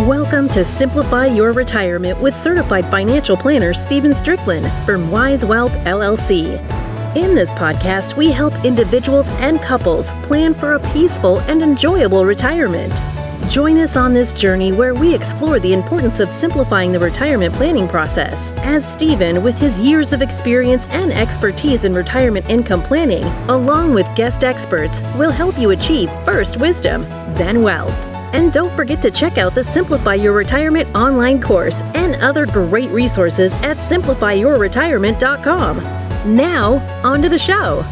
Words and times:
Welcome 0.00 0.50
to 0.50 0.62
Simplify 0.62 1.24
Your 1.24 1.54
Retirement 1.54 2.20
with 2.20 2.36
certified 2.36 2.84
financial 2.90 3.34
planner 3.34 3.72
Stephen 3.72 4.12
Strickland 4.12 4.70
from 4.84 5.10
Wise 5.10 5.42
Wealth 5.42 5.72
LLC. 5.86 6.58
In 7.16 7.34
this 7.34 7.54
podcast, 7.54 8.14
we 8.14 8.30
help 8.30 8.52
individuals 8.62 9.30
and 9.30 9.58
couples 9.62 10.12
plan 10.22 10.52
for 10.52 10.74
a 10.74 10.92
peaceful 10.92 11.40
and 11.40 11.62
enjoyable 11.62 12.26
retirement. 12.26 12.92
Join 13.50 13.78
us 13.78 13.96
on 13.96 14.12
this 14.12 14.34
journey 14.34 14.70
where 14.70 14.92
we 14.92 15.14
explore 15.14 15.58
the 15.58 15.72
importance 15.72 16.20
of 16.20 16.30
simplifying 16.30 16.92
the 16.92 17.00
retirement 17.00 17.54
planning 17.54 17.88
process. 17.88 18.50
As 18.58 18.86
Stephen, 18.86 19.42
with 19.42 19.58
his 19.58 19.80
years 19.80 20.12
of 20.12 20.20
experience 20.20 20.86
and 20.88 21.10
expertise 21.10 21.84
in 21.84 21.94
retirement 21.94 22.50
income 22.50 22.82
planning, 22.82 23.24
along 23.48 23.94
with 23.94 24.14
guest 24.14 24.44
experts, 24.44 25.00
will 25.16 25.30
help 25.30 25.58
you 25.58 25.70
achieve 25.70 26.10
first 26.26 26.60
wisdom, 26.60 27.04
then 27.34 27.62
wealth. 27.62 28.15
And 28.36 28.52
don't 28.52 28.76
forget 28.76 29.00
to 29.00 29.10
check 29.10 29.38
out 29.38 29.54
the 29.54 29.64
Simplify 29.64 30.16
Your 30.16 30.34
Retirement 30.34 30.94
online 30.94 31.40
course 31.40 31.80
and 31.94 32.16
other 32.16 32.44
great 32.44 32.90
resources 32.90 33.54
at 33.54 33.78
simplifyyourretirement.com. 33.78 35.78
Now, 36.36 36.74
on 37.02 37.22
to 37.22 37.30
the 37.30 37.38
show. 37.38 37.82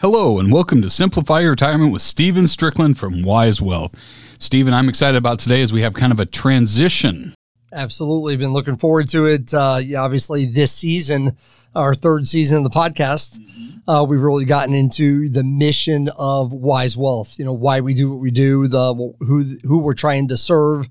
Hello, 0.00 0.38
and 0.38 0.52
welcome 0.52 0.82
to 0.82 0.90
Simplify 0.90 1.40
Your 1.40 1.52
Retirement 1.52 1.94
with 1.94 2.02
Stephen 2.02 2.46
Strickland 2.46 2.98
from 2.98 3.22
Wise 3.22 3.62
Wealth. 3.62 3.94
Stephen, 4.38 4.74
I'm 4.74 4.90
excited 4.90 5.16
about 5.16 5.38
today 5.38 5.62
as 5.62 5.72
we 5.72 5.80
have 5.80 5.94
kind 5.94 6.12
of 6.12 6.20
a 6.20 6.26
transition. 6.26 7.32
Absolutely. 7.72 8.36
Been 8.36 8.52
looking 8.52 8.76
forward 8.76 9.08
to 9.10 9.26
it. 9.26 9.52
Uh, 9.52 9.80
yeah, 9.82 10.00
obviously, 10.00 10.46
this 10.46 10.72
season, 10.72 11.36
our 11.74 11.94
third 11.94 12.26
season 12.26 12.58
of 12.58 12.64
the 12.64 12.70
podcast, 12.70 13.38
mm-hmm. 13.38 13.90
uh, 13.90 14.04
we've 14.04 14.20
really 14.20 14.46
gotten 14.46 14.74
into 14.74 15.28
the 15.28 15.44
mission 15.44 16.08
of 16.18 16.52
Wise 16.52 16.96
Wealth. 16.96 17.38
You 17.38 17.44
know, 17.44 17.52
why 17.52 17.80
we 17.80 17.92
do 17.92 18.10
what 18.10 18.20
we 18.20 18.30
do, 18.30 18.68
the 18.68 18.94
who 19.20 19.58
who 19.64 19.78
we're 19.78 19.94
trying 19.94 20.28
to 20.28 20.36
serve, 20.38 20.88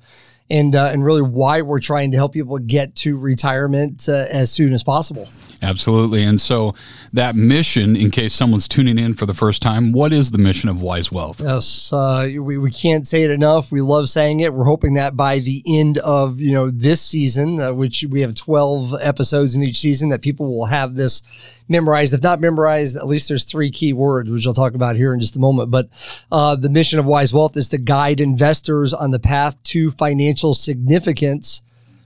and 0.52 0.76
uh, 0.76 0.90
and 0.92 1.04
really 1.04 1.24
why 1.24 1.64
we're 1.64 1.80
trying 1.80 2.12
to 2.12 2.18
help 2.18 2.34
people 2.34 2.58
get 2.60 2.96
to 2.98 3.18
retirement 3.18 4.08
uh, 4.08 4.28
as 4.30 4.52
soon 4.52 4.72
as 4.74 4.84
possible. 4.84 5.28
Absolutely. 5.62 6.24
And 6.24 6.40
so 6.40 6.76
that 7.14 7.36
mission, 7.36 7.96
in 7.96 8.12
case 8.12 8.34
someone's 8.34 8.68
tuning 8.68 9.00
in 9.00 9.16
for 9.16 9.26
the 9.26 9.34
first 9.34 9.62
time, 9.62 9.92
what 9.92 10.14
is 10.14 10.32
the 10.32 10.38
mission 10.38 10.70
of 10.70 10.82
Wise 10.82 11.12
Wealth? 11.12 11.42
Yes, 11.42 11.92
uh, 11.92 12.30
we, 12.40 12.58
we 12.58 12.72
can't 12.72 13.08
say 13.08 13.24
it 13.24 13.32
enough. 13.32 13.72
We 13.72 13.82
love 13.82 14.10
saying 14.10 14.40
it. 14.42 14.54
We're 14.54 14.66
hoping 14.66 14.94
that 14.96 15.16
by 15.16 15.40
the 15.40 15.64
end 15.68 15.98
of 16.00 16.40
you 16.40 16.54
know 16.54 16.70
this 16.70 17.02
season, 17.02 17.60
uh, 17.60 17.74
which 17.74 18.06
we 18.10 18.22
have 18.22 18.36
12 18.36 18.96
episodes 19.02 19.56
in 19.56 19.64
each 19.64 19.80
season, 19.80 20.10
that 20.10 20.22
people 20.22 20.56
will 20.56 20.66
have 20.66 20.96
this 20.96 21.24
memorized. 21.68 22.14
If 22.14 22.22
not 22.22 22.40
memorized, 22.40 22.96
at 22.96 23.08
least 23.08 23.28
there's 23.28 23.44
three 23.44 23.72
key 23.72 23.94
words, 23.94 24.30
which 24.30 24.46
I'll 24.46 24.54
talk 24.54 24.76
about 24.76 24.96
here 24.96 25.14
in 25.14 25.20
just 25.20 25.36
a 25.36 25.40
moment. 25.40 25.72
But 25.72 25.90
uh, 26.32 26.56
the 26.56 26.70
mission 26.70 27.00
of 27.00 27.06
Wise 27.06 27.34
Wealth 27.34 27.58
is 27.58 27.70
to 27.70 27.78
guide 27.78 28.20
investors 28.20 28.94
on 28.94 29.12
the 29.12 29.20
path 29.20 29.62
to 29.64 29.92
financial 29.92 30.54
significance 30.54 31.62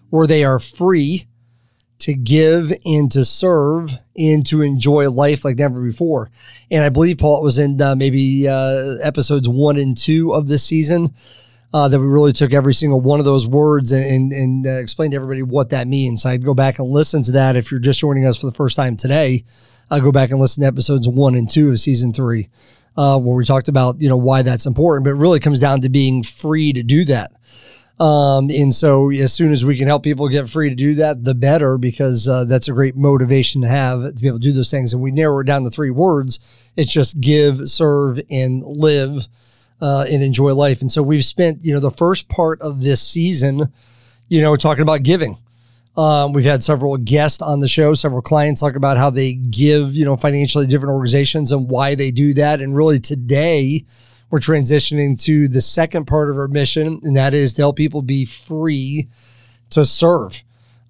where 0.09 0.27
they 0.27 0.43
are 0.43 0.59
free 0.59 1.27
to 2.01 2.13
give 2.13 2.73
and 2.85 3.11
to 3.11 3.23
serve 3.23 3.91
and 4.17 4.45
to 4.47 4.61
enjoy 4.61 5.09
life 5.09 5.45
like 5.45 5.57
never 5.57 5.81
before. 5.81 6.29
And 6.69 6.83
I 6.83 6.89
believe 6.89 7.17
Paul 7.17 7.37
it 7.37 7.43
was 7.43 7.57
in 7.57 7.81
uh, 7.81 7.95
maybe 7.95 8.47
uh, 8.47 8.97
episodes 9.01 9.47
one 9.47 9.77
and 9.77 9.97
two 9.97 10.33
of 10.33 10.47
this 10.47 10.63
season 10.63 11.13
uh, 11.73 11.87
that 11.87 11.99
we 11.99 12.05
really 12.05 12.33
took 12.33 12.53
every 12.53 12.73
single 12.73 12.99
one 12.99 13.19
of 13.19 13.25
those 13.25 13.47
words 13.47 13.91
and, 13.91 14.05
and, 14.05 14.33
and 14.33 14.67
uh, 14.67 14.71
explained 14.71 15.11
to 15.11 15.15
everybody 15.15 15.41
what 15.41 15.69
that 15.69 15.87
means. 15.87 16.23
So 16.23 16.29
I'd 16.29 16.43
go 16.43 16.53
back 16.53 16.79
and 16.79 16.89
listen 16.89 17.23
to 17.23 17.31
that 17.33 17.55
if 17.55 17.71
you're 17.71 17.79
just 17.79 17.99
joining 17.99 18.25
us 18.25 18.37
for 18.37 18.45
the 18.45 18.51
first 18.51 18.75
time 18.75 18.97
today. 18.97 19.45
I'll 19.89 20.01
go 20.01 20.11
back 20.11 20.31
and 20.31 20.39
listen 20.39 20.61
to 20.61 20.67
episodes 20.67 21.07
one 21.07 21.35
and 21.35 21.49
two 21.49 21.69
of 21.69 21.79
season 21.79 22.13
three. 22.13 22.49
Uh, 22.97 23.17
where 23.17 23.37
we 23.37 23.45
talked 23.45 23.69
about 23.69 24.01
you 24.01 24.09
know 24.09 24.17
why 24.17 24.41
that's 24.41 24.65
important, 24.65 25.05
but 25.05 25.11
it 25.11 25.15
really 25.15 25.39
comes 25.39 25.61
down 25.61 25.79
to 25.79 25.87
being 25.87 26.23
free 26.23 26.73
to 26.73 26.83
do 26.83 27.05
that. 27.05 27.31
Um, 27.99 28.49
and 28.49 28.73
so 28.73 29.11
as 29.11 29.31
soon 29.31 29.51
as 29.51 29.63
we 29.63 29.77
can 29.77 29.87
help 29.87 30.01
people 30.01 30.27
get 30.27 30.49
free 30.49 30.69
to 30.69 30.75
do 30.75 30.95
that, 30.95 31.23
the 31.23 31.35
better, 31.35 31.77
because 31.77 32.27
uh, 32.27 32.45
that's 32.45 32.67
a 32.67 32.73
great 32.73 32.95
motivation 32.95 33.61
to 33.61 33.67
have 33.67 34.15
to 34.15 34.21
be 34.21 34.27
able 34.27 34.39
to 34.39 34.43
do 34.43 34.53
those 34.53 34.71
things. 34.71 34.91
And 34.91 35.01
we 35.01 35.11
narrow 35.11 35.39
it 35.39 35.43
down 35.45 35.63
to 35.63 35.69
three 35.69 35.91
words. 35.91 36.39
It's 36.75 36.91
just 36.91 37.21
give, 37.21 37.69
serve, 37.69 38.19
and 38.31 38.63
live, 38.63 39.27
uh, 39.81 40.05
and 40.09 40.23
enjoy 40.23 40.53
life. 40.55 40.81
And 40.81 40.91
so 40.91 41.03
we've 41.03 41.25
spent, 41.25 41.63
you 41.63 41.73
know, 41.73 41.79
the 41.79 41.91
first 41.91 42.27
part 42.27 42.59
of 42.61 42.81
this 42.81 43.01
season, 43.01 43.71
you 44.29 44.41
know, 44.41 44.55
talking 44.55 44.83
about 44.83 45.03
giving. 45.03 45.37
Um, 45.97 46.31
we've 46.31 46.45
had 46.45 46.63
several 46.63 46.95
guests 46.97 47.41
on 47.41 47.59
the 47.59 47.67
show, 47.67 47.93
several 47.93 48.21
clients 48.21 48.61
talk 48.61 48.75
about 48.75 48.97
how 48.97 49.09
they 49.09 49.33
give, 49.33 49.93
you 49.93 50.05
know, 50.05 50.15
financially 50.15 50.65
different 50.65 50.93
organizations 50.93 51.51
and 51.51 51.69
why 51.69 51.95
they 51.95 52.11
do 52.11 52.33
that. 52.35 52.61
And 52.61 52.75
really 52.75 52.99
today, 52.99 53.85
we're 54.31 54.39
transitioning 54.39 55.21
to 55.25 55.47
the 55.47 55.61
second 55.61 56.05
part 56.05 56.29
of 56.29 56.37
our 56.37 56.47
mission, 56.47 57.01
and 57.03 57.15
that 57.17 57.33
is 57.33 57.53
to 57.53 57.61
help 57.61 57.75
people 57.75 58.01
be 58.01 58.25
free 58.25 59.07
to 59.69 59.85
serve. 59.85 60.43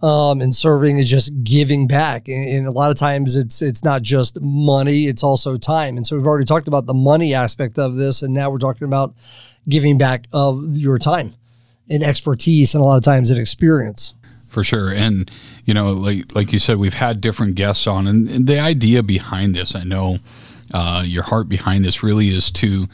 Um, 0.04 0.42
and 0.42 0.56
serving 0.56 0.98
is 0.98 1.08
just 1.08 1.44
giving 1.44 1.86
back, 1.86 2.28
and, 2.28 2.50
and, 2.50 2.68
a 2.68 2.72
lot 2.72 2.90
of 2.90 2.98
times 2.98 3.36
it's 3.36 3.62
it's 3.62 3.84
not 3.84 4.02
just 4.02 4.42
money; 4.42 5.06
it's 5.06 5.24
also 5.24 5.60
time. 5.60 5.96
And 5.96 6.08
so 6.08 6.16
we've 6.16 6.26
already 6.26 6.46
talked 6.46 6.68
about 6.68 6.88
the 6.88 6.94
money 6.96 7.36
aspect 7.36 7.78
of 7.78 7.98
this, 7.98 8.24
and 8.24 8.34
now 8.34 8.50
we're 8.50 8.58
talking 8.58 8.86
about 8.86 9.14
giving 9.70 10.00
back 10.00 10.26
of 10.34 10.76
your 10.76 10.98
time 10.98 11.36
and 11.88 12.02
expertise, 12.02 12.74
and 12.74 12.82
a 12.82 12.84
lot 12.84 12.98
of 12.98 13.04
times 13.04 13.30
an 13.30 13.38
experience 13.38 14.16
for 14.48 14.64
sure. 14.64 14.92
And 14.92 15.30
you 15.66 15.76
know, 15.76 15.92
like 15.92 16.36
like 16.36 16.52
you 16.52 16.58
said, 16.58 16.78
we've 16.78 16.96
had 16.96 17.22
different 17.22 17.54
guests 17.54 17.86
on, 17.86 18.08
and, 18.08 18.28
and 18.28 18.48
the 18.48 18.60
idea 18.60 19.04
behind 19.04 19.54
this, 19.54 19.76
I 19.76 19.84
know, 19.84 20.18
uh, 20.74 21.04
your 21.06 21.24
heart 21.24 21.48
behind 21.48 21.86
this 21.86 22.02
really 22.02 22.30
is 22.30 22.50
to 22.54 22.88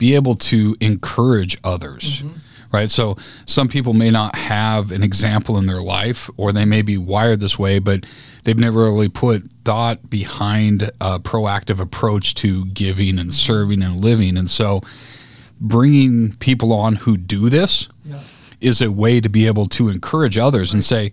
be 0.00 0.14
able 0.14 0.34
to 0.34 0.74
encourage 0.80 1.56
others. 1.62 2.22
Mm-hmm. 2.22 2.38
Right. 2.72 2.88
So 2.88 3.16
some 3.46 3.68
people 3.68 3.94
may 3.94 4.10
not 4.10 4.36
have 4.36 4.92
an 4.92 5.02
example 5.02 5.58
in 5.58 5.66
their 5.66 5.82
life, 5.82 6.30
or 6.36 6.52
they 6.52 6.64
may 6.64 6.82
be 6.82 6.96
wired 6.96 7.40
this 7.40 7.58
way, 7.58 7.80
but 7.80 8.06
they've 8.44 8.56
never 8.56 8.84
really 8.84 9.08
put 9.08 9.50
thought 9.64 10.08
behind 10.08 10.84
a 11.00 11.18
proactive 11.18 11.80
approach 11.80 12.34
to 12.36 12.66
giving 12.66 13.18
and 13.18 13.34
serving 13.34 13.82
and 13.82 14.00
living. 14.00 14.36
And 14.36 14.48
so 14.48 14.82
bringing 15.60 16.36
people 16.36 16.72
on 16.72 16.94
who 16.94 17.16
do 17.16 17.50
this 17.50 17.88
yeah. 18.04 18.20
is 18.60 18.80
a 18.80 18.92
way 18.92 19.20
to 19.20 19.28
be 19.28 19.48
able 19.48 19.66
to 19.66 19.88
encourage 19.88 20.38
others 20.38 20.70
right. 20.70 20.74
and 20.74 20.84
say, 20.84 21.10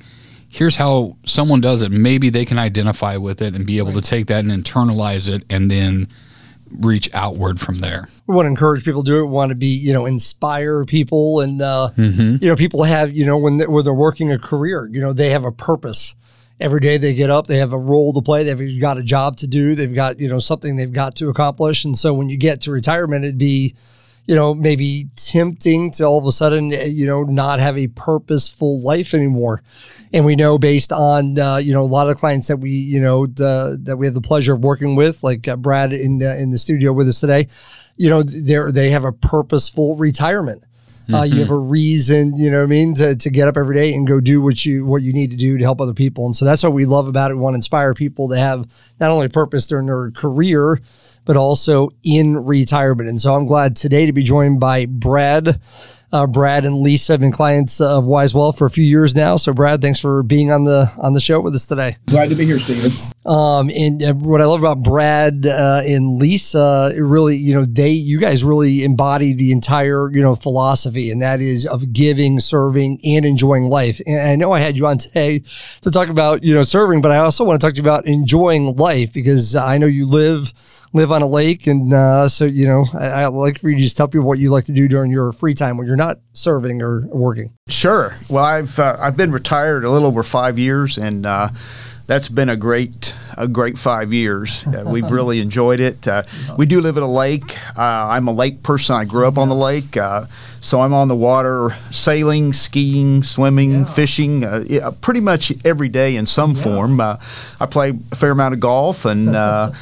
here's 0.49 0.75
how 0.75 1.17
someone 1.25 1.59
does 1.59 1.81
it. 1.81 1.91
Maybe 1.91 2.29
they 2.29 2.45
can 2.45 2.59
identify 2.59 3.17
with 3.17 3.41
it 3.41 3.55
and 3.55 3.65
be 3.65 3.79
able 3.79 3.93
right. 3.93 4.03
to 4.03 4.09
take 4.09 4.27
that 4.27 4.45
and 4.45 4.51
internalize 4.51 5.27
it 5.27 5.43
and 5.49 5.71
then 5.71 6.07
reach 6.71 7.09
outward 7.13 7.59
from 7.59 7.79
there. 7.79 8.09
We 8.27 8.35
want 8.35 8.45
to 8.45 8.49
encourage 8.49 8.83
people 8.83 9.03
to 9.03 9.09
do 9.09 9.19
it. 9.19 9.25
We 9.25 9.31
want 9.31 9.49
to 9.49 9.55
be, 9.55 9.67
you 9.67 9.93
know, 9.93 10.05
inspire 10.05 10.85
people, 10.85 11.39
and 11.39 11.61
uh, 11.61 11.91
mm-hmm. 11.97 12.43
you 12.43 12.49
know, 12.49 12.55
people 12.55 12.83
have, 12.83 13.11
you 13.11 13.25
know, 13.25 13.37
when 13.37 13.57
they're, 13.57 13.69
when 13.69 13.83
they're 13.83 13.93
working 13.93 14.31
a 14.31 14.39
career, 14.39 14.89
you 14.91 14.99
know, 14.99 15.13
they 15.13 15.29
have 15.29 15.45
a 15.45 15.51
purpose. 15.51 16.15
Every 16.59 16.79
day 16.79 16.97
they 16.97 17.13
get 17.13 17.29
up, 17.29 17.47
they 17.47 17.57
have 17.57 17.71
a 17.71 17.77
role 17.77 18.13
to 18.13 18.21
play. 18.21 18.43
They've 18.43 18.81
got 18.81 18.97
a 18.97 19.03
job 19.03 19.37
to 19.37 19.47
do. 19.47 19.75
They've 19.75 19.93
got, 19.93 20.19
you 20.19 20.27
know, 20.27 20.39
something 20.39 20.75
they've 20.75 20.91
got 20.91 21.15
to 21.17 21.29
accomplish. 21.29 21.85
And 21.85 21.97
so 21.97 22.13
when 22.15 22.29
you 22.29 22.37
get 22.37 22.61
to 22.61 22.71
retirement, 22.71 23.25
it'd 23.25 23.37
be, 23.37 23.75
you 24.27 24.35
know, 24.35 24.53
maybe 24.53 25.07
tempting 25.15 25.89
to 25.89 26.03
all 26.03 26.19
of 26.19 26.25
a 26.25 26.33
sudden, 26.33 26.71
you 26.71 27.07
know, 27.07 27.23
not 27.23 27.61
have 27.61 27.77
a 27.77 27.87
purposeful 27.87 28.81
life 28.81 29.13
anymore. 29.13 29.63
And 30.11 30.25
we 30.25 30.35
know 30.35 30.57
based 30.57 30.91
on, 30.91 31.39
uh, 31.39 31.57
you 31.57 31.73
know, 31.73 31.81
a 31.81 31.83
lot 31.83 32.09
of 32.09 32.17
clients 32.17 32.47
that 32.47 32.57
we, 32.57 32.69
you 32.69 32.99
know, 32.99 33.25
the, 33.25 33.79
that 33.83 33.95
we 33.95 34.05
have 34.05 34.13
the 34.13 34.21
pleasure 34.21 34.53
of 34.53 34.63
working 34.63 34.97
with, 34.97 35.23
like 35.23 35.47
uh, 35.47 35.55
Brad 35.55 35.93
in 35.93 36.21
uh, 36.21 36.35
in 36.35 36.51
the 36.51 36.57
studio 36.57 36.91
with 36.91 37.07
us 37.07 37.21
today, 37.21 37.47
you 37.95 38.09
know, 38.09 38.21
they 38.21 38.57
they 38.71 38.89
have 38.89 39.05
a 39.05 39.13
purposeful 39.13 39.95
retirement. 39.95 40.63
Mm-hmm. 41.03 41.15
Uh, 41.15 41.23
you 41.23 41.39
have 41.39 41.51
a 41.51 41.53
mm-hmm. 41.53 41.69
reason, 41.69 42.35
you 42.35 42.51
know 42.51 42.57
what 42.57 42.63
I 42.65 42.67
mean, 42.67 42.93
to, 42.95 43.15
to 43.15 43.29
get 43.29 43.47
up 43.47 43.55
every 43.55 43.75
day 43.75 43.93
and 43.93 44.05
go 44.05 44.19
do 44.19 44.41
what 44.41 44.65
you 44.65 44.85
what 44.85 45.03
you 45.03 45.13
need 45.13 45.31
to 45.31 45.37
do 45.37 45.57
to 45.57 45.63
help 45.63 45.79
other 45.79 45.93
people. 45.93 46.25
And 46.25 46.35
so 46.35 46.43
that's 46.43 46.63
what 46.63 46.73
we 46.73 46.83
love 46.83 47.07
about 47.07 47.31
it. 47.31 47.35
We 47.35 47.39
want 47.39 47.53
to 47.53 47.59
inspire 47.59 47.93
people 47.93 48.27
to 48.27 48.37
have 48.37 48.67
not 48.99 49.11
only 49.11 49.29
purpose 49.29 49.67
during 49.67 49.85
their 49.85 50.11
career, 50.11 50.81
but 51.27 51.37
also 51.37 51.89
in 52.03 52.37
retirement. 52.45 53.09
And 53.09 53.21
so 53.21 53.35
I'm 53.35 53.45
glad 53.45 53.75
today 53.75 54.07
to 54.07 54.13
be 54.13 54.23
joined 54.23 54.59
by 54.59 54.85
Brad. 54.85 55.61
Uh, 56.11 56.25
Brad 56.25 56.63
and 56.63 56.77
Lisa 56.77 57.13
have 57.13 57.19
been 57.19 57.33
clients 57.33 57.81
of 57.81 58.05
Wise 58.05 58.33
Wealth 58.33 58.57
for 58.57 58.65
a 58.65 58.69
few 58.69 58.85
years 58.85 59.13
now. 59.13 59.35
So, 59.35 59.51
Brad, 59.51 59.81
thanks 59.81 59.99
for 59.99 60.23
being 60.23 60.51
on 60.51 60.63
the 60.63 60.89
on 60.97 61.11
the 61.11 61.19
show 61.19 61.41
with 61.41 61.53
us 61.53 61.65
today. 61.65 61.97
Glad 62.05 62.29
to 62.29 62.35
be 62.35 62.45
here, 62.45 62.59
Stephen. 62.59 62.91
Um, 63.27 63.69
and 63.75 64.01
uh, 64.01 64.13
what 64.13 64.41
I 64.41 64.45
love 64.45 64.61
about 64.61 64.83
Brad 64.83 65.45
uh, 65.45 65.81
and 65.85 66.17
Lisa, 66.17 66.93
really, 66.95 67.35
you 67.35 67.53
know, 67.53 67.65
they, 67.65 67.89
you 67.89 68.19
guys 68.19 68.41
really 68.41 68.85
embody 68.85 69.33
the 69.33 69.51
entire, 69.51 70.09
you 70.11 70.21
know, 70.21 70.33
philosophy, 70.35 71.11
and 71.11 71.21
that 71.21 71.41
is 71.41 71.65
of 71.65 71.91
giving, 71.91 72.39
serving, 72.39 73.01
and 73.03 73.25
enjoying 73.25 73.65
life. 73.65 73.99
And 74.07 74.29
I 74.29 74.35
know 74.37 74.53
I 74.53 74.59
had 74.59 74.77
you 74.77 74.87
on 74.87 74.97
today 74.97 75.41
to 75.81 75.91
talk 75.91 76.07
about, 76.07 76.41
you 76.41 76.53
know, 76.53 76.63
serving, 76.63 77.01
but 77.01 77.11
I 77.11 77.17
also 77.17 77.43
want 77.43 77.59
to 77.59 77.67
talk 77.67 77.73
to 77.73 77.81
you 77.81 77.83
about 77.83 78.05
enjoying 78.05 78.77
life 78.77 79.11
because 79.11 79.57
I 79.57 79.77
know 79.77 79.87
you 79.87 80.07
live 80.07 80.53
live 80.93 81.11
on 81.11 81.21
a 81.21 81.27
lake, 81.27 81.67
and 81.67 81.93
uh, 81.93 82.27
so 82.29 82.45
you 82.45 82.65
know, 82.65 82.85
I, 82.93 83.07
I 83.07 83.27
like 83.27 83.59
for 83.59 83.69
you 83.69 83.75
to 83.75 83.81
just 83.81 83.97
tell 83.97 84.07
people 84.07 84.25
what 84.25 84.39
you 84.39 84.51
like 84.51 84.65
to 84.65 84.73
do 84.73 84.87
during 84.87 85.11
your 85.11 85.31
free 85.31 85.53
time 85.53 85.77
when 85.77 85.85
you're 85.85 85.95
not 85.95 86.19
serving 86.33 86.81
or 86.81 87.07
working. 87.07 87.53
Sure. 87.67 88.15
Well, 88.29 88.43
I've 88.43 88.79
uh, 88.79 88.97
I've 88.99 89.17
been 89.17 89.31
retired 89.31 89.83
a 89.83 89.89
little 89.89 90.07
over 90.07 90.23
five 90.23 90.57
years, 90.57 90.97
and 90.97 91.25
uh, 91.25 91.49
that's 92.07 92.29
been 92.29 92.49
a 92.49 92.55
great 92.55 93.13
a 93.37 93.47
great 93.47 93.77
five 93.77 94.11
years. 94.11 94.65
Uh, 94.65 94.83
we've 94.85 95.11
really 95.11 95.39
enjoyed 95.47 95.79
it. 95.79 96.07
Uh, 96.07 96.23
we 96.57 96.65
do 96.65 96.81
live 96.81 96.97
at 96.97 97.03
a 97.03 97.07
lake. 97.07 97.55
Uh, 97.77 98.07
I'm 98.09 98.27
a 98.27 98.31
lake 98.31 98.63
person. 98.63 98.95
I 98.95 99.05
grew 99.05 99.27
up 99.27 99.37
on 99.37 99.49
the 99.49 99.55
lake, 99.55 99.95
uh, 99.95 100.25
so 100.59 100.81
I'm 100.81 100.93
on 100.93 101.07
the 101.07 101.15
water, 101.15 101.75
sailing, 101.91 102.53
skiing, 102.53 103.21
swimming, 103.21 103.85
fishing, 103.85 104.43
uh, 104.43 104.63
yeah, 104.65 104.89
pretty 105.01 105.19
much 105.21 105.53
every 105.63 105.89
day 105.89 106.15
in 106.15 106.25
some 106.25 106.55
form. 106.55 106.99
Uh, 106.99 107.17
I 107.59 107.67
play 107.67 107.93
a 108.11 108.15
fair 108.15 108.31
amount 108.31 108.55
of 108.55 108.59
golf 108.59 109.05
and. 109.05 109.35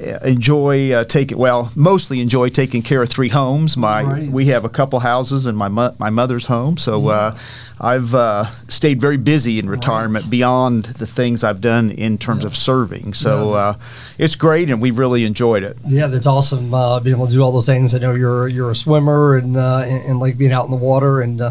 Uh, 0.00 0.18
enjoy 0.24 0.92
uh, 0.92 1.04
taking 1.04 1.36
well 1.36 1.70
mostly 1.74 2.20
enjoy 2.20 2.48
taking 2.48 2.80
care 2.82 3.02
of 3.02 3.08
three 3.10 3.28
homes 3.28 3.76
my 3.76 4.02
Right. 4.02 4.30
we 4.30 4.46
have 4.46 4.64
a 4.64 4.68
couple 4.70 4.98
houses 5.00 5.44
and 5.46 5.58
my 5.58 5.68
mo- 5.68 5.94
my 5.98 6.08
mother's 6.10 6.46
home 6.46 6.78
so 6.78 7.08
uh, 7.08 7.36
I've 7.78 8.14
uh, 8.14 8.44
stayed 8.68 8.98
very 9.00 9.18
busy 9.18 9.58
in 9.58 9.68
retirement 9.68 10.30
beyond 10.30 10.84
the 10.84 11.06
things 11.06 11.44
I've 11.44 11.60
done 11.60 11.90
in 11.90 12.16
terms 12.18 12.44
of 12.44 12.56
serving 12.56 13.12
so 13.14 13.52
uh, 13.52 13.74
it's 14.18 14.36
great 14.36 14.70
and 14.70 14.80
we've 14.80 14.98
really 14.98 15.24
enjoyed 15.24 15.62
it 15.64 15.76
Yeah, 15.86 16.06
that's 16.06 16.26
awesome. 16.26 16.72
Uh, 16.72 17.00
being 17.00 17.16
able 17.16 17.26
to 17.26 17.32
do 17.32 17.42
all 17.42 17.52
those 17.52 17.66
things. 17.66 17.94
I 17.94 17.98
know 17.98 18.14
you're 18.14 18.48
you're 18.48 18.70
a 18.70 18.74
swimmer 18.76 19.36
and 19.36 19.56
uh, 19.56 19.84
and, 19.86 20.00
and 20.08 20.18
like 20.20 20.38
being 20.38 20.52
out 20.52 20.64
in 20.64 20.70
the 20.70 20.76
water 20.90 21.20
and. 21.20 21.42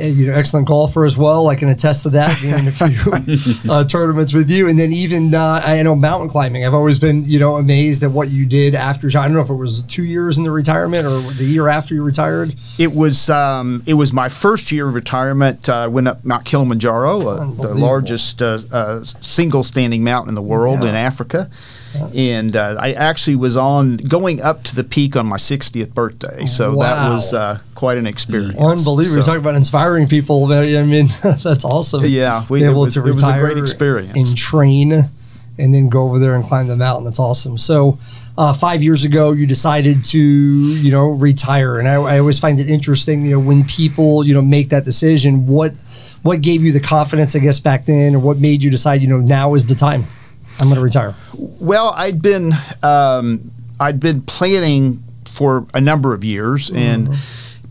Uh, 0.00 0.06
you 0.06 0.26
know, 0.26 0.34
excellent 0.34 0.66
golfer 0.68 1.04
as 1.04 1.16
well. 1.16 1.48
I 1.48 1.56
can 1.56 1.68
attest 1.68 2.02
to 2.04 2.10
that. 2.10 2.38
Being 2.40 2.58
in 2.58 2.68
a 2.68 2.72
few 2.72 3.70
uh, 3.70 3.84
tournaments 3.84 4.32
with 4.32 4.50
you, 4.50 4.68
and 4.68 4.78
then 4.78 4.92
even 4.92 5.34
uh, 5.34 5.60
I 5.64 5.82
know 5.82 5.94
mountain 5.94 6.28
climbing. 6.28 6.64
I've 6.64 6.74
always 6.74 6.98
been, 6.98 7.24
you 7.24 7.38
know, 7.38 7.56
amazed 7.56 8.02
at 8.02 8.10
what 8.10 8.28
you 8.30 8.46
did 8.46 8.74
after. 8.74 9.08
I 9.08 9.26
don't 9.26 9.34
know 9.34 9.40
if 9.40 9.50
it 9.50 9.54
was 9.54 9.82
two 9.84 10.04
years 10.04 10.38
in 10.38 10.44
the 10.44 10.50
retirement 10.50 11.06
or 11.06 11.20
the 11.20 11.44
year 11.44 11.68
after 11.68 11.94
you 11.94 12.02
retired. 12.02 12.54
It 12.78 12.92
was 12.94 13.28
um, 13.30 13.82
it 13.86 13.94
was 13.94 14.12
my 14.12 14.28
first 14.28 14.72
year 14.72 14.88
of 14.88 14.94
retirement. 14.94 15.68
Uh, 15.68 15.74
I 15.74 15.86
went 15.88 16.08
up 16.08 16.24
Mount 16.24 16.44
Kilimanjaro, 16.44 17.20
uh, 17.28 17.44
the 17.52 17.74
largest 17.74 18.40
uh, 18.42 18.58
uh, 18.72 19.04
single 19.04 19.62
standing 19.64 20.04
mountain 20.04 20.28
in 20.30 20.34
the 20.34 20.42
world 20.42 20.82
Yeah. 20.82 20.90
in 20.90 20.94
Africa. 20.94 21.50
And 22.14 22.54
uh, 22.56 22.76
I 22.78 22.92
actually 22.92 23.36
was 23.36 23.56
on 23.56 23.96
going 23.98 24.40
up 24.40 24.62
to 24.64 24.74
the 24.76 24.84
peak 24.84 25.16
on 25.16 25.26
my 25.26 25.36
60th 25.36 25.92
birthday, 25.94 26.46
so 26.46 26.76
that 26.76 27.12
was 27.12 27.34
uh, 27.34 27.58
quite 27.74 27.98
an 27.98 28.06
experience. 28.06 28.56
Unbelievable! 28.58 29.04
So- 29.04 29.14
You're 29.16 29.24
talking 29.24 29.40
about 29.40 29.54
inspiring 29.56 30.06
people. 30.08 30.52
I 30.52 30.82
mean, 30.84 31.08
that's 31.42 31.64
awesome. 31.64 32.02
Yeah, 32.04 32.44
we- 32.48 32.60
Be 32.60 32.64
it 32.66 32.70
able 32.70 32.82
was- 32.82 32.94
to 32.94 33.00
it 33.00 33.12
was 33.12 33.22
a 33.22 33.26
retire 33.26 33.40
great 33.44 33.58
experience. 33.58 34.16
and 34.16 34.36
train, 34.36 35.08
and 35.58 35.74
then 35.74 35.88
go 35.88 36.04
over 36.04 36.18
there 36.18 36.34
and 36.34 36.44
climb 36.44 36.68
the 36.68 36.76
mountain. 36.76 37.04
That's 37.04 37.18
awesome. 37.18 37.58
So, 37.58 37.98
uh, 38.38 38.52
five 38.54 38.82
years 38.82 39.04
ago, 39.04 39.32
you 39.32 39.46
decided 39.46 40.04
to, 40.06 40.18
you 40.18 40.90
know, 40.90 41.08
retire, 41.08 41.78
and 41.78 41.88
I, 41.88 41.94
I 41.94 42.18
always 42.20 42.38
find 42.38 42.58
it 42.60 42.70
interesting, 42.70 43.24
you 43.26 43.32
know, 43.32 43.40
when 43.40 43.64
people, 43.64 44.24
you 44.24 44.32
know, 44.34 44.42
make 44.42 44.68
that 44.70 44.84
decision. 44.84 45.46
What, 45.46 45.74
what 46.22 46.40
gave 46.40 46.62
you 46.62 46.72
the 46.72 46.80
confidence, 46.80 47.34
I 47.36 47.40
guess, 47.40 47.60
back 47.60 47.84
then, 47.84 48.14
or 48.14 48.20
what 48.20 48.38
made 48.38 48.62
you 48.62 48.70
decide, 48.70 49.02
you 49.02 49.08
know, 49.08 49.18
now 49.20 49.54
is 49.54 49.66
the 49.66 49.74
time. 49.74 50.04
I'm 50.60 50.68
going 50.68 50.76
to 50.76 50.82
retire. 50.82 51.14
Well, 51.34 51.92
I'd 51.96 52.20
been 52.20 52.52
um, 52.82 53.50
I'd 53.78 53.98
been 53.98 54.22
planning 54.22 55.02
for 55.30 55.66
a 55.72 55.80
number 55.80 56.12
of 56.12 56.24
years 56.24 56.70
and 56.70 57.08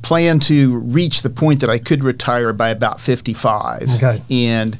planned 0.01 0.41
to 0.43 0.79
reach 0.79 1.21
the 1.21 1.29
point 1.29 1.59
that 1.61 1.69
I 1.69 1.77
could 1.77 2.03
retire 2.03 2.53
by 2.53 2.69
about 2.69 2.99
55. 2.99 3.83
Okay. 3.95 4.21
And 4.29 4.77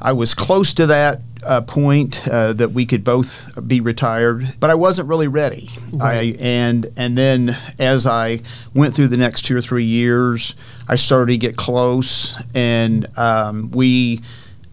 I 0.00 0.12
was 0.12 0.32
close 0.34 0.72
to 0.74 0.86
that 0.86 1.20
uh, 1.42 1.60
point 1.62 2.26
uh, 2.28 2.52
that 2.54 2.70
we 2.72 2.86
could 2.86 3.04
both 3.04 3.50
be 3.66 3.80
retired, 3.80 4.54
but 4.60 4.70
I 4.70 4.74
wasn't 4.74 5.08
really 5.08 5.28
ready. 5.28 5.68
I 6.00 6.36
and 6.38 6.86
and 6.96 7.16
then 7.16 7.56
as 7.78 8.06
I 8.06 8.40
went 8.74 8.94
through 8.94 9.08
the 9.08 9.16
next 9.16 9.42
two 9.42 9.56
or 9.56 9.60
three 9.60 9.84
years, 9.84 10.54
I 10.88 10.96
started 10.96 11.32
to 11.32 11.38
get 11.38 11.56
close, 11.56 12.40
and 12.54 13.06
um, 13.18 13.70
we 13.70 14.20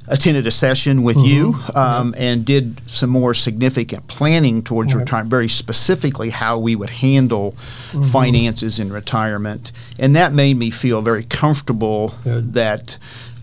attended 0.08 0.46
a 0.48 0.52
session 0.52 1.04
with 1.04 1.18
you 1.18 1.56
um, 1.76 2.16
and 2.18 2.46
did 2.46 2.80
some 2.90 3.10
more 3.10 3.34
significant 3.34 4.08
planning 4.08 4.64
towards 4.64 4.96
retirement, 4.96 5.30
very 5.30 5.48
specifically 5.50 6.30
how 6.30 6.58
we 6.58 6.76
would 6.76 6.90
handle 6.90 7.52
finances 8.12 8.80
in 8.80 8.92
retirement. 8.92 9.72
And 10.00 10.16
that 10.16 10.34
made 10.34 10.56
me 10.58 10.70
feel 10.70 11.02
very 11.02 11.24
comfortable 11.24 12.14
Good. 12.24 12.54
that 12.54 12.98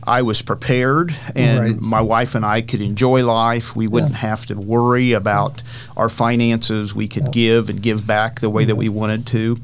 I 0.07 0.21
was 0.23 0.43
prepared 0.43 1.15
and 1.35 1.61
Right. 1.61 1.81
my 1.81 2.01
wife 2.01 2.35
and 2.35 2.45
I 2.45 2.61
could 2.61 2.81
enjoy 2.83 3.25
life. 3.25 3.75
We 3.75 3.87
wouldn't 3.89 4.17
have 4.17 4.45
to 4.47 4.55
worry 4.55 5.13
about 5.13 5.63
our 5.97 6.09
finances. 6.11 6.95
We 6.95 7.09
could 7.09 7.33
give 7.33 7.71
and 7.71 7.81
give 7.81 8.07
back 8.07 8.41
the 8.41 8.51
way 8.51 8.67
that 8.67 8.77
we 8.77 8.89
wanted 8.91 9.27
to. 9.29 9.59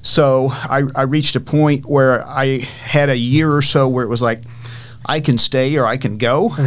So 0.00 0.48
I, 0.50 0.84
I 0.94 1.02
reached 1.02 1.36
a 1.36 1.40
point 1.40 1.84
where 1.84 2.26
I 2.26 2.60
had 2.84 3.10
a 3.10 3.16
year 3.16 3.54
or 3.54 3.60
so 3.62 3.86
where 3.86 4.04
it 4.04 4.08
was 4.08 4.22
like, 4.22 4.40
I 5.04 5.20
can 5.20 5.36
stay 5.38 5.76
or 5.76 5.84
I 5.86 5.96
can 5.96 6.16
go. 6.18 6.54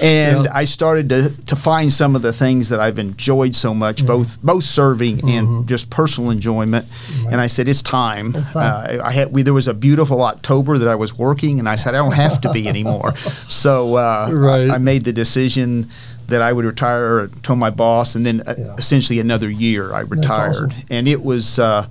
and 0.00 0.44
Yeah. 0.44 0.46
I 0.52 0.64
started 0.64 1.08
to, 1.10 1.30
to 1.46 1.56
find 1.56 1.92
some 1.92 2.14
of 2.16 2.22
the 2.22 2.32
things 2.32 2.68
that 2.68 2.80
I've 2.80 2.98
enjoyed 2.98 3.54
so 3.54 3.74
much, 3.74 4.06
both 4.06 4.40
both 4.42 4.64
serving 4.64 5.28
and 5.28 5.66
just 5.68 5.90
personal 5.90 6.30
enjoyment. 6.30 6.86
And 7.30 7.40
I 7.40 7.46
said, 7.46 7.68
it's 7.68 7.82
time. 7.82 8.34
It's 8.34 8.52
time. 8.52 9.00
Uh, 9.00 9.04
I 9.04 9.12
had 9.12 9.32
we, 9.32 9.42
there 9.42 9.54
was 9.54 9.68
a 9.68 9.74
beautiful 9.74 10.22
October 10.22 10.78
that 10.78 10.88
I 10.88 10.94
was 10.94 11.16
working, 11.16 11.58
and 11.58 11.68
I 11.68 11.76
said 11.76 11.94
I 11.94 11.98
don't 11.98 12.12
have 12.12 12.40
to 12.42 12.52
be 12.52 12.68
anymore. 12.68 13.16
so 13.48 13.96
uh, 13.96 14.30
Right. 14.32 14.70
I, 14.70 14.74
I 14.76 14.78
made 14.78 15.04
the 15.04 15.12
decision 15.12 15.88
that 16.28 16.42
I 16.42 16.52
would 16.52 16.64
retire. 16.64 17.28
Told 17.42 17.58
my 17.58 17.70
boss, 17.70 18.14
and 18.14 18.24
then 18.24 18.42
uh, 18.46 18.54
Yeah. 18.56 18.74
essentially 18.78 19.18
another 19.18 19.50
year 19.50 19.92
I 19.94 20.00
retired, 20.00 20.50
awesome. 20.50 20.72
and 20.90 21.08
it 21.08 21.22
was. 21.22 21.58
Uh, 21.58 21.86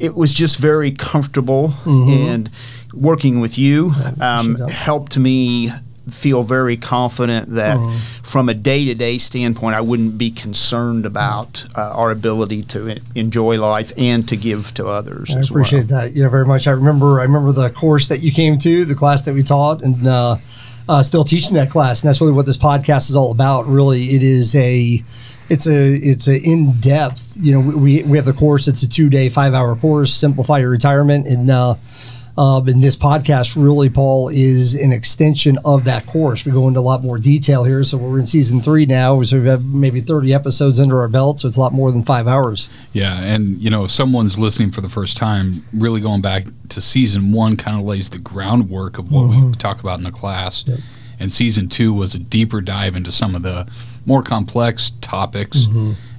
it 0.00 0.14
was 0.16 0.32
just 0.34 0.58
very 0.58 0.90
comfortable, 0.92 1.68
Mm-hmm. 1.84 2.10
and 2.30 2.50
working 2.92 3.40
with 3.40 3.56
you 3.58 3.92
um, 4.20 4.56
helped 4.68 5.16
me 5.16 5.70
feel 6.08 6.42
very 6.42 6.76
confident 6.76 7.50
that 7.54 7.76
Mm-hmm. 7.78 7.96
from 8.24 8.48
a 8.48 8.54
day-to-day 8.54 9.18
standpoint 9.18 9.76
i 9.76 9.80
wouldn't 9.80 10.18
be 10.18 10.30
concerned 10.32 11.06
about 11.06 11.64
uh, 11.76 11.92
our 11.94 12.10
ability 12.10 12.64
to 12.64 12.96
enjoy 13.14 13.60
life 13.60 13.92
and 13.96 14.26
to 14.28 14.36
give 14.36 14.74
to 14.74 14.86
others 14.88 15.30
I 15.36 15.40
appreciate 15.40 15.88
well. 15.90 16.00
that, 16.00 16.16
you 16.16 16.24
know, 16.24 16.28
very 16.28 16.46
much. 16.46 16.66
I 16.66 16.72
remember, 16.72 17.20
I 17.20 17.24
remember 17.24 17.52
the 17.52 17.70
course 17.70 18.08
that 18.08 18.20
you 18.24 18.32
came 18.32 18.58
to, 18.58 18.84
the 18.84 18.96
class 18.96 19.22
that 19.22 19.34
we 19.34 19.42
taught, 19.44 19.82
and 19.82 20.04
uh, 20.06 20.36
uh, 20.88 21.02
still 21.04 21.22
teaching 21.22 21.54
that 21.54 21.70
class. 21.70 22.02
And 22.02 22.08
that's 22.08 22.20
really 22.20 22.32
what 22.32 22.46
this 22.46 22.56
podcast 22.56 23.08
is 23.10 23.14
all 23.14 23.30
about. 23.30 23.66
Really, 23.68 24.02
it 24.16 24.22
is 24.24 24.54
a, 24.56 25.04
it's 25.50 25.66
a, 25.66 25.94
it's 25.94 26.28
a 26.28 26.38
in 26.38 26.80
depth. 26.80 27.34
You 27.36 27.54
know, 27.54 27.60
we 27.60 28.02
we 28.04 28.16
have 28.16 28.24
the 28.24 28.32
course. 28.32 28.68
It's 28.68 28.82
a 28.82 28.88
two 28.88 29.10
day, 29.10 29.28
five 29.28 29.52
hour 29.52 29.74
course. 29.76 30.14
Simplify 30.14 30.58
your 30.58 30.70
retirement, 30.70 31.26
and 31.26 31.50
uh, 31.50 31.74
um, 32.38 32.68
and 32.68 32.82
this 32.82 32.96
podcast 32.96 33.62
really, 33.62 33.90
Paul, 33.90 34.28
is 34.28 34.74
an 34.74 34.92
extension 34.92 35.58
of 35.64 35.84
that 35.84 36.06
course. 36.06 36.44
We 36.44 36.52
go 36.52 36.68
into 36.68 36.78
a 36.78 36.82
lot 36.82 37.02
more 37.02 37.18
detail 37.18 37.64
here. 37.64 37.82
So 37.84 37.98
we're 37.98 38.20
in 38.20 38.26
season 38.26 38.60
three 38.62 38.86
now. 38.86 39.22
So 39.24 39.40
we 39.40 39.46
have 39.48 39.64
maybe 39.64 40.00
thirty 40.00 40.32
episodes 40.32 40.78
under 40.78 41.00
our 41.00 41.08
belt. 41.08 41.40
So 41.40 41.48
it's 41.48 41.56
a 41.56 41.60
lot 41.60 41.72
more 41.72 41.90
than 41.90 42.04
five 42.04 42.28
hours. 42.28 42.70
Yeah, 42.92 43.20
and 43.20 43.58
you 43.58 43.70
know, 43.70 43.84
if 43.84 43.90
someone's 43.90 44.38
listening 44.38 44.70
for 44.70 44.80
the 44.80 44.88
first 44.88 45.16
time, 45.16 45.64
really 45.72 46.00
going 46.00 46.22
back 46.22 46.44
to 46.68 46.80
season 46.80 47.32
one 47.32 47.56
kind 47.56 47.78
of 47.78 47.84
lays 47.84 48.10
the 48.10 48.18
groundwork 48.18 48.98
of 48.98 49.10
what 49.10 49.28
we 49.28 49.52
talk 49.52 49.80
about 49.80 49.98
in 49.98 50.04
the 50.04 50.12
class. 50.12 50.64
And 51.20 51.30
season 51.30 51.68
two 51.68 51.92
was 51.92 52.14
a 52.14 52.18
deeper 52.18 52.60
dive 52.60 52.96
into 52.96 53.12
some 53.12 53.34
of 53.34 53.42
the 53.42 53.68
more 54.06 54.22
complex 54.22 54.90
topics. 55.02 55.66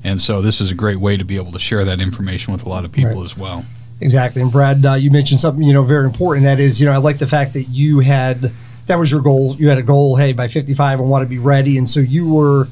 And 0.04 0.22
so 0.22 0.42
this 0.42 0.62
is 0.62 0.72
a 0.72 0.76
great 0.76 1.00
way 1.00 1.18
to 1.18 1.26
be 1.26 1.36
able 1.36 1.52
to 1.54 1.60
share 1.60 1.84
that 1.86 2.00
information 2.00 2.54
with 2.54 2.66
a 2.66 2.70
lot 2.70 2.86
of 2.86 2.92
people 2.92 3.16
Right. 3.16 3.24
as 3.24 3.38
well. 3.38 3.66
Exactly. 4.00 4.42
And 4.42 4.52
Brad, 4.52 4.84
uh, 4.86 4.94
you 4.94 5.12
mentioned 5.12 5.40
something, 5.40 5.64
you 5.64 5.74
know, 5.74 5.84
very 5.84 6.06
important. 6.06 6.46
That 6.46 6.60
is, 6.60 6.80
you 6.80 6.86
know, 6.88 6.92
I 6.94 6.98
like 6.98 7.18
the 7.20 7.28
fact 7.28 7.54
that 7.54 7.64
you 7.64 8.00
had, 8.00 8.52
that 8.88 8.98
was 8.98 9.12
your 9.12 9.22
goal. 9.22 9.56
You 9.60 9.70
had 9.70 9.78
a 9.78 9.84
goal, 9.84 10.16
hey, 10.16 10.34
by 10.34 10.48
55, 10.48 11.00
I 11.00 11.04
want 11.04 11.24
to 11.24 11.30
be 11.30 11.38
ready. 11.38 11.78
And 11.78 11.88
so 11.90 12.00
you 12.00 12.28
were, 12.28 12.68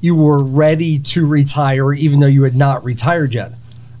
you 0.00 0.14
were 0.16 0.42
ready 0.42 0.98
to 0.98 1.26
retire, 1.26 1.92
even 1.92 2.18
though 2.20 2.26
you 2.26 2.42
had 2.42 2.56
not 2.56 2.84
retired 2.84 3.34
yet. 3.34 3.52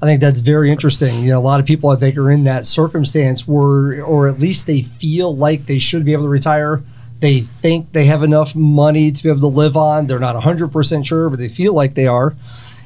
I 0.02 0.06
think 0.06 0.20
that's 0.20 0.40
very 0.40 0.70
interesting. 0.70 1.22
You 1.22 1.30
know, 1.30 1.38
a 1.38 1.40
lot 1.40 1.60
of 1.60 1.66
people 1.66 1.90
I 1.90 1.96
think 1.96 2.16
are 2.18 2.30
in 2.30 2.44
that 2.44 2.66
circumstance 2.66 3.46
where, 3.48 4.04
or 4.04 4.26
at 4.28 4.38
least 4.40 4.66
they 4.66 4.82
feel 4.82 5.34
like 5.34 5.66
they 5.66 5.78
should 5.78 6.04
be 6.04 6.12
able 6.12 6.24
to 6.24 6.28
retire. 6.28 6.82
They 7.20 7.40
think 7.40 7.92
they 7.92 8.04
have 8.06 8.22
enough 8.22 8.54
money 8.54 9.10
to 9.10 9.22
be 9.22 9.28
able 9.28 9.40
to 9.40 9.46
live 9.46 9.76
on. 9.76 10.06
They're 10.06 10.18
not 10.18 10.36
100% 10.42 11.06
sure, 11.06 11.30
but 11.30 11.38
they 11.38 11.48
feel 11.48 11.72
like 11.72 11.94
they 11.94 12.06
are. 12.06 12.34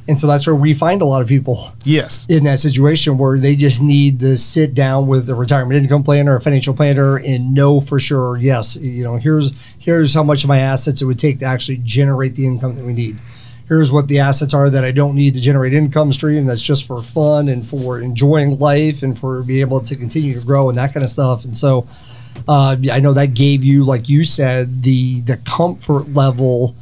And 0.07 0.19
so 0.19 0.27
that's 0.27 0.47
where 0.47 0.57
we 0.57 0.73
find 0.73 1.03
a 1.03 1.05
lot 1.05 1.21
of 1.21 1.29
people 1.29 1.73
Yes. 1.85 2.25
in 2.31 2.45
that 2.45 2.61
situation 2.61 3.19
where 3.19 3.39
they 3.39 3.55
just 3.57 3.83
need 3.83 4.21
to 4.21 4.39
sit 4.39 4.73
down 4.75 5.07
with 5.07 5.29
a 5.29 5.35
retirement 5.35 5.83
income 5.83 6.03
planner, 6.03 6.35
a 6.37 6.41
financial 6.41 6.73
planner, 6.73 7.17
and 7.19 7.53
know 7.53 7.81
for 7.81 8.01
sure, 8.01 8.39
yes, 8.39 8.77
you 8.77 9.05
know, 9.05 9.17
here's 9.17 9.53
here's 9.79 10.15
how 10.15 10.23
much 10.23 10.45
of 10.45 10.49
my 10.49 10.59
assets 10.61 11.03
it 11.03 11.05
would 11.05 11.19
take 11.19 11.41
to 11.41 11.45
actually 11.45 11.81
generate 11.85 12.37
the 12.37 12.47
income 12.47 12.77
that 12.77 12.85
we 12.87 12.95
need. 12.95 13.19
Here's 13.69 13.93
what 13.93 14.09
the 14.09 14.21
assets 14.21 14.55
are 14.55 14.71
that 14.71 14.83
I 14.83 14.93
don't 14.93 15.15
need 15.15 15.35
to 15.35 15.43
generate 15.43 15.75
income 15.75 16.11
stream. 16.15 16.47
That's 16.47 16.63
just 16.63 16.87
for 16.87 17.03
fun 17.03 17.51
and 17.51 17.67
for 17.67 18.01
enjoying 18.01 18.59
life 18.59 19.03
and 19.03 19.19
for 19.19 19.43
being 19.43 19.61
able 19.61 19.83
to 19.83 19.95
continue 19.95 20.41
to 20.41 20.47
grow 20.47 20.71
and 20.71 20.79
that 20.79 20.95
kind 20.95 21.05
of 21.05 21.11
stuff. 21.11 21.45
And 21.45 21.55
so, 21.55 21.87
uh, 22.47 22.77
I 22.91 23.01
know 23.01 23.13
that 23.13 23.35
gave 23.35 23.65
you, 23.65 23.85
like 23.85 24.09
you 24.09 24.25
said, 24.25 24.83
the 24.83 25.21
the 25.23 25.37
comfort 25.39 26.13
level 26.15 26.75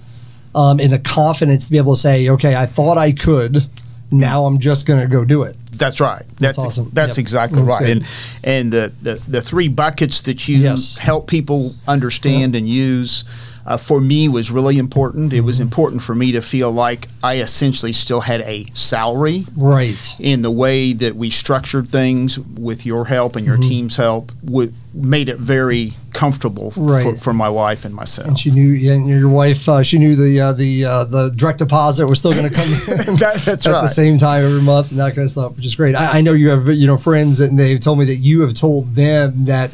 um, 0.54 0.80
and 0.80 0.92
the 0.92 0.98
confidence 0.98 1.66
to 1.66 1.70
be 1.72 1.78
able 1.78 1.94
to 1.94 2.00
say, 2.00 2.28
okay, 2.30 2.54
I 2.54 2.66
thought 2.66 2.98
I 2.98 3.12
could. 3.12 3.64
Now 4.10 4.46
I'm 4.46 4.58
just 4.60 4.86
going 4.86 5.00
to 5.00 5.06
go 5.08 5.24
do 5.24 5.42
it. 5.42 5.56
That's 5.72 6.00
right. 6.00 6.22
That's 6.38 6.56
That's 6.56 6.58
awesome. 6.58 6.90
That's 6.92 7.18
Yep. 7.18 7.22
exactly 7.24 7.58
That's 7.62 7.74
right. 7.74 7.86
good. 7.86 7.96
And 7.98 8.06
and 8.44 8.72
the, 8.72 8.92
the 9.02 9.22
the 9.28 9.42
three 9.42 9.68
buckets 9.68 10.20
that 10.22 10.46
you 10.48 10.58
Yes. 10.58 10.98
help 10.98 11.26
people 11.28 11.74
understand 11.88 12.54
and 12.54 12.68
use. 12.68 13.24
Uh, 13.66 13.76
for 13.76 14.00
me 14.00 14.28
was 14.28 14.48
really 14.50 14.78
important. 14.78 15.32
It 15.32 15.38
Mm-hmm. 15.38 15.46
was 15.46 15.58
important 15.58 16.02
for 16.02 16.14
me 16.14 16.30
to 16.32 16.40
feel 16.40 16.70
like 16.70 17.08
I 17.24 17.38
essentially 17.38 17.92
still 17.92 18.20
had 18.20 18.40
a 18.42 18.66
salary 18.74 19.44
Right. 19.56 20.14
in 20.20 20.42
the 20.42 20.52
way 20.52 20.92
that 20.92 21.16
we 21.16 21.30
structured 21.30 21.88
things 21.88 22.38
with 22.38 22.86
your 22.86 23.06
help 23.06 23.34
and 23.34 23.44
Mm-hmm. 23.44 23.60
your 23.62 23.68
team's 23.70 23.96
help 23.96 24.30
w- 24.44 24.72
made 24.94 25.28
it 25.28 25.38
very 25.38 25.94
comfortable 26.12 26.70
for, 26.70 26.80
Right. 26.80 27.18
for 27.18 27.32
my 27.32 27.48
wife 27.48 27.84
and 27.84 27.92
myself. 27.92 28.28
And 28.28 28.38
she 28.38 28.50
knew, 28.52 28.72
and 28.92 29.08
your 29.08 29.28
wife, 29.28 29.68
uh, 29.68 29.82
she 29.82 29.98
knew 29.98 30.14
the 30.14 30.40
uh, 30.40 30.52
the 30.52 30.84
uh, 30.84 31.04
the 31.04 31.30
direct 31.30 31.58
deposit 31.58 32.06
was 32.06 32.20
still 32.20 32.32
going 32.32 32.48
to 32.48 32.54
come 32.54 32.68
That- 33.18 33.42
that's 33.44 33.66
at 33.66 33.82
the 33.82 33.88
same 33.88 34.16
time 34.16 34.44
every 34.44 34.62
month 34.62 34.90
and 34.92 35.00
that 35.00 35.16
kind 35.16 35.24
of 35.24 35.30
stuff, 35.30 35.56
which 35.56 35.66
is 35.66 35.74
great. 35.74 35.96
I, 35.96 36.18
I 36.18 36.20
know 36.20 36.32
you 36.34 36.50
have 36.50 36.68
you 36.68 36.86
know 36.86 36.96
friends 36.96 37.40
and 37.40 37.58
they've 37.58 37.80
told 37.80 37.98
me 37.98 38.04
that 38.06 38.16
you 38.16 38.42
have 38.42 38.54
told 38.54 38.94
them 38.94 39.46
that 39.46 39.72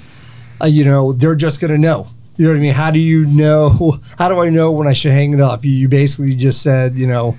uh, 0.62 0.66
you 0.66 0.84
know 0.86 1.12
they're 1.12 1.34
just 1.34 1.60
going 1.60 1.72
to 1.72 1.78
know. 1.78 2.08
You 2.36 2.46
know 2.46 2.52
what 2.52 2.58
I 2.58 2.60
mean? 2.60 2.72
How 2.72 2.90
do 2.90 2.98
you 2.98 3.26
know? 3.26 4.00
How 4.18 4.28
do 4.28 4.40
I 4.40 4.48
know 4.48 4.72
when 4.72 4.88
I 4.88 4.92
should 4.92 5.12
hang 5.12 5.34
it 5.34 5.40
up? 5.40 5.64
You, 5.64 5.70
you 5.70 5.88
basically 5.88 6.34
just 6.34 6.62
said, 6.62 6.96
you 6.96 7.06
know, 7.06 7.36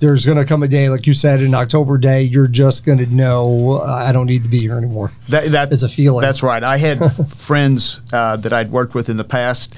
there's 0.00 0.26
going 0.26 0.38
to 0.38 0.44
come 0.44 0.62
a 0.62 0.68
day, 0.68 0.88
like 0.88 1.06
you 1.06 1.14
said, 1.14 1.40
in 1.40 1.54
October 1.54 1.98
day, 1.98 2.22
you're 2.22 2.48
just 2.48 2.84
going 2.84 2.98
to 2.98 3.06
know 3.06 3.80
uh, 3.82 3.84
I 3.84 4.12
don't 4.12 4.26
need 4.26 4.42
to 4.42 4.48
be 4.48 4.58
here 4.58 4.76
anymore. 4.76 5.12
That, 5.28 5.52
that 5.52 5.72
It's 5.72 5.82
a 5.82 5.88
feeling. 5.88 6.20
That's 6.20 6.42
right. 6.42 6.62
I 6.62 6.76
had 6.76 6.98
friends 7.36 8.00
uh, 8.12 8.36
that 8.38 8.52
I'd 8.52 8.70
worked 8.70 8.94
with 8.94 9.08
in 9.08 9.16
the 9.16 9.24
past 9.24 9.74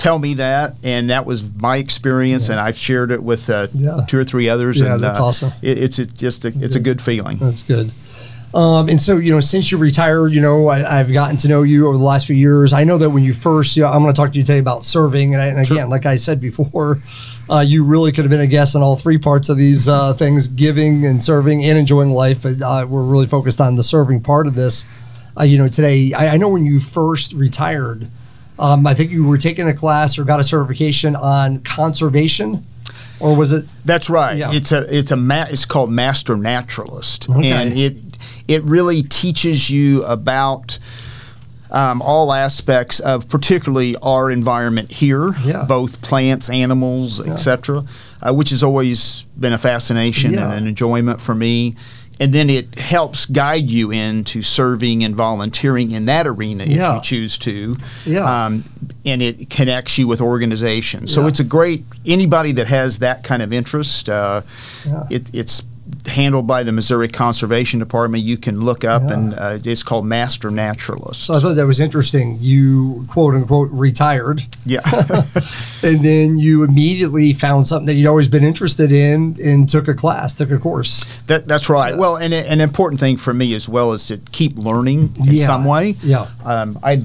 tell 0.00 0.18
me 0.18 0.34
that, 0.34 0.74
and 0.82 1.10
that 1.10 1.26
was 1.26 1.54
my 1.54 1.76
experience, 1.76 2.48
and 2.48 2.58
I've 2.58 2.76
shared 2.76 3.10
it 3.10 3.22
with 3.22 3.50
uh, 3.50 3.68
Yeah. 3.74 4.00
two 4.08 4.18
or 4.18 4.24
three 4.24 4.48
others. 4.48 4.80
Yeah, 4.80 4.94
and, 4.94 5.02
that's 5.02 5.20
uh, 5.20 5.26
awesome. 5.26 5.52
It, 5.62 5.78
it's 5.78 5.98
it's 5.98 6.12
just 6.14 6.44
a, 6.44 6.48
it's 6.48 6.74
a 6.74 6.80
good 6.80 7.00
feeling. 7.00 7.36
That's 7.36 7.62
good. 7.62 7.90
Um, 8.52 8.88
and 8.88 9.00
so, 9.00 9.16
you 9.18 9.32
know, 9.32 9.38
since 9.40 9.70
you 9.70 9.78
retired, 9.78 10.32
you 10.32 10.40
know, 10.40 10.66
I, 10.68 10.98
I've 10.98 11.12
gotten 11.12 11.36
to 11.38 11.48
know 11.48 11.62
you 11.62 11.86
over 11.86 11.96
the 11.96 12.02
last 12.02 12.26
few 12.26 12.34
years. 12.34 12.72
I 12.72 12.82
know 12.82 12.98
that 12.98 13.10
when 13.10 13.22
you 13.22 13.32
first, 13.32 13.76
you 13.76 13.84
know, 13.84 13.90
I'm 13.90 14.02
going 14.02 14.12
to 14.12 14.20
talk 14.20 14.32
to 14.32 14.38
you 14.38 14.44
today 14.44 14.58
about 14.58 14.84
serving. 14.84 15.34
And, 15.34 15.42
I, 15.42 15.46
and 15.46 15.58
again, 15.60 15.88
like 15.88 16.04
I 16.04 16.16
said 16.16 16.40
before, 16.40 16.98
uh, 17.50 17.60
you 17.60 17.84
really 17.84 18.10
could 18.10 18.24
have 18.24 18.30
been 18.30 18.40
a 18.40 18.48
guest 18.48 18.74
on 18.74 18.82
all 18.82 18.96
three 18.96 19.18
parts 19.18 19.48
of 19.50 19.56
these 19.56 19.86
uh, 19.86 20.12
things 20.18 20.48
giving 20.48 21.06
and 21.06 21.22
serving 21.22 21.64
and 21.64 21.78
enjoying 21.78 22.10
life. 22.10 22.42
But 22.42 22.60
uh, 22.60 22.86
we're 22.88 23.04
really 23.04 23.28
focused 23.28 23.60
on 23.60 23.76
the 23.76 23.84
serving 23.84 24.22
part 24.22 24.48
of 24.48 24.56
this. 24.56 24.84
Uh, 25.38 25.44
you 25.44 25.56
know, 25.56 25.68
today, 25.68 26.12
I, 26.12 26.34
I 26.34 26.36
know 26.36 26.48
when 26.48 26.64
you 26.66 26.80
first 26.80 27.32
retired, 27.32 28.08
um, 28.58 28.84
I 28.84 28.94
think 28.94 29.12
you 29.12 29.26
were 29.28 29.38
taking 29.38 29.68
a 29.68 29.74
class 29.74 30.18
or 30.18 30.24
got 30.24 30.40
a 30.40 30.44
certification 30.44 31.14
on 31.14 31.60
conservation, 31.60 32.64
or 33.20 33.36
was 33.36 33.52
it? 33.52 33.64
That's 33.84 34.10
right. 34.10 34.36
Yeah. 34.36 34.52
It's 34.52 34.72
a 34.72 34.82
it's 34.94 35.12
a 35.12 35.16
ma- 35.16 35.46
it's 35.48 35.64
called 35.64 35.90
Master 35.92 36.36
Naturalist, 36.36 37.30
Okay. 37.30 37.52
and 37.52 37.78
it 37.78 38.09
it 38.48 38.62
really 38.64 39.02
teaches 39.02 39.70
you 39.70 40.04
about. 40.04 40.78
Um, 41.72 42.02
all 42.02 42.32
aspects 42.32 42.98
of 42.98 43.28
particularly 43.28 43.94
our 44.02 44.28
environment 44.28 44.90
here, 44.90 45.36
Yeah. 45.44 45.62
both 45.66 46.02
plants, 46.02 46.50
animals, 46.50 47.20
etc., 47.20 47.84
uh, 48.20 48.34
which 48.34 48.50
has 48.50 48.64
always 48.64 49.24
been 49.38 49.52
a 49.52 49.58
fascination 49.58 50.32
Yeah. 50.32 50.46
and 50.50 50.62
an 50.62 50.66
enjoyment 50.66 51.20
for 51.20 51.32
me. 51.32 51.76
And 52.18 52.34
then 52.34 52.50
it 52.50 52.76
helps 52.76 53.24
guide 53.24 53.70
you 53.70 53.92
into 53.92 54.42
serving 54.42 55.04
and 55.04 55.14
volunteering 55.14 55.92
in 55.92 56.06
that 56.06 56.26
arena 56.26 56.64
if 56.64 56.70
you 56.72 57.00
choose 57.04 57.38
to. 57.38 57.76
Yeah. 58.04 58.46
Um, 58.46 58.64
and 59.06 59.22
it 59.22 59.48
connects 59.48 59.96
you 59.96 60.08
with 60.08 60.20
organizations. 60.20 61.14
So 61.14 61.20
Yeah. 61.22 61.28
it's 61.28 61.38
a 61.38 61.44
great 61.44 61.84
anybody 62.04 62.50
that 62.50 62.66
has 62.66 62.98
that 62.98 63.22
kind 63.22 63.42
of 63.42 63.52
interest. 63.52 64.08
Uh, 64.08 64.42
Yeah. 64.84 65.04
it, 65.08 65.30
it's 65.32 65.62
handled 66.10 66.46
by 66.46 66.62
the 66.62 66.72
Missouri 66.72 67.08
Conservation 67.08 67.78
Department. 67.80 68.22
You 68.22 68.36
can 68.36 68.60
look 68.60 68.84
up, 68.84 69.02
Yeah. 69.08 69.14
and 69.14 69.34
uh, 69.34 69.58
it's 69.64 69.82
called 69.82 70.04
Master 70.06 70.50
Naturalist. 70.50 71.24
So 71.24 71.34
I 71.34 71.40
thought 71.40 71.54
that 71.54 71.66
was 71.66 71.80
interesting. 71.80 72.36
You 72.40 73.04
quote 73.08 73.34
unquote 73.34 73.70
retired. 73.70 74.42
yeah, 74.66 74.80
and 75.82 76.00
then 76.04 76.38
you 76.38 76.62
immediately 76.62 77.32
found 77.32 77.66
something 77.66 77.86
that 77.86 77.94
you'd 77.94 78.08
always 78.08 78.28
been 78.28 78.44
interested 78.44 78.92
in 78.92 79.36
and 79.42 79.68
took 79.68 79.88
a 79.88 79.94
class, 79.94 80.34
took 80.36 80.50
a 80.50 80.58
course. 80.58 81.04
that, 81.26 81.46
that's 81.48 81.68
right. 81.68 81.96
Well, 81.96 82.16
and 82.16 82.34
an 82.34 82.60
important 82.60 83.00
thing 83.00 83.16
for 83.16 83.32
me 83.32 83.54
as 83.54 83.68
well 83.68 83.92
is 83.92 84.06
to 84.06 84.18
keep 84.32 84.56
learning 84.56 85.14
in 85.18 85.34
Yeah. 85.34 85.46
some 85.46 85.64
way. 85.64 85.96
Yeah. 86.02 86.26
Um, 86.44 86.78
I. 86.82 87.02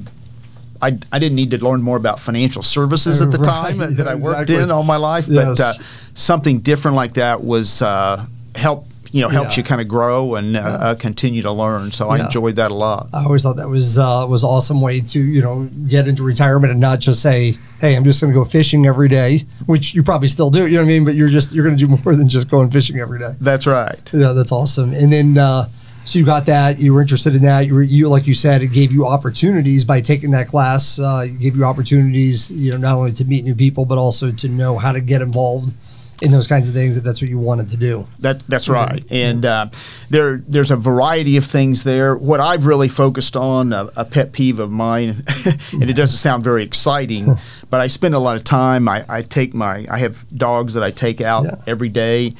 I, 0.82 0.98
I 1.12 1.20
didn't 1.20 1.36
need 1.38 1.52
to 1.52 1.64
learn 1.66 1.82
more 1.82 1.96
about 1.96 2.20
financial 2.20 2.62
services 2.62 3.22
at 3.22 3.32
the 3.32 3.38
Right. 3.40 3.48
time 3.76 3.96
that 3.96 4.08
I 4.10 4.16
worked 4.16 4.42
Exactly. 4.42 4.62
in 4.62 4.72
all 4.72 4.84
my 4.84 4.98
life, 4.98 5.26
Yes. 5.28 5.58
but 5.58 5.60
uh, 5.64 5.74
something 6.14 6.60
different 6.60 6.96
like 6.98 7.14
that 7.14 7.42
was 7.44 7.82
uh, 7.82 8.26
help 8.56 8.86
you 9.16 9.22
know 9.22 9.30
helps 9.30 9.56
Yeah. 9.56 9.62
you 9.62 9.64
kind 9.64 9.80
of 9.82 9.88
grow 9.88 10.36
and 10.36 10.58
uh, 10.58 10.60
uh, 10.60 10.96
continue 10.96 11.42
to 11.44 11.52
learn. 11.52 11.92
So 11.92 12.10
I 12.10 12.20
enjoyed 12.26 12.58
that 12.58 12.70
a 12.72 12.74
lot. 12.74 13.08
I 13.14 13.24
always 13.24 13.44
thought 13.44 13.56
that 13.56 13.70
was 13.70 13.98
uh, 13.98 14.26
was 14.30 14.44
an 14.44 14.50
awesome 14.50 14.82
way 14.82 15.00
to 15.00 15.20
you 15.20 15.42
know 15.42 15.70
get 15.88 16.08
into 16.08 16.22
retirement 16.24 16.72
and 16.72 16.82
not 16.82 17.00
just 17.00 17.22
say, 17.22 17.58
"Hey, 17.80 17.96
I'm 17.96 18.04
just 18.04 18.20
going 18.22 18.34
to 18.34 18.38
go 18.38 18.44
fishing 18.44 18.86
every 18.86 19.08
day," 19.08 19.44
which 19.68 19.96
you 19.96 20.04
probably 20.04 20.28
still 20.28 20.50
do. 20.50 20.68
You 20.68 20.74
know 20.74 20.78
what 20.80 20.84
I 20.84 20.88
mean? 20.88 21.06
But 21.06 21.16
you're 21.16 21.30
just 21.30 21.54
you're 21.56 21.64
going 21.66 21.78
to 21.78 21.86
do 21.88 21.98
more 22.04 22.14
than 22.16 22.28
just 22.28 22.50
going 22.50 22.70
fishing 22.72 23.00
every 23.00 23.20
day. 23.20 23.34
That's 23.40 23.66
right. 23.66 24.12
Yeah, 24.14 24.34
that's 24.34 24.52
awesome. 24.52 24.94
And 24.94 25.14
then 25.14 25.38
uh, 25.38 25.70
so 26.04 26.20
you 26.20 26.26
got 26.26 26.46
that. 26.48 26.78
You 26.78 26.94
were 26.94 27.02
interested 27.02 27.36
in 27.36 27.44
that. 27.44 27.68
You 27.68 27.76
were 27.76 27.82
you 27.84 28.10
like 28.10 28.28
you 28.28 28.34
said, 28.34 28.62
it 28.62 28.68
gave 28.74 28.92
you 28.92 29.08
opportunities 29.08 29.86
by 29.86 30.02
taking 30.02 30.32
that 30.32 30.48
class. 30.48 31.00
Uh, 31.00 31.24
it 31.26 31.40
gave 31.40 31.56
you 31.56 31.64
opportunities, 31.64 32.52
you 32.52 32.72
know, 32.72 32.78
not 32.78 32.96
only 32.98 33.12
to 33.14 33.24
meet 33.26 33.46
new 33.46 33.56
people 33.56 33.86
but 33.86 33.98
also 33.98 34.30
to 34.32 34.48
know 34.50 34.78
how 34.78 34.92
to 34.92 35.00
get 35.02 35.22
involved 35.22 35.74
in 36.22 36.32
those 36.32 36.48
kinds 36.48 36.70
of 36.70 36.76
things 36.76 36.98
if 36.98 37.04
that's 37.04 37.22
what 37.22 37.30
you 37.30 37.38
wanted 37.38 37.68
to 37.70 37.78
do. 37.78 38.08
That 38.20 38.40
that's 38.48 38.70
right, 38.70 39.04
and 39.12 39.46
uh, 39.46 39.68
there 40.10 40.38
there's 40.48 40.72
a 40.72 40.76
variety 40.76 41.38
of 41.38 41.46
things 41.46 41.84
there. 41.84 42.16
What 42.16 42.40
I've 42.40 42.66
really 42.66 42.88
focused 42.88 43.36
on, 43.36 43.74
a, 43.74 43.90
a 43.96 44.06
pet 44.06 44.32
peeve 44.32 44.60
of 44.60 44.72
mine, 44.72 45.24
and 45.74 45.90
it 45.90 45.94
doesn't 45.96 46.18
sound 46.18 46.44
very 46.44 46.64
exciting, 46.64 47.36
but 47.70 47.82
I 47.82 47.88
spend 47.88 48.16
a 48.16 48.20
lot 48.20 48.36
of 48.36 48.44
time. 48.44 48.88
I, 48.88 49.06
I 49.10 49.22
take 49.22 49.54
my 49.54 49.86
I 49.90 49.98
have 50.00 50.26
dogs 50.38 50.74
that 50.76 50.84
I 50.84 50.92
take 50.92 51.22
out 51.22 51.44
Yeah. 51.46 51.56
every 51.68 51.90
day, 51.90 52.34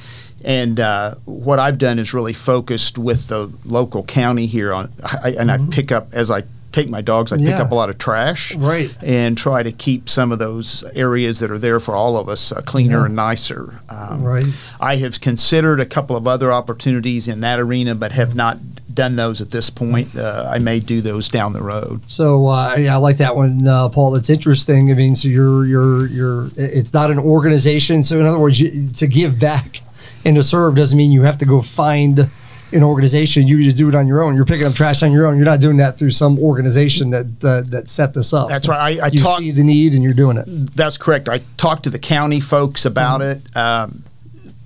and 0.44 0.78
uh, 0.80 1.16
what 1.24 1.58
I've 1.58 1.78
done 1.78 1.98
is 1.98 2.14
really 2.14 2.32
focused 2.32 2.96
with 2.98 3.28
the 3.28 3.52
local 3.64 4.02
county 4.04 4.46
here 4.46 4.72
on, 4.72 4.92
I, 5.02 5.34
and 5.38 5.50
I 5.50 5.58
pick 5.70 5.92
up 5.92 6.08
as 6.12 6.30
I 6.30 6.44
take 6.76 6.88
my 6.90 7.00
dogs. 7.00 7.32
I 7.32 7.36
pick 7.36 7.46
Mm-hmm. 7.46 7.60
Up 7.62 7.72
a 7.72 7.74
lot 7.74 7.88
of 7.90 7.96
trash, 7.98 8.54
Right. 8.54 8.90
and 9.02 9.36
try 9.38 9.62
to 9.62 9.72
keep 9.72 10.08
some 10.08 10.30
of 10.30 10.38
those 10.38 10.84
areas 10.94 11.38
that 11.40 11.50
are 11.50 11.58
there 11.58 11.80
for 11.80 11.94
all 11.96 12.16
of 12.18 12.28
us 12.28 12.52
uh, 12.52 12.60
cleaner 12.60 13.00
Yeah. 13.00 13.06
and 13.06 13.16
nicer. 13.16 13.74
Um, 13.88 14.22
Right. 14.22 14.72
I 14.80 14.96
have 14.96 15.20
considered 15.20 15.80
a 15.80 15.86
couple 15.86 16.14
of 16.16 16.28
other 16.28 16.52
opportunities 16.52 17.28
in 17.28 17.40
that 17.40 17.58
arena, 17.58 17.94
but 17.94 18.12
have 18.12 18.34
not 18.34 18.58
done 18.92 19.16
those 19.16 19.40
at 19.40 19.50
this 19.50 19.68
point. 19.70 20.14
Uh, 20.16 20.48
I 20.50 20.58
may 20.58 20.78
do 20.80 21.00
those 21.00 21.28
down 21.28 21.52
the 21.52 21.62
road. 21.62 22.00
So 22.06 22.46
uh, 22.48 22.76
yeah, 22.78 22.94
I 22.94 22.98
like 22.98 23.16
that 23.18 23.34
one, 23.36 23.66
uh, 23.66 23.88
Paul. 23.88 24.10
That's 24.12 24.30
interesting. 24.30 24.90
I 24.90 24.94
mean, 24.94 25.14
so 25.14 25.28
you're 25.28 25.64
you're 25.66 26.06
you're. 26.06 26.50
It's 26.56 26.92
not 26.94 27.10
an 27.10 27.18
organization. 27.18 28.02
So 28.02 28.20
in 28.20 28.26
other 28.26 28.38
words, 28.38 28.60
you, 28.60 28.88
to 28.94 29.06
give 29.06 29.38
back 29.38 29.80
and 30.24 30.36
to 30.36 30.42
serve 30.42 30.74
doesn't 30.76 30.96
mean 30.98 31.10
you 31.12 31.22
have 31.22 31.38
to 31.38 31.46
go 31.46 31.60
find 31.62 32.28
an 32.72 32.82
organization. 32.82 33.46
You 33.46 33.62
just 33.62 33.76
do 33.76 33.88
it 33.88 33.94
on 33.94 34.06
your 34.06 34.22
own. 34.22 34.34
You're 34.34 34.44
picking 34.44 34.66
up 34.66 34.74
trash 34.74 35.02
on 35.02 35.12
your 35.12 35.26
own. 35.26 35.36
You're 35.36 35.44
not 35.44 35.60
doing 35.60 35.76
that 35.78 35.98
through 35.98 36.10
some 36.10 36.38
organization 36.38 37.10
that 37.10 37.26
uh, 37.44 37.62
that 37.70 37.88
set 37.88 38.12
this 38.14 38.32
up. 38.32 38.48
That's 38.48 38.68
right. 38.68 39.00
I, 39.00 39.06
I 39.06 39.08
you 39.10 39.20
talk. 39.20 39.38
see 39.38 39.50
the 39.52 39.62
need 39.62 39.92
and 39.94 40.02
you're 40.02 40.12
doing 40.14 40.36
it. 40.36 40.44
That's 40.74 40.98
correct. 40.98 41.28
I 41.28 41.42
talked 41.56 41.84
to 41.84 41.90
the 41.90 41.98
county 41.98 42.40
folks 42.40 42.84
about 42.84 43.20
Mm-hmm. 43.20 43.48
it. 43.48 43.56
Um, 43.56 44.04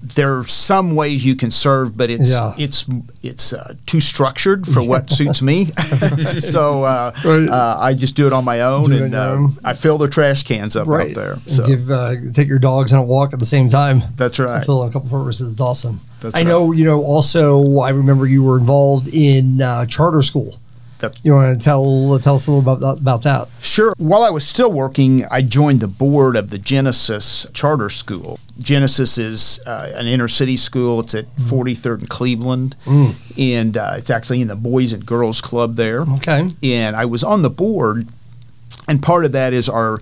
there 0.02 0.38
are 0.38 0.44
some 0.44 0.94
ways 0.94 1.24
you 1.24 1.36
can 1.36 1.50
serve, 1.50 1.96
but 1.96 2.08
it's 2.10 2.30
Yeah. 2.30 2.54
it's 2.58 2.86
it's 3.22 3.52
uh, 3.52 3.74
too 3.86 4.00
structured 4.00 4.66
for 4.66 4.82
what 4.82 5.10
suits 5.10 5.42
me. 5.42 5.66
so 6.40 6.84
uh, 6.84 7.12
Right. 7.24 7.48
uh, 7.48 7.76
I 7.80 7.94
just 7.94 8.16
do 8.16 8.26
it 8.26 8.32
on 8.32 8.44
my 8.44 8.60
own, 8.62 8.90
Do 8.90 9.04
and 9.04 9.14
uh, 9.14 9.30
own. 9.32 9.56
I 9.64 9.74
fill 9.74 9.98
the 9.98 10.08
trash 10.08 10.42
cans 10.44 10.74
up 10.76 10.88
out 10.88 11.14
there. 11.14 11.32
And 11.34 11.50
So 11.50 11.66
give 11.66 11.90
uh, 11.90 12.14
take 12.32 12.48
your 12.48 12.58
dogs 12.58 12.92
on 12.92 12.98
a 12.98 13.02
walk 13.02 13.32
at 13.32 13.38
the 13.40 13.46
same 13.46 13.68
time. 13.68 14.02
that's 14.16 14.38
right. 14.38 14.64
fulfill 14.64 14.84
a 14.84 14.90
couple 14.90 15.10
purposes. 15.10 15.52
It's 15.52 15.60
awesome. 15.60 16.00
That's 16.20 16.36
I 16.36 16.42
know, 16.42 16.72
you 16.72 16.84
know, 16.84 17.02
also, 17.02 17.78
I 17.78 17.90
remember 17.90 18.26
you 18.26 18.42
were 18.44 18.58
involved 18.58 19.08
in 19.08 19.62
uh, 19.62 19.86
charter 19.86 20.20
school. 20.22 20.59
You 21.22 21.34
want 21.34 21.58
to 21.58 21.64
tell 21.64 22.18
tell 22.18 22.34
us 22.34 22.46
a 22.46 22.52
little 22.52 22.76
about 22.76 22.98
about 22.98 23.22
that? 23.22 23.48
Sure. 23.60 23.94
While 23.98 24.22
I 24.22 24.30
was 24.30 24.46
still 24.46 24.72
working, 24.72 25.24
I 25.30 25.42
joined 25.42 25.80
the 25.80 25.88
board 25.88 26.36
of 26.36 26.50
the 26.50 26.58
Genesis 26.58 27.46
Charter 27.52 27.88
School. 27.88 28.38
Genesis 28.58 29.16
is 29.18 29.60
uh, 29.66 29.92
an 29.96 30.06
inner 30.06 30.28
city 30.28 30.56
school. 30.56 31.00
It's 31.00 31.14
at 31.14 31.34
43rd 31.36 32.00
and 32.00 32.08
Cleveland, 32.08 32.76
and 33.38 33.76
uh, 33.76 33.94
it's 33.96 34.10
actually 34.10 34.40
in 34.40 34.48
the 34.48 34.56
Boys 34.56 34.92
and 34.92 35.04
Girls 35.04 35.40
Club 35.40 35.76
there. 35.76 36.02
Okay. 36.02 36.46
And 36.62 36.94
I 36.94 37.04
was 37.06 37.24
on 37.24 37.42
the 37.42 37.50
board, 37.50 38.06
and 38.86 39.02
part 39.02 39.24
of 39.24 39.32
that 39.32 39.52
is 39.52 39.68
our 39.68 40.00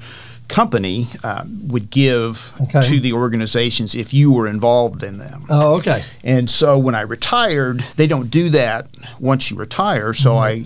company 0.49 1.07
um, 1.25 1.69
would 1.69 1.91
give 1.91 2.53
Okay. 2.63 2.81
to 2.83 3.01
the 3.01 3.13
organizations 3.13 3.95
if 3.95 4.13
you 4.13 4.33
were 4.33 4.47
involved 4.49 5.03
in 5.03 5.19
them. 5.19 5.45
Oh, 5.49 5.75
okay. 5.79 6.03
And 6.25 6.49
so 6.51 6.79
when 6.79 6.95
I 6.95 7.03
retired, 7.03 7.81
they 7.97 8.07
don't 8.07 8.31
do 8.31 8.49
that 8.51 8.87
once 9.21 9.51
you 9.51 9.57
retire. 9.57 10.13
So 10.15 10.37
I 10.37 10.65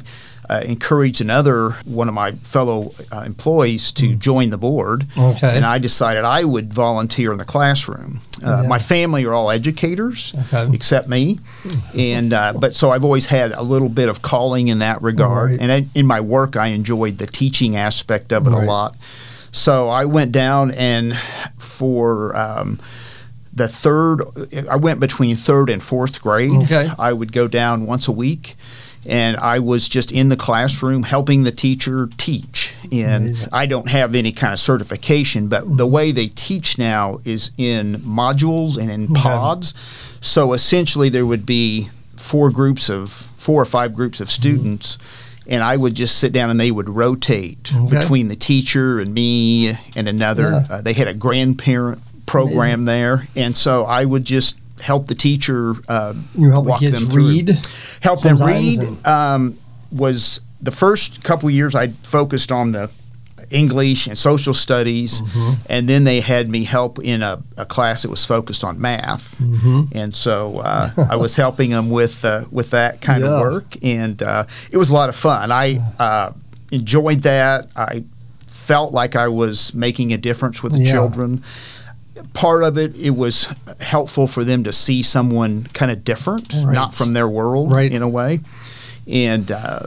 uh, 0.51 0.61
encouraged 0.67 1.21
another 1.21 1.71
one 1.85 2.09
of 2.09 2.15
my 2.15 2.33
fellow 2.43 2.93
uh, 3.13 3.21
employees 3.21 3.93
to 3.93 4.15
join 4.15 4.51
the 4.51 4.59
board. 4.59 5.07
Okay. 5.17 5.57
And 5.57 5.65
I 5.65 5.79
decided 5.79 6.25
I 6.25 6.45
would 6.45 6.73
volunteer 6.75 7.33
in 7.33 7.39
the 7.39 7.45
classroom. 7.45 8.21
Uh, 8.45 8.61
Yeah. 8.63 8.69
My 8.69 8.79
family 8.79 9.25
are 9.25 9.33
all 9.33 9.51
educators, 9.51 10.33
Okay. 10.53 10.75
except 10.75 11.09
me, 11.09 11.39
and 11.97 12.33
uh, 12.33 12.53
but 12.59 12.75
so 12.75 12.91
I've 12.91 13.05
always 13.05 13.27
had 13.27 13.53
a 13.53 13.63
little 13.63 13.89
bit 13.89 14.09
of 14.09 14.21
calling 14.21 14.69
in 14.69 14.81
that 14.81 15.01
regard. 15.01 15.51
Right. 15.53 15.61
And 15.61 15.71
I, 15.73 15.87
in 15.95 16.07
my 16.07 16.21
work, 16.21 16.57
I 16.57 16.67
enjoyed 16.69 17.19
the 17.19 17.27
teaching 17.27 17.77
aspect 17.77 18.33
of 18.33 18.47
it 18.47 18.51
Right. 18.51 18.65
a 18.65 18.67
lot. 18.67 18.97
So 19.53 19.89
I 19.89 20.07
went 20.07 20.33
down 20.33 20.73
and 20.73 21.17
for 21.59 22.35
um, 22.37 22.81
the 23.53 23.69
third, 23.69 24.23
I 24.69 24.77
went 24.77 24.99
between 24.99 25.37
third 25.37 25.69
and 25.69 25.83
fourth 25.83 26.21
grade. 26.23 26.51
Okay. 26.65 26.91
I 26.99 27.13
would 27.13 27.33
go 27.33 27.47
down 27.47 27.87
once 27.87 28.09
a 28.09 28.13
week. 28.13 28.57
And 29.05 29.37
I 29.37 29.59
was 29.59 29.89
just 29.89 30.13
in 30.13 30.29
the 30.29 30.37
classroom 30.37 31.03
helping 31.03 31.43
the 31.43 31.51
teacher 31.51 32.09
teach. 32.19 32.73
And 32.93 33.25
Amazing. 33.25 33.49
I 33.53 33.67
don't 33.67 33.91
have 33.91 34.15
any 34.15 34.31
kind 34.31 34.53
of 34.53 34.61
certification, 34.61 35.49
but 35.49 35.77
the 35.77 35.89
way 35.89 36.13
they 36.13 36.29
teach 36.29 36.79
now 36.79 37.19
is 37.25 37.51
in 37.59 37.97
modules 38.03 38.79
and 38.79 38.91
in 38.93 39.09
pods. 39.13 39.75
So 40.21 40.53
essentially, 40.53 41.09
there 41.09 41.27
would 41.27 41.45
be 41.45 41.91
four 42.17 42.51
groups 42.51 42.89
of 42.89 43.11
four 43.11 43.61
or 43.61 43.65
five 43.65 43.93
groups 43.93 44.21
of 44.21 44.31
students, 44.31 44.99
and 45.47 45.63
I 45.63 45.77
would 45.77 45.95
just 45.95 46.19
sit 46.19 46.33
down 46.33 46.51
and 46.51 46.59
they 46.61 46.71
would 46.71 46.89
rotate 46.89 47.73
Okay. 47.75 47.99
between 47.99 48.29
the 48.29 48.37
teacher 48.37 48.99
and 49.01 49.13
me 49.13 49.77
and 49.97 50.09
another. 50.09 50.51
Yeah. 50.51 50.67
Uh, 50.77 50.83
they 50.83 50.93
had 50.93 51.09
a 51.09 51.15
grandparent 51.15 52.01
program 52.27 52.85
there, 52.85 53.27
and 53.37 53.57
so 53.57 53.85
I 53.85 54.05
would 54.05 54.25
just 54.25 54.57
help 54.81 55.07
the 55.07 55.15
teacher 55.15 55.75
uh, 55.89 56.15
You 56.35 56.51
help 56.51 56.65
the 56.65 56.71
walk 56.71 56.81
kids 56.81 56.99
them 56.99 57.09
through. 57.09 57.29
read 57.29 57.59
Help 58.01 58.21
them 58.23 58.37
read 58.37 59.07
um, 59.07 59.57
was 59.91 60.41
the 60.61 60.71
first 60.73 61.23
couple 61.23 61.51
years 61.51 61.75
I 61.75 61.89
focused 61.89 62.51
on 62.53 62.73
the 62.73 62.91
English 63.53 64.07
and 64.09 64.17
social 64.19 64.55
studies, 64.55 65.21
Mm-hmm. 65.23 65.53
and 65.69 65.89
then 65.89 66.05
they 66.05 66.21
had 66.21 66.49
me 66.49 66.65
help 66.65 66.99
in 66.99 67.23
a, 67.23 67.41
a 67.57 67.65
class 67.67 68.03
that 68.03 68.11
was 68.11 68.25
focused 68.25 68.65
on 68.65 68.81
math, 68.81 69.37
Mm-hmm. 69.39 69.97
and 69.99 70.15
so 70.15 70.59
uh, 70.59 70.91
I 71.11 71.17
was 71.17 71.37
helping 71.37 71.71
them 71.71 71.91
with 71.91 72.25
uh, 72.25 72.45
with 72.51 72.71
that 72.71 73.01
kind 73.01 73.23
Yeah. 73.23 73.31
of 73.35 73.41
work, 73.41 73.77
and 73.83 74.23
uh, 74.23 74.45
it 74.71 74.77
was 74.79 74.91
a 74.91 74.95
lot 74.95 75.09
of 75.09 75.17
fun. 75.17 75.51
I 75.53 75.81
uh, 75.99 76.33
enjoyed 76.71 77.23
that. 77.23 77.67
I 77.77 78.05
felt 78.47 78.93
like 78.93 79.17
I 79.17 79.29
was 79.29 79.75
making 79.75 80.13
a 80.13 80.17
difference 80.17 80.63
with 80.63 80.73
the 80.73 80.81
Yeah. 80.85 80.93
children. 80.93 81.43
Part 82.35 82.63
of 82.63 82.77
it, 82.79 82.95
it 82.97 83.11
was 83.17 83.49
helpful 83.81 84.27
for 84.27 84.45
them 84.45 84.65
to 84.65 84.73
see 84.73 85.03
someone 85.03 85.67
kind 85.73 85.91
of 85.91 86.05
different, 86.05 86.53
Right. 86.55 86.73
not 86.75 86.95
from 86.95 87.13
their 87.13 87.29
world 87.29 87.73
Right. 87.73 87.91
in 87.93 88.03
a 88.03 88.09
way. 88.09 88.41
And 89.09 89.51
uh, 89.51 89.87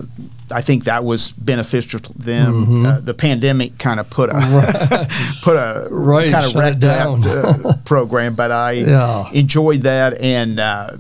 I 0.51 0.61
think 0.61 0.83
that 0.83 1.03
was 1.03 1.31
beneficial 1.31 1.99
to 1.99 2.13
them. 2.13 2.65
Mm-hmm. 2.65 2.85
Uh, 2.85 2.99
the 3.01 3.13
pandemic 3.13 3.77
kind 3.79 3.99
of 3.99 4.09
put 4.09 4.29
a 4.29 5.07
put 5.41 5.55
a 5.57 5.87
Right, 5.89 6.29
kind 6.35 6.45
of 6.45 6.55
wrecked 6.55 6.81
that 6.81 7.07
uh, 7.07 7.73
program, 7.85 8.35
but 8.35 8.51
I 8.51 8.71
Yeah. 8.73 9.29
enjoyed 9.31 9.81
that 9.81 10.19
and 10.21 10.59
uh, 10.59 10.91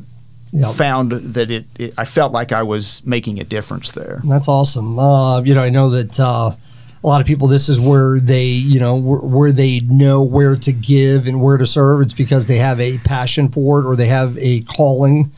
Yep. 0.51 0.71
found 0.75 1.11
that 1.11 1.51
it, 1.51 1.65
it. 1.77 1.93
I 1.97 2.05
felt 2.05 2.31
like 2.31 2.53
I 2.53 2.63
was 2.63 3.05
making 3.05 3.39
a 3.41 3.43
difference 3.43 3.91
there. 3.91 4.21
That's 4.23 4.47
awesome. 4.47 4.97
Uh, 4.97 5.41
you 5.41 5.53
know, 5.53 5.61
I 5.61 5.69
know 5.69 5.89
that 5.89 6.17
uh, 6.17 6.51
a 7.03 7.07
lot 7.07 7.19
of 7.19 7.27
people. 7.27 7.47
This 7.49 7.67
is 7.67 7.77
where 7.77 8.21
they, 8.21 8.45
you 8.45 8.79
know, 8.79 8.95
where, 8.95 9.19
where 9.19 9.51
they 9.51 9.81
know 9.81 10.23
where 10.23 10.55
to 10.55 10.71
give 10.71 11.27
and 11.27 11.41
where 11.41 11.57
to 11.57 11.65
serve. 11.65 12.01
It's 12.01 12.13
because 12.13 12.47
they 12.47 12.55
have 12.57 12.79
a 12.79 12.99
passion 12.99 13.49
for 13.49 13.81
it 13.81 13.85
or 13.85 13.97
they 13.97 14.07
have 14.07 14.37
a 14.37 14.61
calling. 14.61 15.31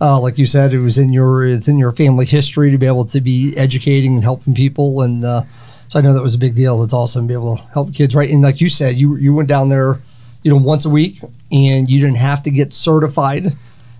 Uh, 0.00 0.20
like 0.20 0.36
you 0.38 0.46
said, 0.46 0.72
it 0.74 0.80
was 0.80 0.98
in 0.98 1.12
your 1.12 1.44
it's 1.44 1.68
in 1.68 1.78
your 1.78 1.92
family 1.92 2.26
history 2.26 2.70
to 2.70 2.78
be 2.78 2.86
able 2.86 3.04
to 3.06 3.20
be 3.20 3.54
educating 3.56 4.14
and 4.14 4.22
helping 4.22 4.54
people, 4.54 5.00
and 5.00 5.24
uh, 5.24 5.42
so 5.88 5.98
I 5.98 6.02
know 6.02 6.12
that 6.12 6.22
was 6.22 6.34
a 6.34 6.38
big 6.38 6.54
deal. 6.54 6.82
It's 6.82 6.92
awesome 6.92 7.24
to 7.24 7.28
be 7.28 7.34
able 7.34 7.56
to 7.56 7.62
help 7.72 7.94
kids, 7.94 8.14
right? 8.14 8.28
And 8.30 8.42
like 8.42 8.60
you 8.60 8.68
said, 8.68 8.96
you 8.96 9.16
you 9.16 9.32
went 9.32 9.48
down 9.48 9.68
there, 9.70 9.98
you 10.42 10.50
know, 10.50 10.58
once 10.58 10.84
a 10.84 10.90
week, 10.90 11.20
and 11.50 11.88
you 11.88 12.00
didn't 12.00 12.18
have 12.18 12.42
to 12.42 12.50
get 12.50 12.72
certified. 12.74 13.52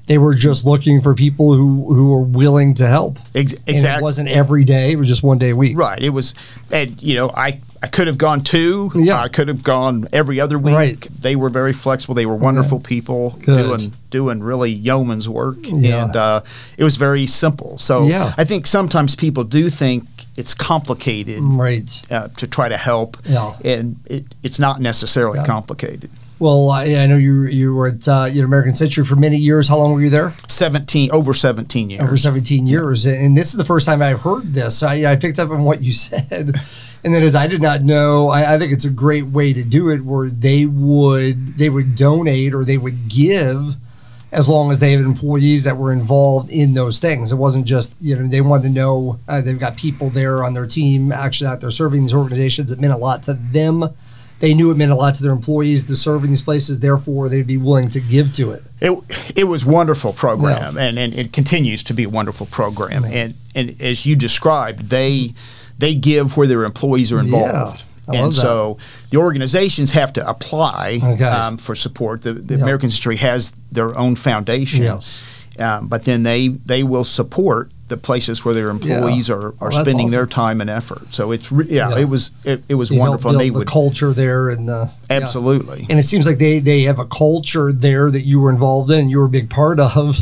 They 0.06 0.18
were 0.18 0.34
just 0.34 0.64
looking 0.66 1.00
for 1.00 1.14
people 1.14 1.54
who 1.54 1.92
who 1.94 2.10
were 2.10 2.20
willing 2.20 2.74
to 2.74 2.86
help. 2.86 3.18
Ex- 3.34 3.54
And 3.54 3.62
it 3.66 3.72
exactly. 3.72 4.02
wasn't 4.04 4.28
every 4.28 4.64
day; 4.64 4.92
it 4.92 4.98
was 4.98 5.08
just 5.08 5.22
one 5.22 5.38
day 5.38 5.50
a 5.50 5.56
week. 5.56 5.78
Right. 5.78 6.00
It 6.00 6.10
was, 6.10 6.34
and 6.70 7.02
you 7.02 7.16
know, 7.16 7.30
I 7.30 7.60
I 7.86 7.88
could 7.88 8.08
have 8.08 8.18
gone 8.18 8.40
two. 8.40 8.90
Yeah. 8.96 9.20
I 9.20 9.28
could 9.28 9.46
have 9.46 9.62
gone 9.62 10.08
every 10.12 10.40
other 10.40 10.58
week. 10.58 10.74
Right. 10.74 11.00
They 11.20 11.36
were 11.36 11.48
very 11.50 11.72
flexible. 11.72 12.14
They 12.16 12.26
were 12.26 12.34
wonderful 12.34 12.80
people 12.80 13.30
Good. 13.42 13.56
doing 13.56 13.92
doing 14.10 14.42
really 14.42 14.72
yeoman's 14.72 15.28
work, 15.28 15.58
Yeah. 15.62 16.04
and 16.04 16.16
uh, 16.16 16.40
it 16.76 16.84
was 16.84 16.96
very 16.96 17.26
simple. 17.26 17.78
So 17.78 18.06
Yeah. 18.06 18.32
I 18.36 18.44
think 18.44 18.66
sometimes 18.66 19.14
people 19.14 19.44
do 19.44 19.70
think 19.70 20.04
it's 20.36 20.52
complicated. 20.54 21.40
Right. 21.42 21.90
Uh, 22.10 22.28
to 22.36 22.46
try 22.46 22.68
to 22.68 22.76
help, 22.76 23.16
Yeah. 23.24 23.54
and 23.64 23.96
it, 24.06 24.24
it's 24.42 24.58
not 24.58 24.80
necessarily 24.80 25.38
complicated. 25.44 26.10
Well, 26.38 26.68
I, 26.70 26.84
I 26.96 27.06
know 27.06 27.16
you 27.16 27.44
you 27.44 27.74
were 27.74 27.88
at 27.88 28.06
uh, 28.08 28.28
American 28.44 28.74
Century 28.74 29.04
for 29.04 29.16
many 29.16 29.38
years. 29.38 29.68
How 29.68 29.78
long 29.78 29.92
were 29.94 30.02
you 30.02 30.10
there? 30.10 30.32
Seventeen 30.48 31.10
over 31.10 31.32
seventeen 31.34 31.88
years. 31.88 32.02
Over 32.02 32.16
17 32.18 32.66
years. 32.66 33.06
And 33.06 33.34
this 33.36 33.46
is 33.52 33.56
the 33.56 33.64
first 33.64 33.86
time 33.86 34.02
I've 34.02 34.20
heard 34.20 34.52
this. 34.52 34.82
I, 34.82 35.12
I 35.12 35.16
picked 35.16 35.38
up 35.38 35.50
on 35.50 35.64
what 35.64 35.80
you 35.80 35.92
said. 36.08 36.60
And 37.06 37.14
that 37.14 37.22
is, 37.22 37.36
I 37.36 37.46
did 37.46 37.62
not 37.62 37.82
know. 37.82 38.30
I, 38.30 38.54
I 38.54 38.58
think 38.58 38.72
it's 38.72 38.84
a 38.84 38.90
great 38.90 39.26
way 39.26 39.52
to 39.52 39.62
do 39.62 39.90
it, 39.90 40.00
where 40.00 40.28
they 40.28 40.66
would 40.66 41.56
they 41.56 41.68
would 41.68 41.94
donate 41.94 42.52
or 42.52 42.64
they 42.64 42.78
would 42.78 43.08
give, 43.08 43.76
as 44.32 44.48
long 44.48 44.72
as 44.72 44.80
they 44.80 44.90
had 44.90 45.02
employees 45.02 45.62
that 45.62 45.76
were 45.76 45.92
involved 45.92 46.50
in 46.50 46.74
those 46.74 46.98
things. 46.98 47.30
It 47.30 47.36
wasn't 47.36 47.64
just 47.64 47.94
you 48.00 48.16
know 48.16 48.26
they 48.26 48.40
wanted 48.40 48.64
to 48.64 48.68
know 48.70 49.20
uh, 49.28 49.40
they've 49.40 49.56
got 49.56 49.76
people 49.76 50.10
there 50.10 50.42
on 50.42 50.54
their 50.54 50.66
team 50.66 51.12
actually 51.12 51.46
out 51.46 51.60
there 51.60 51.70
serving 51.70 52.02
these 52.02 52.12
organizations. 52.12 52.72
It 52.72 52.80
meant 52.80 52.92
a 52.92 52.96
lot 52.96 53.22
to 53.22 53.34
them. 53.34 53.84
They 54.40 54.52
knew 54.52 54.72
it 54.72 54.76
meant 54.76 54.90
a 54.90 54.96
lot 54.96 55.14
to 55.14 55.22
their 55.22 55.30
employees 55.30 55.86
to 55.86 55.94
serve 55.94 56.24
in 56.24 56.30
these 56.30 56.42
places. 56.42 56.80
Therefore, 56.80 57.28
they'd 57.28 57.46
be 57.46 57.56
willing 57.56 57.88
to 57.90 58.00
give 58.00 58.32
to 58.32 58.50
it. 58.50 58.64
It, 58.80 59.32
it 59.36 59.44
was 59.44 59.64
wonderful 59.64 60.12
program, 60.12 60.76
and, 60.76 60.98
and 60.98 61.14
it 61.14 61.32
continues 61.32 61.84
to 61.84 61.94
be 61.94 62.02
a 62.02 62.08
wonderful 62.10 62.46
program. 62.46 63.04
And 63.04 63.34
and 63.54 63.80
as 63.80 64.06
you 64.06 64.16
described, 64.16 64.90
they 64.90 65.34
they 65.78 65.94
give 65.94 66.36
where 66.36 66.46
their 66.46 66.64
employees 66.64 67.12
are 67.12 67.18
involved. 67.20 67.82
I 68.08 68.16
and 68.16 68.32
so 68.32 68.78
the 69.10 69.16
organizations 69.18 69.90
have 69.92 70.12
to 70.12 70.28
apply 70.28 71.00
Okay. 71.02 71.24
um, 71.24 71.56
for 71.58 71.74
support. 71.74 72.22
The, 72.22 72.34
the 72.34 72.54
Yeah. 72.54 72.62
American 72.62 72.88
Century 72.88 73.16
has 73.16 73.52
their 73.72 73.98
own 73.98 74.14
foundation, 74.14 74.84
Yes. 74.84 75.24
um, 75.58 75.88
but 75.88 76.04
then 76.04 76.22
they 76.22 76.48
they 76.48 76.82
will 76.84 77.02
support 77.04 77.70
the 77.88 77.96
places 77.96 78.44
where 78.44 78.52
their 78.54 78.68
employees 78.68 79.28
are, 79.30 79.48
are 79.60 79.70
Well, 79.70 79.84
spending 79.84 80.10
their 80.10 80.26
time 80.26 80.60
and 80.60 80.68
effort. 80.70 81.14
So 81.14 81.30
it's 81.32 81.50
re- 81.52 81.66
yeah, 81.68 81.90
Yeah. 81.90 81.98
it 81.98 82.08
was 82.08 82.30
it, 82.44 82.62
it 82.68 82.74
was 82.76 82.90
You 82.90 82.98
wonderful. 83.00 83.30
And 83.32 83.40
they 83.40 83.50
the 83.50 83.58
would 83.58 83.68
culture 83.68 84.12
there 84.12 84.50
and 84.50 84.68
the 84.68 84.90
yeah. 85.10 85.16
absolutely. 85.16 85.86
And 85.90 85.98
it 85.98 86.02
seems 86.04 86.26
like 86.26 86.38
they 86.38 86.58
they 86.60 86.82
have 86.82 86.98
a 87.00 87.06
culture 87.06 87.72
there 87.72 88.10
that 88.10 88.22
you 88.22 88.38
were 88.40 88.50
involved 88.50 88.90
in 88.90 89.00
and 89.00 89.10
you 89.10 89.18
were 89.18 89.26
a 89.26 89.28
big 89.40 89.50
part 89.50 89.78
of. 89.80 90.18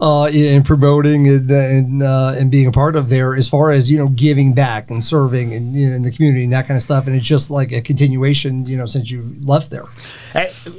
Uh, 0.00 0.28
in 0.32 0.62
promoting 0.64 1.28
and 1.28 1.48
and, 1.50 2.02
uh, 2.02 2.34
and 2.36 2.50
being 2.50 2.66
a 2.66 2.72
part 2.72 2.96
of 2.96 3.08
there, 3.08 3.34
as 3.34 3.48
far 3.48 3.70
as 3.70 3.90
you 3.90 3.96
know, 3.96 4.08
giving 4.08 4.52
back 4.52 4.90
and 4.90 5.04
serving 5.04 5.54
and 5.54 5.74
you 5.74 5.88
know, 5.88 5.94
in 5.96 6.02
the 6.02 6.10
community 6.10 6.42
and 6.44 6.52
that 6.52 6.66
kind 6.66 6.76
of 6.76 6.82
stuff, 6.82 7.06
and 7.06 7.14
it's 7.14 7.24
just 7.26 7.50
like 7.50 7.70
a 7.72 7.80
continuation, 7.80 8.66
you 8.66 8.76
know, 8.76 8.86
since 8.86 9.10
you 9.10 9.36
left 9.42 9.70
there. 9.70 9.84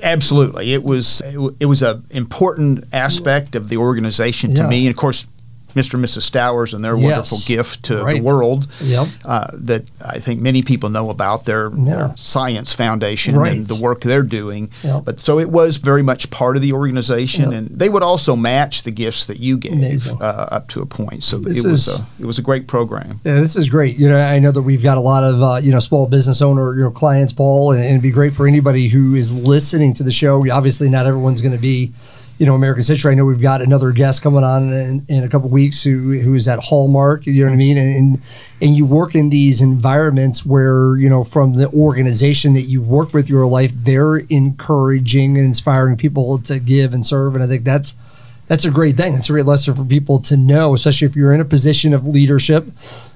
Absolutely, 0.04 0.74
it 0.74 0.84
was 0.84 1.22
it 1.60 1.66
was 1.66 1.82
a 1.82 2.02
important 2.12 2.84
aspect 2.94 3.56
of 3.56 3.70
the 3.70 3.78
organization 3.78 4.54
to 4.56 4.64
Yeah. 4.64 4.68
me, 4.70 4.86
and 4.88 4.94
of 4.94 4.98
course, 4.98 5.28
Mr. 5.76 5.96
and 5.96 6.04
Mrs. 6.06 6.22
Stowers 6.24 6.74
and 6.74 6.84
their 6.84 6.96
Yes. 6.96 7.04
wonderful 7.04 7.38
gift 7.46 7.84
to 7.84 8.04
Right. 8.04 8.16
the 8.18 8.22
world 8.22 8.68
Yep. 8.82 9.08
uh, 9.26 9.48
that 9.54 9.84
I 10.04 10.20
think 10.20 10.42
many 10.42 10.62
people 10.62 10.90
know 10.90 11.10
about 11.10 11.46
their, 11.46 11.70
Yeah. 11.76 11.86
their 11.86 12.12
science 12.16 12.74
foundation 12.74 13.36
Right. 13.36 13.54
and 13.58 13.68
the 13.68 13.76
work 13.76 14.02
they're 14.02 14.24
doing. 14.24 14.70
Yep. 14.84 15.04
But 15.06 15.20
so 15.20 15.40
it 15.40 15.52
was 15.52 15.78
very 15.78 16.02
much 16.04 16.30
part 16.30 16.56
of 16.56 16.62
the 16.62 16.74
organization, 16.74 17.52
Yep. 17.52 17.54
and 17.54 17.70
they 17.72 17.90
would 17.90 18.04
also 18.04 18.36
match 18.36 18.84
the 18.84 18.92
gifts 18.92 19.26
that 19.26 19.40
you 19.40 19.58
gave 19.58 20.08
uh, 20.22 20.24
up 20.52 20.68
to 20.70 20.82
a 20.82 20.86
point. 20.86 21.24
So 21.24 21.38
This 21.38 21.64
it 21.64 21.68
was 21.68 21.88
is- 21.88 22.00
a, 22.00 22.06
it 22.22 22.26
was 22.26 22.38
a 22.40 22.42
great 22.42 22.68
program. 22.68 23.20
Yeah, 23.24 23.40
this 23.42 23.56
is 23.56 23.70
great. 23.70 23.98
You 24.00 24.10
know, 24.10 24.18
I 24.18 24.40
know 24.40 24.52
that 24.52 24.62
we've 24.62 24.84
got 24.84 24.98
a 24.98 25.02
lot 25.02 25.24
of 25.24 25.42
uh, 25.44 25.56
you 25.62 25.72
know 25.72 25.80
small 25.80 26.08
business 26.08 26.42
owner 26.42 26.74
you 26.76 26.84
know 26.84 26.92
clients, 26.92 27.34
Paul, 27.34 27.72
and, 27.72 27.82
and 27.82 27.90
it'd 27.92 28.02
be 28.02 28.12
great 28.12 28.34
for 28.34 28.48
anybody 28.48 28.88
who 28.88 29.16
is 29.16 29.36
listening 29.36 29.94
to 29.96 30.04
the 30.04 30.12
show. 30.12 30.44
Obviously, 30.50 30.90
not 30.90 31.06
everyone's 31.06 31.42
going 31.42 31.52
to 31.54 31.62
be, 31.62 31.92
you 32.38 32.46
know, 32.46 32.54
American 32.54 32.84
Century. 32.84 33.14
I 33.14 33.16
know 33.16 33.26
we've 33.26 33.42
got 33.42 33.62
another 33.62 33.92
guest 33.92 34.22
coming 34.22 34.44
on 34.44 34.74
in, 34.74 35.06
in 35.08 35.24
a 35.24 35.30
couple 35.30 35.50
weeks 35.50 35.84
who 35.84 36.20
who 36.20 36.34
is 36.34 36.48
at 36.48 36.60
Hallmark. 36.60 37.26
You 37.26 37.46
know 37.46 37.52
what 37.52 37.54
I 37.54 37.58
mean? 37.58 37.78
And, 37.78 38.22
and 38.62 38.76
you 38.76 38.86
work 38.86 39.16
in 39.16 39.30
these 39.30 39.62
environments 39.62 40.46
where 40.46 40.98
you 40.98 41.10
know 41.10 41.24
from 41.24 41.54
the 41.54 41.70
organization 41.70 42.54
that 42.54 42.64
you 42.64 42.82
work 42.82 43.14
with 43.14 43.30
your 43.30 43.48
life, 43.48 43.72
they're 43.74 44.18
encouraging 44.18 45.38
and 45.38 45.46
inspiring 45.46 45.96
people 45.96 46.38
to 46.40 46.60
give 46.60 46.94
and 46.94 47.06
serve, 47.06 47.36
and 47.36 47.44
I 47.44 47.48
think 47.48 47.64
that's 47.64 47.96
that's 48.48 48.66
a 48.66 48.72
great 48.72 48.96
thing. 48.96 49.14
It's 49.16 49.30
a 49.30 49.32
great 49.32 49.46
lesson 49.46 49.74
for 49.74 49.86
people 49.86 50.20
to 50.20 50.38
know, 50.38 50.74
especially 50.74 51.08
if 51.08 51.16
you're 51.16 51.34
in 51.34 51.42
a 51.42 51.46
position 51.46 51.94
of 51.94 52.06
leadership. 52.06 52.66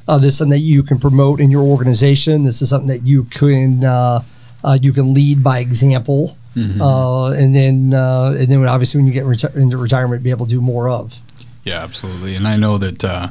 Uh, 0.08 0.18
this 0.18 0.34
is 0.34 0.38
something 0.40 0.52
that 0.52 0.66
you 0.66 0.82
can 0.82 0.98
promote 0.98 1.40
in 1.40 1.52
your 1.52 1.62
organization. 1.62 2.44
This 2.44 2.62
is 2.62 2.70
something 2.70 2.88
that 2.88 3.06
you 3.06 3.26
can 3.26 3.84
uh, 3.84 4.24
uh, 4.64 4.78
you 4.82 4.94
can 4.94 5.14
lead 5.14 5.44
by 5.44 5.60
example, 5.60 6.38
uh, 6.58 7.28
and 7.32 7.56
then 7.56 7.94
uh, 7.94 8.36
and 8.38 8.48
then 8.48 8.66
obviously 8.68 9.00
when 9.00 9.08
you 9.08 9.14
get 9.14 9.26
reti- 9.26 9.56
into 9.56 9.78
retirement, 9.78 10.24
be 10.24 10.32
able 10.32 10.46
to 10.46 10.52
do 10.52 10.62
more 10.62 10.90
of. 10.90 11.18
Yeah, 11.64 11.84
absolutely. 11.84 12.36
And 12.36 12.48
I 12.48 12.58
know 12.58 12.78
that 12.78 13.04
uh, 13.04 13.28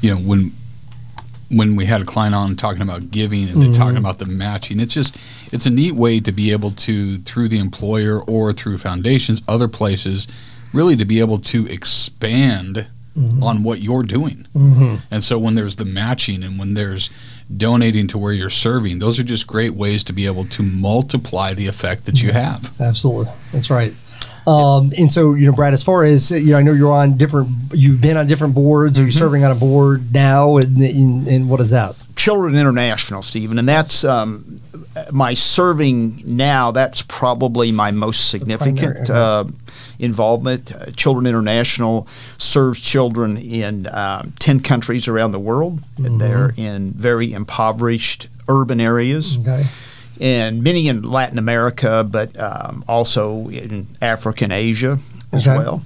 you 0.00 0.10
know 0.14 0.20
when 0.20 0.52
when 1.50 1.76
we 1.76 1.86
had 1.86 2.02
a 2.02 2.04
client 2.04 2.34
on 2.34 2.54
talking 2.56 2.82
about 2.82 3.10
giving 3.10 3.48
and 3.48 3.62
they're 3.62 3.72
talking 3.72 3.96
about 3.96 4.18
the 4.18 4.26
matching, 4.26 4.80
it's 4.80 4.92
just 4.94 5.16
it's 5.52 5.66
a 5.66 5.70
neat 5.70 5.92
way 5.92 6.20
to 6.20 6.30
be 6.30 6.52
able 6.52 6.70
to 6.72 7.18
through 7.18 7.48
the 7.48 7.58
employer 7.58 8.20
or 8.22 8.52
through 8.52 8.78
foundations, 8.78 9.42
other 9.48 9.66
places, 9.66 10.28
really 10.72 10.94
to 10.96 11.04
be 11.04 11.20
able 11.20 11.38
to 11.38 11.66
expand 11.68 12.86
on 13.42 13.64
what 13.64 13.80
you're 13.80 14.04
doing. 14.04 14.46
And 15.10 15.24
so 15.24 15.38
when 15.40 15.56
there's 15.56 15.74
the 15.76 15.84
matching 15.84 16.44
and 16.44 16.56
when 16.56 16.74
there's 16.74 17.10
donating 17.54 18.06
to 18.08 18.18
where 18.18 18.32
you're 18.32 18.50
serving, 18.50 18.98
those 18.98 19.18
are 19.18 19.24
just 19.24 19.46
great 19.46 19.74
ways 19.74 20.04
to 20.04 20.12
be 20.12 20.26
able 20.26 20.44
to 20.44 20.62
multiply 20.62 21.54
the 21.54 21.66
effect 21.66 22.06
that 22.06 22.22
you 22.22 22.32
have. 22.32 22.78
Absolutely, 22.80 23.32
that's 23.52 23.70
right. 23.70 23.94
Um, 24.46 24.92
and 24.96 25.12
so, 25.12 25.34
you 25.34 25.44
know, 25.44 25.52
Brad, 25.54 25.74
as 25.74 25.82
far 25.82 26.04
as 26.04 26.30
you 26.30 26.52
know, 26.52 26.58
I 26.58 26.62
know 26.62 26.72
you're 26.72 26.92
on 26.92 27.18
different. 27.18 27.50
You've 27.72 28.00
been 28.00 28.16
on 28.16 28.26
different 28.26 28.54
boards. 28.54 28.98
Are 28.98 29.04
you 29.04 29.10
serving 29.10 29.44
on 29.44 29.52
a 29.52 29.54
board 29.54 30.10
now? 30.12 30.56
And, 30.56 30.78
and, 30.80 31.28
and 31.28 31.50
what 31.50 31.60
is 31.60 31.70
that? 31.70 31.96
Children 32.16 32.56
International, 32.56 33.20
Stephen, 33.20 33.58
and 33.58 33.68
that's 33.68 34.04
um, 34.04 34.62
my 35.12 35.34
serving 35.34 36.22
now. 36.24 36.70
That's 36.70 37.02
probably 37.02 37.72
my 37.72 37.90
most 37.90 38.30
significant 38.30 39.06
primary, 39.06 39.10
uh, 39.10 39.44
involvement. 39.98 40.74
Uh, 40.74 40.86
Children 40.92 41.26
International 41.26 42.06
serves 42.38 42.80
children 42.80 43.36
in 43.36 43.86
um, 43.88 44.32
ten 44.38 44.60
countries 44.60 45.08
around 45.08 45.32
the 45.32 45.40
world, 45.40 45.80
and 45.96 46.20
they're 46.20 46.52
in 46.56 46.92
very 46.92 47.32
impoverished 47.32 48.28
urban 48.48 48.80
areas. 48.80 49.36
Okay. 49.38 49.64
and 50.20 50.64
many 50.64 50.88
in 50.88 51.02
Latin 51.02 51.38
America, 51.38 52.04
but 52.08 52.36
um, 52.40 52.84
also 52.88 53.48
in 53.50 53.86
Africa 54.02 54.44
and 54.44 54.52
Asia 54.52 54.98
as 55.32 55.46
Okay. 55.46 55.56
well. 55.56 55.82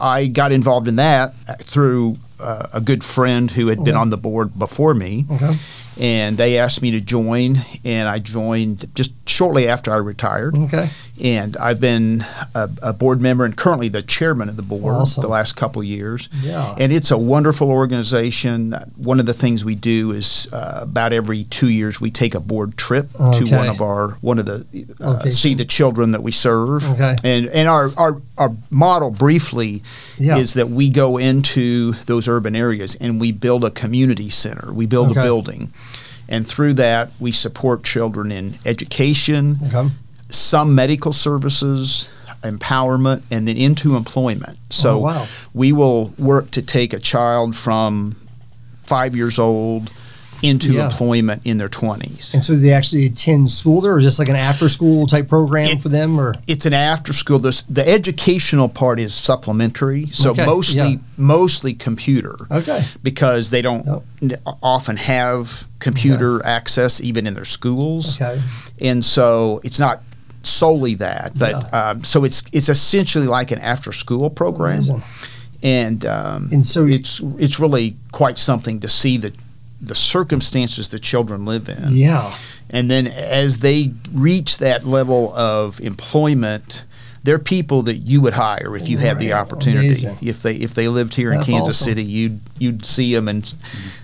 I 0.00 0.26
got 0.28 0.52
involved 0.52 0.86
in 0.86 0.94
that 0.96 1.34
through 1.64 2.18
uh, 2.40 2.68
a 2.72 2.80
good 2.80 3.02
friend 3.02 3.50
who 3.50 3.66
had 3.66 3.82
been 3.82 3.96
on 3.96 4.10
the 4.10 4.16
board 4.16 4.56
before 4.56 4.94
me. 4.94 5.24
Okay. 5.28 5.56
And 6.00 6.36
they 6.36 6.56
asked 6.56 6.82
me 6.82 6.92
to 6.92 7.00
join, 7.00 7.56
and 7.84 8.08
I 8.08 8.20
joined 8.20 8.88
just 8.94 9.12
shortly 9.28 9.66
after 9.66 9.90
I 9.92 9.96
retired. 9.96 10.56
Okay. 10.56 10.88
And 11.20 11.56
I've 11.56 11.80
been 11.80 12.24
a, 12.54 12.70
a 12.82 12.92
board 12.92 13.20
member 13.20 13.44
and 13.44 13.56
currently 13.56 13.88
the 13.88 14.02
chairman 14.02 14.48
of 14.48 14.56
the 14.56 14.62
board 14.62 14.94
Awesome. 14.94 15.22
the 15.22 15.28
last 15.28 15.56
couple 15.56 15.80
of 15.82 15.86
years. 15.86 16.28
Yeah. 16.42 16.76
And 16.78 16.92
it's 16.92 17.10
a 17.10 17.18
wonderful 17.18 17.70
organization. 17.70 18.72
One 18.96 19.18
of 19.20 19.26
the 19.26 19.34
things 19.34 19.64
we 19.64 19.74
do 19.74 20.12
is 20.12 20.48
uh, 20.52 20.80
about 20.82 21.12
every 21.12 21.44
two 21.44 21.68
years 21.68 22.00
we 22.00 22.10
take 22.10 22.34
a 22.34 22.40
board 22.40 22.76
trip 22.76 23.10
to 23.12 23.44
one 23.50 23.68
of 23.68 23.80
our 23.82 24.10
one 24.20 24.38
of 24.38 24.46
the 24.46 24.64
uh, 25.00 25.10
Location. 25.10 25.32
see 25.32 25.54
the 25.54 25.64
children 25.64 26.12
that 26.12 26.22
we 26.22 26.30
serve. 26.30 26.88
Okay. 26.92 27.16
And 27.24 27.46
and 27.48 27.68
our 27.68 27.90
our, 27.96 28.20
our 28.36 28.52
model 28.70 29.10
briefly 29.10 29.82
Yeah. 30.18 30.36
is 30.38 30.54
that 30.54 30.68
we 30.70 30.88
go 30.88 31.16
into 31.18 31.92
those 32.06 32.28
urban 32.28 32.54
areas 32.54 32.94
and 32.96 33.20
we 33.20 33.32
build 33.32 33.64
a 33.64 33.70
community 33.70 34.28
center. 34.30 34.72
We 34.72 34.86
build 34.86 35.10
Okay. 35.10 35.20
a 35.20 35.22
building. 35.22 35.72
And 36.28 36.46
through 36.46 36.74
that, 36.74 37.10
we 37.18 37.32
support 37.32 37.82
children 37.84 38.30
in 38.30 38.54
education, 38.66 39.58
Okay. 39.72 39.88
Some 40.30 40.74
medical 40.74 41.12
services, 41.12 42.08
empowerment, 42.42 43.22
and 43.30 43.48
then 43.48 43.56
into 43.56 43.96
employment. 43.96 44.56
Oh, 44.58 44.64
so 44.70 44.90
Oh, 44.96 44.98
wow. 44.98 45.26
we 45.54 45.72
will 45.72 46.12
work 46.18 46.50
to 46.52 46.62
take 46.62 46.92
a 46.92 46.98
child 46.98 47.56
from 47.56 48.16
five 48.84 49.16
years 49.16 49.38
old 49.38 49.90
into 50.40 50.74
Yeah. 50.74 50.84
employment 50.84 51.42
in 51.44 51.56
their 51.56 51.68
20s. 51.68 52.32
And 52.32 52.44
so 52.44 52.54
they 52.54 52.70
actually 52.72 53.06
attend 53.06 53.50
school 53.50 53.80
there, 53.80 53.94
or 53.94 53.98
is 53.98 54.04
this 54.04 54.20
like 54.20 54.28
an 54.28 54.36
after 54.36 54.68
school 54.68 55.08
type 55.08 55.28
program 55.28 55.66
It- 55.66 55.82
for 55.82 55.88
them, 55.88 56.18
or 56.20 56.32
It's 56.46 56.64
an 56.64 56.72
after 56.72 57.12
school. 57.12 57.40
This, 57.40 57.64
the 57.68 57.86
educational 57.86 58.68
part 58.68 59.00
is 59.00 59.14
supplementary, 59.14 60.08
so 60.12 60.30
Okay, 60.30 60.46
mostly 60.46 60.76
yeah. 60.92 60.96
mostly 61.16 61.74
computer. 61.74 62.36
Okay. 62.52 62.84
Because 63.02 63.50
they 63.50 63.62
don't 63.62 63.84
oh. 63.88 64.04
Yep. 64.20 64.40
often 64.62 64.96
have 64.96 65.66
computer 65.80 66.44
access 66.46 67.00
even 67.00 67.26
in 67.26 67.34
their 67.34 67.44
schools. 67.44 68.14
okay, 68.20 68.40
and 68.80 69.04
so 69.04 69.60
it's 69.64 69.80
not 69.80 70.02
solely 70.42 70.94
that, 70.96 71.38
but 71.38 71.72
um, 71.74 72.04
so 72.04 72.24
it's 72.24 72.42
it's 72.52 72.68
essentially 72.68 73.26
like 73.26 73.50
an 73.50 73.58
after 73.58 73.92
school 73.92 74.30
program, 74.30 74.74
Amazing. 74.78 75.02
and 75.62 76.06
um, 76.06 76.48
And 76.52 76.66
so- 76.66 76.86
it's 76.86 77.20
it's 77.38 77.58
really 77.60 77.96
quite 78.12 78.38
something 78.38 78.80
to 78.80 78.88
see 78.88 79.16
the 79.18 79.32
the 79.80 79.94
circumstances 79.94 80.88
the 80.88 80.98
children 80.98 81.44
live 81.46 81.68
in, 81.68 81.92
yeah, 81.92 82.32
and 82.70 82.90
then 82.90 83.06
as 83.06 83.58
they 83.60 83.92
reach 84.12 84.58
that 84.58 84.84
level 84.86 85.32
of 85.36 85.80
employment. 85.80 86.84
They're 87.24 87.40
people 87.40 87.82
that 87.82 87.96
you 87.96 88.20
would 88.22 88.34
hire 88.34 88.74
if 88.76 88.88
you 88.88 88.96
had 88.98 89.18
the 89.18 89.34
opportunity. 89.34 89.88
Amazing. 89.88 90.16
If 90.22 90.40
they 90.42 90.54
if 90.54 90.72
they 90.74 90.88
lived 90.88 91.14
here 91.14 91.30
in 91.32 91.42
Kansas 91.42 91.74
awesome. 91.74 91.84
City, 91.84 92.04
you'd 92.04 92.40
you'd 92.58 92.86
see 92.86 93.12
them 93.12 93.28
and 93.28 93.52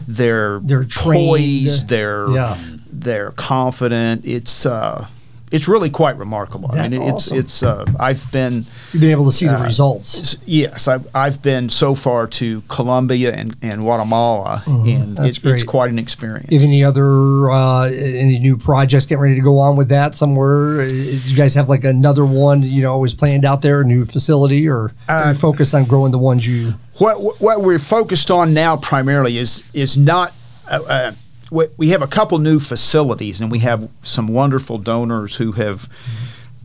they're 0.07 0.59
They're 0.59 0.85
trained. 0.85 1.29
poised. 1.29 1.89
They're 1.89 2.29
Yeah. 2.31 2.59
they're 2.93 3.31
confident. 3.31 4.27
It's 4.27 4.67
uh, 4.67 5.07
it's 5.55 5.69
really 5.69 5.91
quite 5.91 6.17
remarkable. 6.19 6.69
I 6.73 6.75
That's 6.77 6.99
mean, 6.99 7.09
it's 7.09 7.27
awesome. 7.29 7.39
it's 7.39 7.63
uh, 7.63 7.85
I've 8.09 8.25
been 8.33 8.55
you've 8.93 9.01
been 9.05 9.11
able 9.19 9.27
to 9.27 9.33
see 9.33 9.47
the 9.47 9.59
Uh, 9.61 9.65
results. 9.65 10.37
yes, 10.47 10.89
I've, 10.89 11.07
I've 11.15 11.39
been 11.43 11.69
so 11.69 11.95
far 11.95 12.27
to 12.41 12.47
Colombia 12.69 13.31
and, 13.41 13.55
and 13.63 13.81
Guatemala, 13.83 14.63
and 14.67 14.75
Mm-hmm. 14.75 15.15
That's 15.15 15.39
it, 15.39 15.47
it's 15.47 15.63
quite 15.65 15.91
an 15.91 15.99
experience. 15.99 16.49
If 16.51 16.63
any 16.63 16.83
other 16.85 17.09
uh, 17.51 17.85
any 17.91 18.39
new 18.39 18.57
projects 18.57 19.07
getting 19.07 19.23
ready 19.23 19.37
to 19.37 19.43
go 19.53 19.59
on 19.61 19.77
with 19.77 19.89
that 19.91 20.15
somewhere? 20.15 20.83
Uh, 20.83 20.89
Do 20.89 20.95
you 21.31 21.37
guys 21.37 21.55
have 21.55 21.69
like 21.69 21.85
another 21.85 22.25
one 22.25 22.63
you 22.63 22.83
know 22.83 22.93
always 22.93 23.15
planned 23.15 23.45
out 23.45 23.63
there, 23.63 23.81
a 23.83 23.85
new 23.85 24.05
facility, 24.05 24.69
or 24.69 24.93
are 25.09 25.31
Uh, 25.31 25.35
focused 25.35 25.75
on 25.75 25.85
growing 25.85 26.13
the 26.13 26.19
ones 26.31 26.47
you? 26.47 26.75
what 26.99 27.41
what 27.41 27.63
we're 27.63 27.79
focused 27.99 28.31
on 28.31 28.55
now 28.55 28.77
primarily 28.77 29.39
is 29.39 29.63
is 29.73 29.97
not. 29.97 30.33
Uh, 30.71 30.81
uh, 30.89 31.13
we- 31.51 31.67
we 31.77 31.89
have 31.91 32.03
a 32.03 32.07
couple 32.07 32.39
new 32.39 32.59
facilities, 32.61 33.41
and 33.41 33.51
we 33.51 33.61
have 33.61 33.89
some 34.03 34.27
wonderful 34.29 34.79
donors 34.79 35.37
who 35.37 35.53
have 35.53 35.89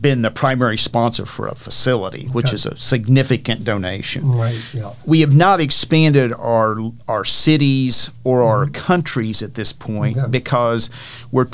been 0.00 0.22
the 0.22 0.30
primary 0.30 0.78
sponsor 0.78 1.26
for 1.26 1.46
a 1.46 1.54
facility, 1.54 2.26
which 2.32 2.46
Okay. 2.46 2.54
is 2.54 2.64
a 2.66 2.74
significant 2.76 3.64
donation. 3.64 4.30
Right. 4.32 4.58
Yeah. 4.72 4.90
we 5.04 5.20
have 5.20 5.34
not 5.34 5.60
expanded 5.60 6.32
our 6.32 6.78
our 7.06 7.24
cities 7.24 8.08
or 8.24 8.38
mm-hmm. 8.40 8.48
our 8.48 8.66
countries 8.68 9.42
at 9.42 9.54
this 9.56 9.72
point 9.74 10.16
Okay. 10.16 10.28
because 10.30 10.88
we're 11.30 11.48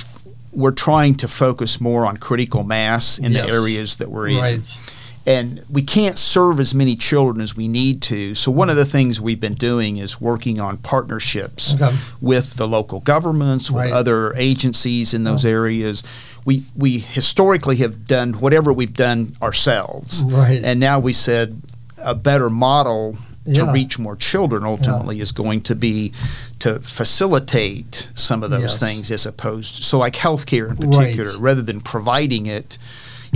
we're 0.53 0.71
trying 0.71 1.15
to 1.17 1.29
focus 1.29 1.81
more 1.83 2.07
on 2.07 2.17
critical 2.17 2.63
mass 2.65 3.19
in 3.19 3.33
Yes. 3.33 3.47
the 3.47 3.53
areas 3.53 3.97
that 3.97 4.11
we're 4.11 4.29
in. 4.29 4.37
Right. 4.39 4.79
And 5.27 5.63
we 5.69 5.83
can't 5.83 6.17
serve 6.19 6.61
as 6.61 6.73
many 6.73 6.95
children 6.95 7.41
as 7.43 7.57
we 7.57 7.67
need 7.67 8.01
to. 8.03 8.37
So 8.37 8.53
one 8.53 8.71
of 8.71 8.77
the 8.77 8.85
things 8.85 9.21
we've 9.21 9.41
been 9.41 9.55
doing 9.55 9.97
is 9.97 10.21
working 10.21 10.61
on 10.61 10.77
partnerships 10.79 11.75
Okay. 11.75 11.95
with 12.21 12.55
the 12.55 12.69
local 12.69 13.01
governments, 13.01 13.69
with 13.71 13.91
other 13.93 14.33
agencies 14.37 15.13
in 15.15 15.25
those 15.25 15.45
areas. 15.45 16.05
We 16.45 16.63
we 16.77 16.99
historically 16.99 17.77
have 17.79 18.07
done 18.07 18.35
whatever 18.35 18.73
we've 18.73 18.95
done 18.95 19.35
ourselves. 19.43 20.23
Right. 20.25 20.63
And 20.63 20.79
now 20.79 21.01
we 21.01 21.13
said 21.13 21.61
a 21.99 22.15
better 22.15 22.49
model 22.49 23.17
to 23.47 23.53
Yeah. 23.65 23.73
reach 23.73 23.99
more 23.99 24.15
children 24.17 24.65
ultimately 24.65 25.21
is 25.21 25.33
going 25.33 25.63
to 25.63 25.75
be 25.75 26.13
to 26.61 26.79
facilitate 26.81 28.09
some 28.15 28.43
of 28.45 28.51
those 28.51 28.61
Yes. 28.61 28.79
things 28.79 29.11
as 29.11 29.25
opposed 29.27 29.83
so 29.85 29.99
like 29.99 30.15
healthcare 30.15 30.69
in 30.71 30.77
Right. 30.91 31.11
particular 31.15 31.39
rather 31.39 31.63
than 31.63 31.81
providing 31.81 32.47
it 32.47 32.77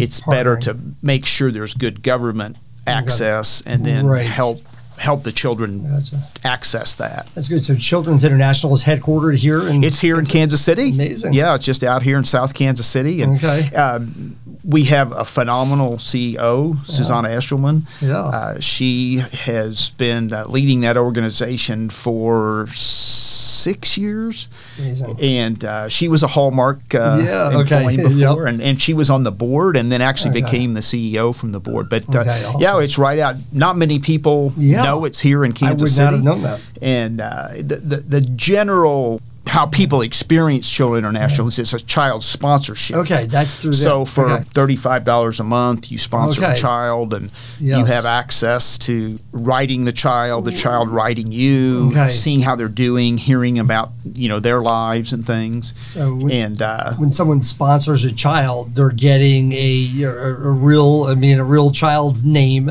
it's 0.01 0.21
better 0.21 0.57
to 0.57 0.77
make 1.03 1.27
sure 1.27 1.51
there's 1.51 1.75
good 1.75 2.03
government 2.03 2.57
access 2.87 3.61
and 3.67 3.85
then 3.85 4.07
Right. 4.07 4.27
help 4.27 4.63
help 4.97 5.23
the 5.23 5.33
children 5.33 5.89
Gotcha. 5.91 6.23
access 6.45 6.95
that 6.97 7.27
That's 7.35 7.49
good. 7.49 7.65
So 7.65 7.75
Children's 7.75 8.23
International 8.23 8.75
is 8.75 8.85
headquartered 8.85 9.37
here, 9.39 9.67
and 9.67 9.83
it's 9.83 10.01
here 10.01 10.19
in 10.19 10.27
Kansas 10.27 10.61
City. 10.61 10.91
Amazing. 10.91 11.33
Yeah, 11.33 11.55
it's 11.55 11.65
just 11.65 11.83
out 11.83 12.03
here 12.03 12.19
in 12.19 12.25
South 12.25 12.53
Kansas 12.53 12.87
City, 12.87 13.23
and 13.23 13.37
Okay. 13.39 13.75
um, 13.75 14.37
we 14.65 14.85
have 14.85 15.13
a 15.13 15.25
phenomenal 15.25 15.97
CEO, 15.97 16.79
Susana 16.87 17.29
Eshleman. 17.29 17.83
Yeah. 18.01 18.19
Uh, 18.25 18.61
she 18.61 19.19
has 19.45 19.91
been 19.91 20.33
uh, 20.33 20.45
leading 20.49 20.81
that 20.83 20.97
organization 20.97 21.91
for 21.91 22.67
six 22.75 23.99
years, 23.99 24.49
Amazing. 24.79 25.17
and 25.21 25.65
uh, 25.65 25.89
she 25.89 26.09
was 26.09 26.23
a 26.23 26.27
Hallmark 26.29 26.95
uh, 26.95 27.21
Yeah, 27.25 27.59
okay. 27.59 27.77
employee 27.85 27.97
before, 28.09 28.45
Yep. 28.45 28.49
and, 28.55 28.63
and 28.63 28.81
she 28.81 28.95
was 28.95 29.11
on 29.11 29.23
the 29.23 29.33
board, 29.33 29.77
and 29.77 29.91
then 29.93 30.01
actually 30.01 30.31
Okay. 30.31 30.41
became 30.43 30.75
the 30.75 30.81
CEO 30.81 31.35
from 31.35 31.53
the 31.53 31.61
board. 31.61 31.89
But 31.89 32.15
uh, 32.15 32.21
Okay, 32.21 32.45
awesome. 32.45 32.61
yeah, 32.61 32.79
it's 32.81 32.97
right 32.99 33.19
out. 33.19 33.37
Not 33.53 33.77
many 33.77 33.99
people 33.99 34.53
Yeah. 34.57 34.83
know 34.85 35.05
it's 35.05 35.21
here 35.21 35.45
in 35.45 35.53
I 35.53 35.55
Kansas 35.55 35.83
would 35.83 35.95
City 35.95 36.05
not 36.05 36.15
have 36.15 36.25
known 36.25 36.43
that. 36.43 36.61
and 36.81 37.21
uh, 37.21 37.49
the, 37.57 37.77
the 37.77 37.97
the 37.97 38.21
general 38.23 39.21
how 39.47 39.67
people 39.67 40.01
experience 40.03 40.71
Children 40.71 40.99
International 41.05 41.49
is 41.49 41.59
it's 41.59 41.73
a 41.73 41.81
child 41.81 42.23
sponsorship. 42.23 42.97
Okay, 42.99 43.27
that's 43.27 43.55
through. 43.57 43.73
So 43.73 43.99
them. 43.99 44.07
for 44.07 44.31
Okay. 44.31 44.45
thirty 44.55 44.77
five 44.77 45.03
dollars 45.05 45.41
a 45.41 45.45
month, 45.45 45.91
you 45.91 45.99
sponsor 45.99 46.43
Okay. 46.43 46.53
a 46.53 46.57
child, 46.57 47.13
and 47.15 47.31
you 47.59 47.85
have 47.85 48.07
access 48.07 48.79
to 48.79 49.19
writing 49.33 49.87
the 49.87 49.93
child, 49.93 50.45
the 50.45 50.53
child 50.53 50.89
writing 50.91 51.33
you, 51.33 51.89
Okay. 51.91 52.11
seeing 52.11 52.41
how 52.43 52.55
they're 52.55 52.69
doing, 52.69 53.19
hearing 53.19 53.59
about 53.59 53.91
you 54.15 54.29
know 54.29 54.39
their 54.41 54.61
lives 54.61 55.13
and 55.13 55.27
things. 55.27 55.75
So 55.81 56.15
when, 56.15 56.31
And 56.31 56.63
uh, 56.63 56.95
when 56.95 57.11
someone 57.11 57.43
sponsors 57.43 58.05
a 58.05 58.13
child, 58.13 58.77
they're 58.77 58.91
getting 58.91 59.53
a, 59.53 59.89
a 60.03 60.09
a 60.11 60.51
real, 60.51 61.05
I 61.09 61.15
mean, 61.15 61.39
a 61.41 61.45
real 61.45 61.73
child's 61.73 62.23
name, 62.25 62.71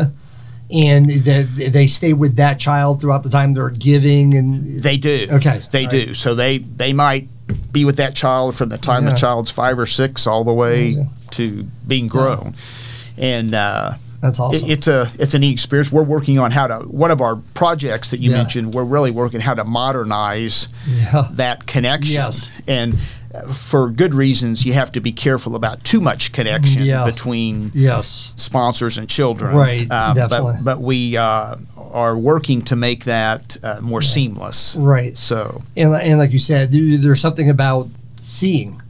and 0.71 1.09
that 1.09 1.69
they 1.73 1.87
stay 1.87 2.13
with 2.13 2.35
that 2.35 2.59
child 2.59 3.01
throughout 3.01 3.23
the 3.23 3.29
time 3.29 3.53
they're 3.53 3.69
giving 3.69 4.35
and 4.35 4.83
They 4.83 4.97
do. 4.97 5.27
Okay. 5.31 5.61
They 5.71 5.85
All 5.85 5.89
do. 5.89 6.13
So 6.13 6.35
they 6.35 6.59
they 6.59 6.93
might 6.93 7.27
be 7.71 7.85
with 7.85 7.97
that 7.97 8.15
child 8.15 8.55
from 8.55 8.69
the 8.69 8.77
time 8.77 9.03
Yeah. 9.05 9.09
the 9.11 9.15
child's 9.15 9.49
five 9.51 9.79
or 9.79 9.87
six 9.87 10.27
all 10.27 10.43
the 10.43 10.53
way 10.53 11.05
to 11.31 11.63
being 11.87 12.07
grown, 12.07 12.55
and. 13.17 13.53
Uh, 13.55 13.93
that's 14.21 14.39
awesome. 14.39 14.69
it- 14.69 14.73
It's 14.73 14.87
a 14.87 15.09
it's 15.19 15.33
a 15.33 15.39
neat 15.39 15.51
experience. 15.51 15.91
We're 15.91 16.03
working 16.03 16.39
on 16.39 16.51
how 16.51 16.67
to 16.67 16.75
one 16.87 17.11
of 17.11 17.21
our 17.21 17.35
projects 17.53 18.09
that 18.11 18.19
you 18.19 18.31
Yeah. 18.31 18.37
mentioned. 18.37 18.73
We're 18.73 18.83
really 18.83 19.11
working 19.11 19.39
how 19.41 19.53
to 19.53 19.63
modernize 19.63 20.67
Yeah. 20.87 21.27
that 21.31 21.65
connection. 21.67 22.15
Yes. 22.15 22.51
and 22.67 22.95
uh, 23.31 23.53
for 23.53 23.91
good 23.91 24.15
reasons, 24.15 24.65
you 24.65 24.73
have 24.73 24.91
to 24.91 24.99
be 24.99 25.11
careful 25.11 25.55
about 25.55 25.83
too 25.83 26.01
much 26.01 26.31
connection 26.31 26.83
Yeah. 26.83 27.05
between 27.05 27.71
yes. 27.75 28.33
sponsors 28.35 28.97
and 28.97 29.07
children. 29.07 29.55
Right, 29.55 29.85
Uh, 29.89 30.13
definitely. 30.15 30.53
But 30.55 30.63
but 30.63 30.81
we 30.81 31.15
uh, 31.15 31.55
are 31.91 32.17
working 32.17 32.63
to 32.63 32.75
make 32.75 33.05
that 33.05 33.57
uh, 33.61 33.81
more 33.81 34.01
seamless. 34.01 34.75
Right. 34.79 35.15
So 35.15 35.61
and, 35.77 35.93
and 35.93 36.17
like 36.17 36.31
you 36.31 36.39
said, 36.39 36.71
there's 36.71 37.21
something 37.21 37.49
about 37.51 37.89
seeing. 38.19 38.81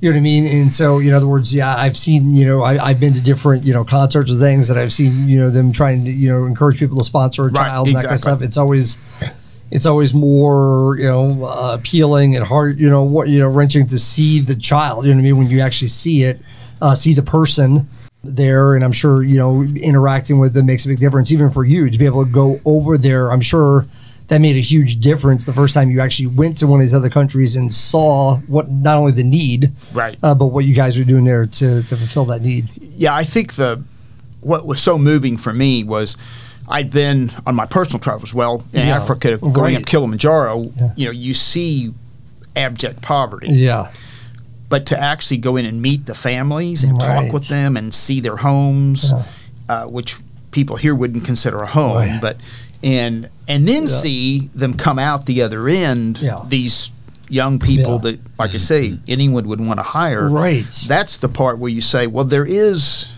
You 0.00 0.10
know 0.10 0.14
what 0.14 0.20
I 0.20 0.22
mean? 0.22 0.46
And 0.46 0.72
so, 0.72 1.00
in 1.00 1.12
other 1.12 1.26
words, 1.26 1.52
yeah, 1.52 1.74
I've 1.74 1.96
seen, 1.96 2.32
you 2.32 2.46
know, 2.46 2.62
I, 2.62 2.78
I've 2.82 3.00
been 3.00 3.14
to 3.14 3.20
different, 3.20 3.64
you 3.64 3.72
know, 3.72 3.84
concerts 3.84 4.30
and 4.30 4.38
things, 4.38 4.70
and 4.70 4.78
I've 4.78 4.92
seen, 4.92 5.28
you 5.28 5.40
know, 5.40 5.50
them 5.50 5.72
trying 5.72 6.04
to, 6.04 6.10
you 6.10 6.28
know, 6.28 6.46
encourage 6.46 6.78
people 6.78 6.98
to 6.98 7.04
sponsor 7.04 7.46
a 7.46 7.50
Right, 7.50 7.66
child 7.66 7.88
and 7.88 7.96
that 7.96 8.04
kind 8.04 8.14
of 8.14 8.20
stuff. 8.20 8.42
It's 8.42 8.56
always, 8.56 8.98
it's 9.72 9.86
always 9.86 10.14
more, 10.14 10.96
you 10.98 11.08
know, 11.08 11.44
uh, 11.44 11.74
appealing 11.74 12.36
and 12.36 12.46
hard, 12.46 12.78
you 12.78 12.88
know, 12.88 13.02
what, 13.02 13.28
you 13.28 13.40
know, 13.40 13.48
wrenching 13.48 13.86
to 13.88 13.98
see 13.98 14.38
the 14.38 14.54
child. 14.54 15.04
You 15.04 15.10
know 15.10 15.16
what 15.16 15.22
I 15.22 15.24
mean? 15.24 15.36
When 15.38 15.50
you 15.50 15.60
actually 15.60 15.88
see 15.88 16.22
it, 16.22 16.40
uh, 16.80 16.94
see 16.94 17.12
the 17.12 17.22
person 17.22 17.88
there, 18.22 18.74
and 18.74 18.84
I'm 18.84 18.92
sure, 18.92 19.24
you 19.24 19.36
know, 19.36 19.62
interacting 19.62 20.38
with 20.38 20.54
them 20.54 20.66
makes 20.66 20.84
a 20.84 20.88
big 20.88 21.00
difference, 21.00 21.32
even 21.32 21.50
for 21.50 21.64
you 21.64 21.90
to 21.90 21.98
be 21.98 22.06
able 22.06 22.24
to 22.24 22.30
go 22.30 22.60
over 22.64 22.98
there. 22.98 23.32
I'm 23.32 23.40
sure 23.40 23.84
that 24.28 24.40
made 24.40 24.56
a 24.56 24.60
huge 24.60 25.00
difference 25.00 25.44
the 25.46 25.52
first 25.52 25.72
time 25.74 25.90
you 25.90 26.00
actually 26.00 26.26
went 26.28 26.58
to 26.58 26.66
one 26.66 26.80
of 26.80 26.84
these 26.84 26.94
other 26.94 27.08
countries 27.10 27.56
and 27.56 27.72
saw 27.72 28.36
what 28.46 28.70
not 28.70 28.98
only 28.98 29.12
the 29.12 29.24
need, 29.24 29.72
Right. 29.94 30.18
uh, 30.22 30.34
but 30.34 30.46
what 30.46 30.64
you 30.66 30.74
guys 30.74 30.98
were 30.98 31.04
doing 31.04 31.24
there 31.24 31.46
to, 31.46 31.82
to 31.82 31.96
fulfill 31.96 32.26
that 32.26 32.42
need. 32.42 32.68
yeah, 32.80 33.14
I 33.14 33.24
think 33.24 33.54
the 33.54 33.82
what 34.40 34.66
was 34.66 34.80
so 34.80 34.98
moving 34.98 35.36
for 35.36 35.52
me 35.52 35.82
was 35.82 36.16
I'd 36.68 36.90
been 36.90 37.32
on 37.46 37.54
my 37.54 37.64
personal 37.66 37.98
travels. 38.00 38.34
Well, 38.34 38.62
in 38.74 38.86
Yeah, 38.86 38.96
Africa, 38.96 39.38
going 39.38 39.74
right. 39.74 39.76
up 39.78 39.86
Kilimanjaro, 39.86 40.70
Yeah. 40.78 40.92
you 40.96 41.04
know, 41.06 41.10
you 41.10 41.32
see 41.34 41.92
abject 42.54 43.00
poverty. 43.02 43.48
Yeah, 43.50 43.90
but 44.68 44.84
to 44.86 45.00
actually 45.00 45.38
go 45.38 45.56
in 45.56 45.64
and 45.64 45.80
meet 45.80 46.04
the 46.06 46.14
families 46.14 46.84
and 46.84 46.92
Right. 47.02 47.24
talk 47.24 47.32
with 47.32 47.48
them 47.48 47.76
and 47.78 47.94
see 47.94 48.20
their 48.20 48.36
homes, 48.36 49.10
Yeah. 49.10 49.22
uh, 49.70 49.84
which 49.86 50.16
people 50.50 50.76
here 50.76 50.94
wouldn't 50.94 51.24
consider 51.24 51.60
a 51.62 51.66
home, 51.66 51.96
Right. 51.96 52.20
but 52.20 52.36
and 52.82 53.28
and 53.48 53.66
then 53.66 53.82
Yeah. 53.82 53.88
see 53.88 54.50
them 54.54 54.74
come 54.74 54.98
out 54.98 55.26
the 55.26 55.42
other 55.42 55.68
end. 55.68 56.18
Yeah. 56.20 56.42
These 56.46 56.90
young 57.28 57.58
people 57.58 57.94
Yeah. 57.94 57.98
that, 58.12 58.20
like 58.38 58.50
I 58.50 58.54
mm-hmm. 58.54 58.58
say, 58.58 58.98
anyone 59.08 59.46
would 59.48 59.60
want 59.60 59.78
to 59.78 59.84
hire. 59.84 60.28
right. 60.28 60.64
That's 60.86 61.16
the 61.16 61.28
part 61.28 61.58
where 61.58 61.70
you 61.70 61.80
say, 61.80 62.06
well, 62.06 62.24
there 62.24 62.44
is 62.46 63.12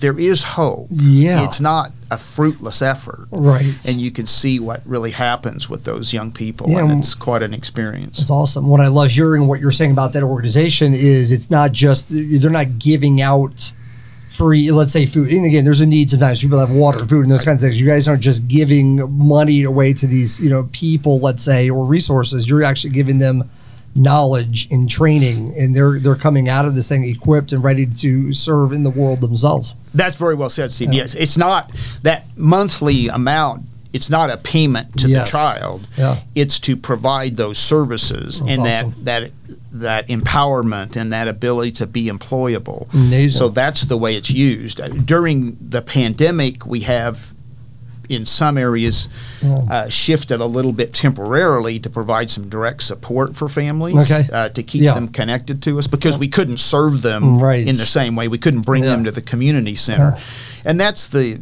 there 0.00 0.18
is 0.18 0.42
hope. 0.42 0.88
Yeah. 0.90 1.44
it's 1.44 1.60
not 1.60 1.92
a 2.10 2.18
fruitless 2.18 2.82
effort. 2.82 3.28
right. 3.30 3.86
And 3.88 4.00
you 4.00 4.10
can 4.10 4.26
see 4.26 4.58
what 4.58 4.82
really 4.84 5.12
happens 5.12 5.70
with 5.70 5.84
those 5.84 6.12
young 6.12 6.32
people, 6.32 6.68
Yeah, 6.68 6.80
and 6.80 6.90
and- 6.90 7.00
it's 7.00 7.14
quite 7.14 7.42
an 7.42 7.54
experience. 7.54 8.18
It's 8.18 8.30
awesome. 8.30 8.66
What 8.66 8.80
I 8.80 8.88
love 8.88 9.12
hearing 9.12 9.46
what 9.46 9.60
you're 9.60 9.70
saying 9.70 9.92
about 9.92 10.12
that 10.14 10.24
organization 10.24 10.92
is 10.92 11.30
it's 11.30 11.50
not 11.50 11.70
just 11.72 12.06
they're 12.10 12.50
not 12.50 12.78
giving 12.80 13.20
out 13.22 13.72
free, 14.32 14.70
let's 14.70 14.92
say 14.92 15.06
food. 15.06 15.30
And 15.30 15.44
again, 15.44 15.64
there's 15.64 15.80
a 15.80 15.86
need 15.86 16.10
sometimes. 16.10 16.40
People 16.40 16.58
have 16.58 16.70
water, 16.70 17.06
food, 17.06 17.22
and 17.22 17.30
those 17.30 17.44
kinds 17.44 17.62
of 17.62 17.68
things. 17.68 17.80
You 17.80 17.86
guys 17.86 18.08
aren't 18.08 18.22
just 18.22 18.48
giving 18.48 19.10
money 19.18 19.62
away 19.62 19.92
to 19.94 20.06
these, 20.06 20.40
you 20.40 20.48
know, 20.48 20.68
people, 20.72 21.20
let's 21.20 21.42
say, 21.42 21.68
or 21.68 21.84
resources. 21.84 22.48
You're 22.48 22.62
actually 22.62 22.90
giving 22.90 23.18
them 23.18 23.48
knowledge 23.94 24.68
and 24.70 24.88
training, 24.88 25.54
and 25.56 25.76
they're 25.76 25.98
they're 25.98 26.16
coming 26.16 26.48
out 26.48 26.64
of 26.64 26.74
this 26.74 26.88
thing 26.88 27.04
equipped 27.04 27.52
and 27.52 27.62
ready 27.62 27.86
to 27.86 28.32
serve 28.32 28.72
in 28.72 28.84
the 28.84 28.90
world 28.90 29.20
themselves. 29.20 29.76
That's 29.92 30.16
very 30.16 30.34
well 30.34 30.50
said, 30.50 30.72
Steve. 30.72 30.94
Yes, 30.94 31.14
it's 31.14 31.36
not 31.36 31.70
that 32.02 32.24
monthly 32.36 33.08
amount. 33.08 33.68
It's 33.92 34.08
not 34.08 34.30
a 34.30 34.36
payment 34.38 34.98
to 35.00 35.08
Yes. 35.08 35.26
the 35.30 35.32
child. 35.32 35.86
Yeah. 35.98 36.18
It's 36.34 36.58
to 36.60 36.76
provide 36.76 37.36
those 37.36 37.58
services 37.58 38.40
That's 38.40 38.52
and 38.58 38.66
awesome. 38.66 38.94
that 39.04 39.22
that 39.22 39.32
that 39.74 40.08
empowerment 40.08 40.96
and 40.96 41.12
that 41.12 41.28
ability 41.28 41.72
to 41.72 41.86
be 41.86 42.04
employable. 42.10 42.92
Amazing. 42.92 43.38
So 43.38 43.48
that's 43.48 43.82
the 43.86 43.96
way 43.96 44.16
it's 44.16 44.30
used. 44.30 44.80
Uh, 44.80 44.88
During 44.88 45.56
the 45.66 45.80
pandemic, 45.80 46.66
we 46.66 46.80
have 46.80 47.32
in 48.10 48.26
some 48.26 48.58
areas 48.58 49.08
Yeah. 49.40 49.54
uh, 49.70 49.88
shifted 49.88 50.40
a 50.40 50.44
little 50.44 50.72
bit 50.72 50.92
temporarily 50.92 51.78
to 51.78 51.88
provide 51.88 52.28
some 52.28 52.50
direct 52.50 52.82
support 52.82 53.34
for 53.36 53.48
families 53.48 54.10
Okay. 54.12 54.28
uh, 54.30 54.48
to 54.50 54.62
keep 54.62 54.82
Yeah. 54.82 54.92
them 54.94 55.08
connected 55.08 55.62
to 55.62 55.78
us 55.78 55.86
because 55.86 56.18
we 56.18 56.28
couldn't 56.28 56.58
serve 56.60 57.00
them 57.00 57.38
Right. 57.40 57.66
in 57.66 57.76
the 57.76 57.86
same 57.86 58.14
way. 58.14 58.28
We 58.28 58.36
couldn't 58.38 58.62
bring 58.62 58.84
Yeah. 58.84 58.90
them 58.90 59.04
to 59.04 59.10
the 59.10 59.22
community 59.22 59.74
center, 59.76 60.18
and 60.66 60.78
that's 60.78 61.06
the 61.06 61.38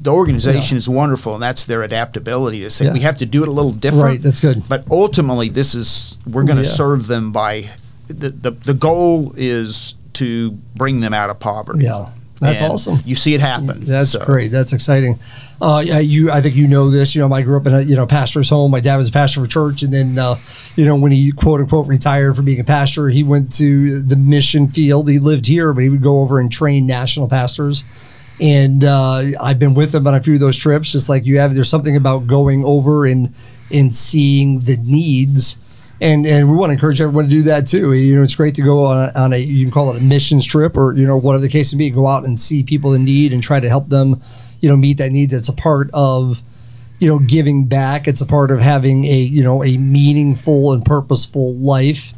the 0.00 0.12
organization 0.12 0.76
is 0.76 0.88
wonderful, 0.88 1.34
and 1.34 1.42
that's 1.42 1.64
their 1.66 1.82
adaptability 1.82 2.60
to 2.60 2.70
say 2.70 2.86
Yeah. 2.86 2.92
we 2.92 3.00
have 3.00 3.18
to 3.18 3.26
do 3.26 3.42
it 3.42 3.48
a 3.48 3.52
little 3.52 3.72
different. 3.72 4.04
Right, 4.04 4.22
that's 4.22 4.40
good. 4.40 4.68
But 4.68 4.84
ultimately, 4.90 5.48
this 5.48 5.74
is 5.74 6.18
we're 6.26 6.44
going 6.44 6.56
to 6.58 6.64
Yeah. 6.64 6.68
serve 6.70 7.06
them 7.06 7.32
by 7.32 7.66
the, 8.08 8.30
the 8.30 8.50
the 8.50 8.74
goal 8.74 9.32
is 9.36 9.94
to 10.14 10.52
bring 10.74 11.00
them 11.00 11.14
out 11.14 11.30
of 11.30 11.38
poverty. 11.40 11.84
Yeah. 11.84 12.06
That's 12.40 12.60
And 12.60 12.72
awesome. 12.72 12.98
You 13.04 13.14
see 13.14 13.34
it 13.34 13.40
happen. 13.40 13.84
That's 13.84 14.10
So- 14.10 14.24
great. 14.24 14.50
That's 14.50 14.72
exciting. 14.72 15.20
Uh, 15.60 15.80
yeah, 15.86 16.00
you, 16.00 16.28
I 16.32 16.40
think 16.40 16.56
you 16.56 16.66
know 16.66 16.90
this. 16.90 17.14
You 17.14 17.20
know, 17.20 17.32
I 17.32 17.42
grew 17.42 17.56
up 17.56 17.68
in 17.68 17.74
a 17.74 17.82
you 17.82 17.94
know 17.94 18.04
pastor's 18.04 18.48
home. 18.48 18.72
My 18.72 18.80
dad 18.80 18.96
was 18.96 19.06
a 19.08 19.12
pastor 19.12 19.40
for 19.40 19.46
church, 19.46 19.84
and 19.84 19.92
then 19.94 20.18
uh, 20.18 20.34
you 20.74 20.84
know 20.84 20.96
when 20.96 21.12
he 21.12 21.30
quote 21.30 21.60
unquote 21.60 21.86
retired 21.86 22.34
from 22.34 22.44
being 22.46 22.58
a 22.58 22.64
pastor, 22.64 23.08
he 23.10 23.22
went 23.22 23.52
to 23.58 24.02
the 24.02 24.16
mission 24.16 24.66
field. 24.68 25.08
He 25.08 25.20
lived 25.20 25.46
here, 25.46 25.72
but 25.72 25.84
he 25.84 25.88
would 25.88 26.02
go 26.02 26.18
over 26.20 26.40
and 26.40 26.50
train 26.50 26.84
national 26.84 27.28
pastors. 27.28 27.84
And 28.42 28.82
uh, 28.82 29.22
I've 29.40 29.60
been 29.60 29.74
with 29.74 29.92
them 29.92 30.04
on 30.08 30.16
a 30.16 30.20
few 30.20 30.34
of 30.34 30.40
those 30.40 30.58
trips, 30.58 30.90
just 30.90 31.08
like 31.08 31.24
you 31.24 31.38
have. 31.38 31.54
There's 31.54 31.68
something 31.68 31.96
about 31.96 32.26
going 32.26 32.64
over 32.64 33.06
and 33.06 33.32
and 33.70 33.94
seeing 33.94 34.60
the 34.60 34.76
needs. 34.78 35.56
And, 36.00 36.26
and 36.26 36.50
we 36.50 36.56
want 36.56 36.70
to 36.70 36.74
encourage 36.74 37.00
everyone 37.00 37.26
to 37.26 37.30
do 37.30 37.42
that 37.44 37.68
too. 37.68 37.92
You 37.92 38.16
know, 38.16 38.24
it's 38.24 38.34
great 38.34 38.56
to 38.56 38.62
go 38.62 38.84
on 38.86 38.98
a, 38.98 39.12
on 39.14 39.32
a 39.32 39.36
you 39.36 39.64
can 39.64 39.72
call 39.72 39.94
it 39.94 40.02
a 40.02 40.04
missions 40.04 40.44
trip 40.44 40.76
or 40.76 40.92
you 40.94 41.06
know 41.06 41.16
whatever 41.16 41.42
the 41.42 41.48
case 41.48 41.72
may 41.72 41.78
be. 41.78 41.90
Go 41.90 42.08
out 42.08 42.24
and 42.24 42.36
see 42.36 42.64
people 42.64 42.94
in 42.94 43.04
need 43.04 43.32
and 43.32 43.40
try 43.44 43.60
to 43.60 43.68
help 43.68 43.88
them, 43.88 44.20
you 44.58 44.68
know, 44.68 44.76
meet 44.76 44.98
that 44.98 45.12
need. 45.12 45.32
It's 45.32 45.48
a 45.48 45.52
part 45.52 45.88
of, 45.94 46.42
you 46.98 47.06
know, 47.06 47.20
giving 47.20 47.66
back. 47.66 48.08
It's 48.08 48.20
a 48.20 48.26
part 48.26 48.50
of 48.50 48.60
having 48.60 49.04
a 49.04 49.18
you 49.18 49.44
know 49.44 49.62
a 49.62 49.76
meaningful 49.76 50.72
and 50.72 50.84
purposeful 50.84 51.54
life. 51.54 52.12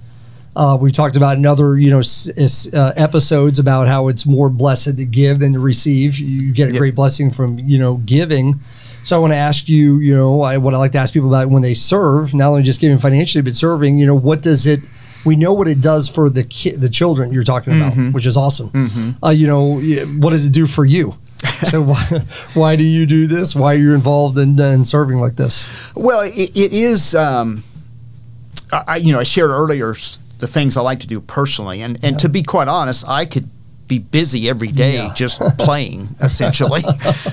Uh, 0.56 0.78
we 0.80 0.92
talked 0.92 1.16
about 1.16 1.36
in 1.36 1.44
other 1.46 1.76
you 1.76 1.90
know 1.90 1.98
s- 1.98 2.72
uh, 2.72 2.92
episodes 2.96 3.58
about 3.58 3.88
how 3.88 4.08
it's 4.08 4.24
more 4.24 4.48
blessed 4.48 4.96
to 4.96 5.04
give 5.04 5.40
than 5.40 5.52
to 5.52 5.58
receive. 5.60 6.16
You 6.18 6.52
get 6.52 6.68
a 6.68 6.72
Yep. 6.72 6.78
great 6.78 6.94
blessing 6.94 7.30
from 7.30 7.58
you 7.58 7.78
know 7.78 7.96
giving. 7.96 8.60
So 9.02 9.16
I 9.16 9.18
want 9.18 9.32
to 9.34 9.36
ask 9.36 9.68
you, 9.68 9.98
you 9.98 10.14
know, 10.14 10.40
I, 10.40 10.56
what 10.56 10.72
I 10.72 10.78
like 10.78 10.92
to 10.92 10.98
ask 10.98 11.12
people 11.12 11.28
about 11.28 11.50
when 11.50 11.60
they 11.60 11.74
serve, 11.74 12.32
not 12.32 12.48
only 12.48 12.62
just 12.62 12.80
giving 12.80 12.96
financially, 12.96 13.42
but 13.42 13.54
serving. 13.54 13.98
You 13.98 14.06
know, 14.06 14.14
what 14.14 14.40
does 14.42 14.66
it? 14.66 14.80
We 15.26 15.36
know 15.36 15.52
what 15.52 15.68
it 15.68 15.80
does 15.80 16.08
for 16.08 16.30
the 16.30 16.44
ki- 16.44 16.70
the 16.76 16.88
children 16.88 17.32
you're 17.32 17.44
talking 17.44 17.74
about, 17.76 17.94
which 18.14 18.24
is 18.26 18.36
awesome. 18.36 19.16
Uh, 19.22 19.30
you 19.30 19.46
know, 19.46 19.78
what 20.20 20.30
does 20.30 20.46
it 20.46 20.52
do 20.52 20.66
for 20.66 20.84
you? 20.84 21.16
so 21.64 21.82
why 21.82 22.04
why 22.54 22.76
do 22.76 22.84
you 22.84 23.04
do 23.06 23.26
this? 23.26 23.54
Why 23.54 23.74
are 23.74 23.78
you 23.78 23.92
involved 23.94 24.38
in, 24.38 24.58
in 24.58 24.84
serving 24.84 25.18
like 25.18 25.36
this? 25.36 25.68
Well, 25.96 26.20
it, 26.20 26.56
it 26.56 26.72
is. 26.72 27.14
Um, 27.14 27.62
I, 28.72 28.96
you 28.96 29.12
know, 29.12 29.20
I 29.20 29.24
shared 29.24 29.50
earlier 29.50 29.94
the 30.38 30.46
things 30.46 30.76
I 30.76 30.82
like 30.82 31.00
to 31.00 31.06
do 31.06 31.20
personally, 31.20 31.80
and 31.82 31.98
and 32.04 32.18
to 32.18 32.28
be 32.28 32.42
quite 32.42 32.68
honest, 32.68 33.08
I 33.08 33.24
could 33.24 33.48
be 33.88 33.98
busy 33.98 34.48
every 34.48 34.68
day 34.68 34.94
Yeah. 34.94 35.12
just 35.14 35.40
playing. 35.58 36.14
Essentially, 36.20 36.82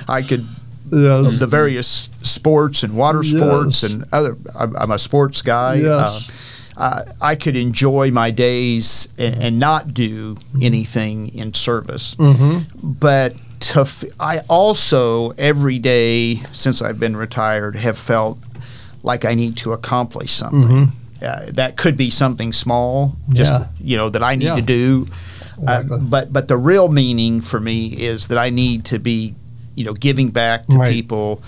I 0.08 0.22
could 0.22 0.44
Yes. 0.90 1.38
the 1.40 1.46
various 1.46 2.10
sports 2.22 2.82
and 2.82 2.94
water 2.94 3.22
sports 3.22 3.82
Yes. 3.82 3.92
and 3.94 4.04
other. 4.12 4.36
I'm, 4.54 4.76
I'm 4.76 4.90
a 4.90 4.98
sports 4.98 5.40
guy. 5.40 5.76
Yes. 5.76 6.30
Uh, 6.76 6.80
uh, 6.80 7.02
I 7.20 7.34
could 7.34 7.56
enjoy 7.56 8.10
my 8.10 8.30
days 8.30 9.08
and, 9.18 9.34
and 9.42 9.58
not 9.58 9.92
do 9.94 10.36
anything 10.60 11.28
in 11.34 11.52
service, 11.54 12.16
but 12.82 13.34
to 13.60 13.80
f- 13.82 14.04
I 14.18 14.40
also 14.48 15.30
every 15.32 15.78
day 15.78 16.36
since 16.52 16.82
I've 16.82 16.98
been 16.98 17.16
retired 17.16 17.76
have 17.76 17.98
felt 17.98 18.38
like 19.02 19.24
I 19.24 19.34
need 19.34 19.56
to 19.58 19.72
accomplish 19.72 20.30
something. 20.32 20.92
Uh, 21.22 21.50
that 21.52 21.76
could 21.76 21.96
be 21.96 22.10
something 22.10 22.52
small, 22.52 23.14
just 23.30 23.52
Yeah. 23.52 23.66
you 23.80 23.96
know 23.96 24.08
that 24.10 24.22
I 24.22 24.34
need 24.34 24.46
Yeah. 24.46 24.56
to 24.56 24.62
do. 24.62 25.06
Uh, 25.66 25.82
but 25.82 26.32
but 26.32 26.48
the 26.48 26.56
real 26.56 26.88
meaning 26.88 27.40
for 27.40 27.60
me 27.60 27.86
is 27.86 28.26
that 28.26 28.38
I 28.38 28.50
need 28.50 28.84
to 28.86 28.98
be, 28.98 29.34
you 29.76 29.84
know, 29.84 29.92
giving 29.94 30.30
back 30.30 30.66
to 30.68 30.78
Right. 30.78 30.92
people 30.92 31.40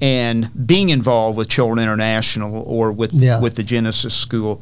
and 0.00 0.50
being 0.66 0.90
involved 0.90 1.38
with 1.38 1.48
Children 1.48 1.78
International 1.78 2.62
or 2.66 2.90
with 2.92 3.12
Yeah. 3.12 3.40
with 3.40 3.54
the 3.54 3.62
Genesis 3.62 4.12
School, 4.14 4.60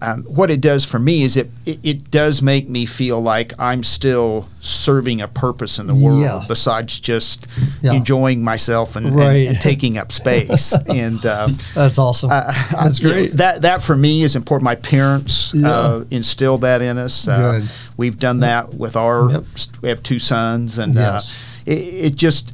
um, 0.00 0.24
what 0.24 0.50
it 0.50 0.60
does 0.60 0.84
for 0.84 0.98
me 0.98 1.22
is 1.22 1.36
it, 1.36 1.50
it 1.64 1.78
it 1.82 2.10
does 2.10 2.42
make 2.42 2.68
me 2.68 2.84
feel 2.84 3.20
like 3.20 3.52
I'm 3.58 3.82
still 3.84 4.48
serving 4.60 5.20
a 5.20 5.28
purpose 5.28 5.78
in 5.78 5.86
the 5.86 5.94
world 5.94 6.20
Yeah. 6.22 6.44
besides 6.46 7.00
just 7.00 7.46
Yeah. 7.80 7.92
enjoying 7.92 8.42
myself 8.44 8.94
and, 8.96 9.06
and- 9.06 9.16
Right. 9.16 9.48
and 9.48 9.58
taking 9.60 9.96
up 9.98 10.12
space. 10.12 10.72
and 10.88 11.24
um, 11.26 11.56
That's 11.74 11.98
awesome. 11.98 12.30
I- 12.30 12.52
That's 12.72 13.00
you 13.00 13.08
know, 13.08 13.14
great. 13.14 13.36
that 13.36 13.62
that 13.62 13.82
for 13.82 13.96
me 13.96 14.22
is 14.22 14.36
important. 14.36 14.64
My 14.64 14.74
parents 14.76 15.52
Yeah. 15.54 15.70
uh, 15.70 16.04
instilled 16.10 16.60
that 16.62 16.82
in 16.82 16.98
us. 16.98 17.28
Uh, 17.28 17.62
we've 17.96 18.18
done 18.18 18.40
that 18.40 18.74
with 18.74 18.96
our. 18.96 19.30
Yep. 19.30 19.44
We 19.80 19.88
have 19.88 20.02
two 20.02 20.18
sons, 20.18 20.78
and 20.78 20.94
Yes. 20.94 21.44
uh, 21.66 21.70
it, 21.70 21.74
it 21.74 22.16
just. 22.16 22.52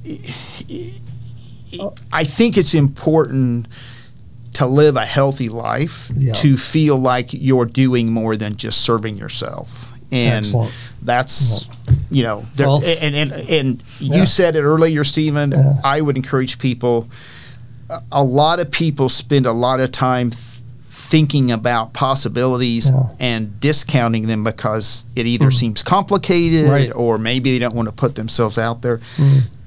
I 2.12 2.24
think 2.24 2.56
it's 2.56 2.74
important 2.74 3.66
to 4.54 4.66
live 4.66 4.96
a 4.96 5.04
healthy 5.06 5.48
life 5.48 6.10
Yeah. 6.16 6.32
to 6.34 6.56
feel 6.56 6.96
like 6.96 7.32
you're 7.32 7.64
doing 7.66 8.10
more 8.12 8.36
than 8.36 8.56
just 8.56 8.80
serving 8.80 9.16
yourself. 9.18 9.92
And 10.10 10.44
Excellent. 10.46 10.72
that's 11.02 11.68
you 12.10 12.22
know, 12.22 12.44
there, 12.56 12.66
Well- 12.66 12.82
and 12.84 13.14
and 13.14 13.32
and 13.32 13.82
you 14.00 14.16
Yeah. 14.18 14.24
said 14.24 14.56
it 14.56 14.62
earlier, 14.62 15.04
Stephen. 15.04 15.50
Yeah. 15.52 15.74
I 15.84 16.00
would 16.00 16.16
encourage 16.16 16.58
people 16.58 17.08
a- 18.12 18.24
lot 18.24 18.58
of 18.60 18.70
people 18.70 19.08
spend 19.08 19.46
a 19.46 19.52
lot 19.52 19.80
of 19.80 19.90
time 19.92 20.30
thinking 20.90 21.50
about 21.50 21.92
possibilities 21.94 22.90
Yeah. 22.90 23.02
and 23.18 23.58
discounting 23.60 24.26
them 24.26 24.44
because 24.44 25.04
it 25.14 25.24
either 25.26 25.50
seems 25.50 25.82
complicated 25.82 26.66
Mm. 26.66 26.70
Right. 26.70 26.92
or 26.94 27.16
maybe 27.16 27.52
they 27.52 27.58
don't 27.58 27.74
want 27.74 27.88
to 27.88 27.92
put 27.92 28.14
themselves 28.14 28.58
out 28.58 28.82
there. 28.82 29.00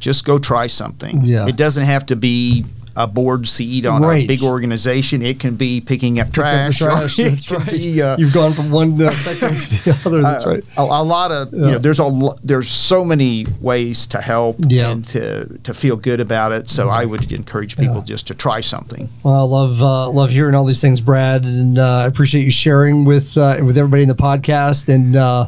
Just 0.02 0.26
go 0.26 0.38
try 0.38 0.68
something. 0.68 1.22
Yeah. 1.24 1.48
It 1.48 1.56
doesn't 1.56 1.86
have 1.86 2.06
to 2.08 2.16
be 2.18 2.66
a 2.94 3.08
board 3.08 3.48
seat 3.48 3.86
on 3.86 4.02
Right. 4.02 4.26
a 4.26 4.28
big 4.28 4.44
organization. 4.44 5.22
It 5.22 5.40
can 5.40 5.56
be 5.56 5.80
picking 5.80 6.20
up 6.20 6.34
trash. 6.34 6.80
trash, 6.80 7.16
That's 7.18 7.50
right. 7.50 7.66
be, 7.72 8.02
uh, 8.02 8.18
You've 8.18 8.34
gone 8.34 8.52
from 8.52 8.70
one 8.70 9.02
uh, 9.02 9.10
spectrum 9.12 9.56
to 9.56 9.84
the 9.86 10.02
other. 10.06 10.22
That's 10.22 10.46
right. 10.46 10.62
A, 10.76 10.82
a 10.82 11.02
lot 11.02 11.32
of 11.32 11.54
you 11.54 11.60
know, 11.72 11.78
there's 11.78 12.00
a 12.00 12.04
lo- 12.06 12.36
there's 12.44 12.68
so 12.68 13.06
many 13.06 13.46
ways 13.62 14.08
to 14.08 14.20
help 14.20 14.58
Yeah. 14.68 14.90
and 14.92 15.06
to 15.06 15.58
to 15.64 15.74
feel 15.74 15.96
good 15.96 16.20
about 16.20 16.52
it. 16.52 16.68
So 16.68 16.90
I 16.90 17.06
would 17.06 17.32
encourage 17.32 17.78
people 17.78 17.96
Yeah. 18.00 18.04
just 18.14 18.28
to 18.28 18.34
try 18.34 18.60
something. 18.60 19.08
Well, 19.24 19.36
I 19.36 19.44
love 19.44 19.82
uh, 19.82 20.10
love 20.10 20.32
hearing 20.32 20.54
all 20.54 20.66
these 20.66 20.82
things, 20.82 21.00
Brad, 21.00 21.46
and 21.46 21.80
uh, 21.80 22.00
I 22.04 22.08
appreciate 22.08 22.44
you 22.44 22.52
sharing 22.52 23.06
with 23.06 23.38
uh, 23.38 23.58
with 23.64 23.78
everybody 23.78 24.02
in 24.04 24.10
the 24.10 24.16
podcast. 24.16 24.90
And 24.94 25.16
uh, 25.16 25.48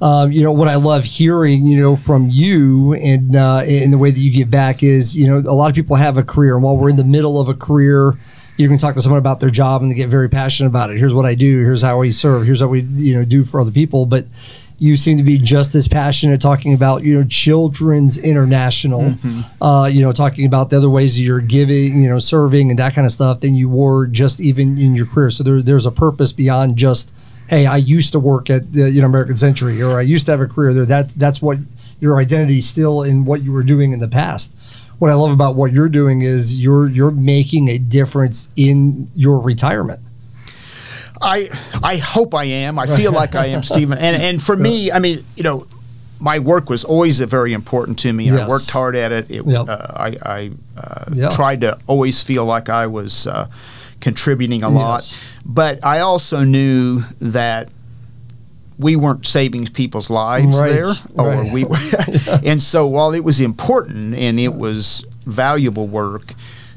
um, 0.00 0.30
you 0.30 0.42
know 0.42 0.52
what 0.52 0.68
I 0.68 0.76
love 0.76 1.04
hearing, 1.04 1.64
you 1.64 1.80
know, 1.80 1.96
from 1.96 2.28
you 2.30 2.94
and 2.94 3.34
uh, 3.34 3.62
in 3.66 3.90
the 3.90 3.98
way 3.98 4.10
that 4.10 4.18
you 4.18 4.32
give 4.32 4.50
back 4.50 4.82
is, 4.82 5.16
you 5.16 5.26
know, 5.26 5.38
a 5.38 5.54
lot 5.54 5.70
of 5.70 5.74
people 5.74 5.96
have 5.96 6.18
a 6.18 6.22
career, 6.22 6.54
and 6.54 6.62
while 6.62 6.76
we're 6.76 6.90
in 6.90 6.96
the 6.96 7.04
middle 7.04 7.40
of 7.40 7.48
a 7.48 7.54
career, 7.54 8.18
you 8.56 8.68
can 8.68 8.78
talk 8.78 8.94
to 8.94 9.02
someone 9.02 9.18
about 9.18 9.40
their 9.40 9.50
job 9.50 9.82
and 9.82 9.90
they 9.90 9.94
get 9.94 10.08
very 10.08 10.28
passionate 10.28 10.68
about 10.68 10.90
it. 10.90 10.98
Here's 10.98 11.14
what 11.14 11.26
I 11.26 11.34
do. 11.34 11.60
Here's 11.60 11.82
how 11.82 11.98
we 11.98 12.12
serve. 12.12 12.44
Here's 12.44 12.60
how 12.60 12.68
we 12.68 12.80
you 12.80 13.14
know 13.14 13.24
do 13.24 13.44
for 13.44 13.60
other 13.60 13.72
people, 13.72 14.06
but. 14.06 14.26
You 14.78 14.98
seem 14.98 15.16
to 15.16 15.22
be 15.22 15.38
just 15.38 15.74
as 15.74 15.88
passionate 15.88 16.38
talking 16.42 16.74
about, 16.74 17.02
you 17.02 17.18
know, 17.18 17.26
Children's 17.26 18.18
International, 18.18 19.14
uh, 19.62 19.88
you 19.90 20.02
know, 20.02 20.12
talking 20.12 20.44
about 20.44 20.68
the 20.68 20.76
other 20.76 20.90
ways 20.90 21.14
that 21.14 21.22
you're 21.22 21.40
giving, 21.40 22.02
you 22.02 22.10
know, 22.10 22.18
serving 22.18 22.68
and 22.68 22.78
that 22.78 22.92
kind 22.94 23.06
of 23.06 23.12
stuff 23.12 23.40
than 23.40 23.54
you 23.54 23.70
were 23.70 24.06
just 24.06 24.38
even 24.38 24.76
in 24.76 24.94
your 24.94 25.06
career. 25.06 25.30
So 25.30 25.44
there, 25.44 25.62
there's 25.62 25.86
a 25.86 25.90
purpose 25.90 26.34
beyond 26.34 26.76
just, 26.76 27.10
hey, 27.48 27.66
I 27.66 27.76
used 27.76 28.12
to 28.12 28.18
work 28.18 28.50
at 28.50 28.72
the 28.72 28.90
you 28.90 29.00
know 29.00 29.06
American 29.08 29.36
Century 29.36 29.82
or 29.82 29.98
I 29.98 30.02
used 30.02 30.26
to 30.26 30.32
have 30.32 30.40
a 30.40 30.46
career 30.46 30.72
there. 30.74 30.84
That's 30.86 31.14
that's 31.14 31.40
what 31.42 31.58
your 32.00 32.18
identity 32.18 32.58
is 32.58 32.68
still 32.68 33.02
in 33.02 33.24
what 33.24 33.42
you 33.42 33.52
were 33.52 33.62
doing 33.62 33.92
in 33.92 34.00
the 34.00 34.08
past. 34.08 34.54
What 34.98 35.10
I 35.10 35.14
love 35.14 35.30
about 35.30 35.56
what 35.56 35.72
you're 35.72 35.88
doing 35.88 36.22
is 36.22 36.60
you're 36.62 36.86
you're 36.88 37.10
making 37.10 37.68
a 37.68 37.78
difference 37.78 38.48
in 38.56 39.10
your 39.14 39.38
retirement. 39.40 40.00
I 41.20 41.48
I 41.82 41.96
hope 41.96 42.34
I 42.34 42.44
am. 42.44 42.78
I 42.78 42.86
feel 42.86 43.12
like 43.12 43.34
I 43.34 43.46
am, 43.46 43.62
Stephen. 43.62 43.98
And 43.98 44.20
and 44.20 44.42
for 44.42 44.56
me, 44.56 44.90
I 44.92 44.98
mean, 44.98 45.24
you 45.36 45.42
know, 45.42 45.66
my 46.18 46.38
work 46.38 46.68
was 46.70 46.84
always 46.84 47.20
very 47.20 47.52
important 47.52 47.98
to 48.00 48.12
me. 48.12 48.30
I 48.30 48.46
worked 48.48 48.70
hard 48.70 48.96
at 48.96 49.12
it. 49.12 49.30
it 49.30 49.46
Yep. 49.46 49.68
uh, 49.68 49.76
I 49.94 50.16
I 50.22 50.50
uh, 50.76 51.04
Yeah. 51.12 51.28
tried 51.30 51.60
to 51.62 51.78
always 51.86 52.22
feel 52.22 52.44
like 52.44 52.68
I 52.68 52.86
was 52.86 53.26
uh, 53.26 53.46
contributing 54.06 54.62
a 54.62 54.70
Yes. 54.70 54.76
lot. 54.76 55.24
But 55.44 55.84
I 55.84 55.98
also 55.98 56.44
knew 56.44 57.02
that 57.20 57.68
we 58.78 58.94
weren't 58.94 59.26
saving 59.26 59.66
people's 59.66 60.08
lives 60.10 60.56
Right, 60.56 60.70
there, 60.70 60.92
or 61.18 61.28
right. 61.42 61.52
we. 61.52 61.66
and 62.48 62.62
so 62.62 62.86
while 62.86 63.12
it 63.14 63.24
was 63.24 63.40
important 63.40 64.14
and 64.14 64.38
it 64.38 64.54
was 64.54 65.04
valuable 65.24 65.88
work, 65.88 66.34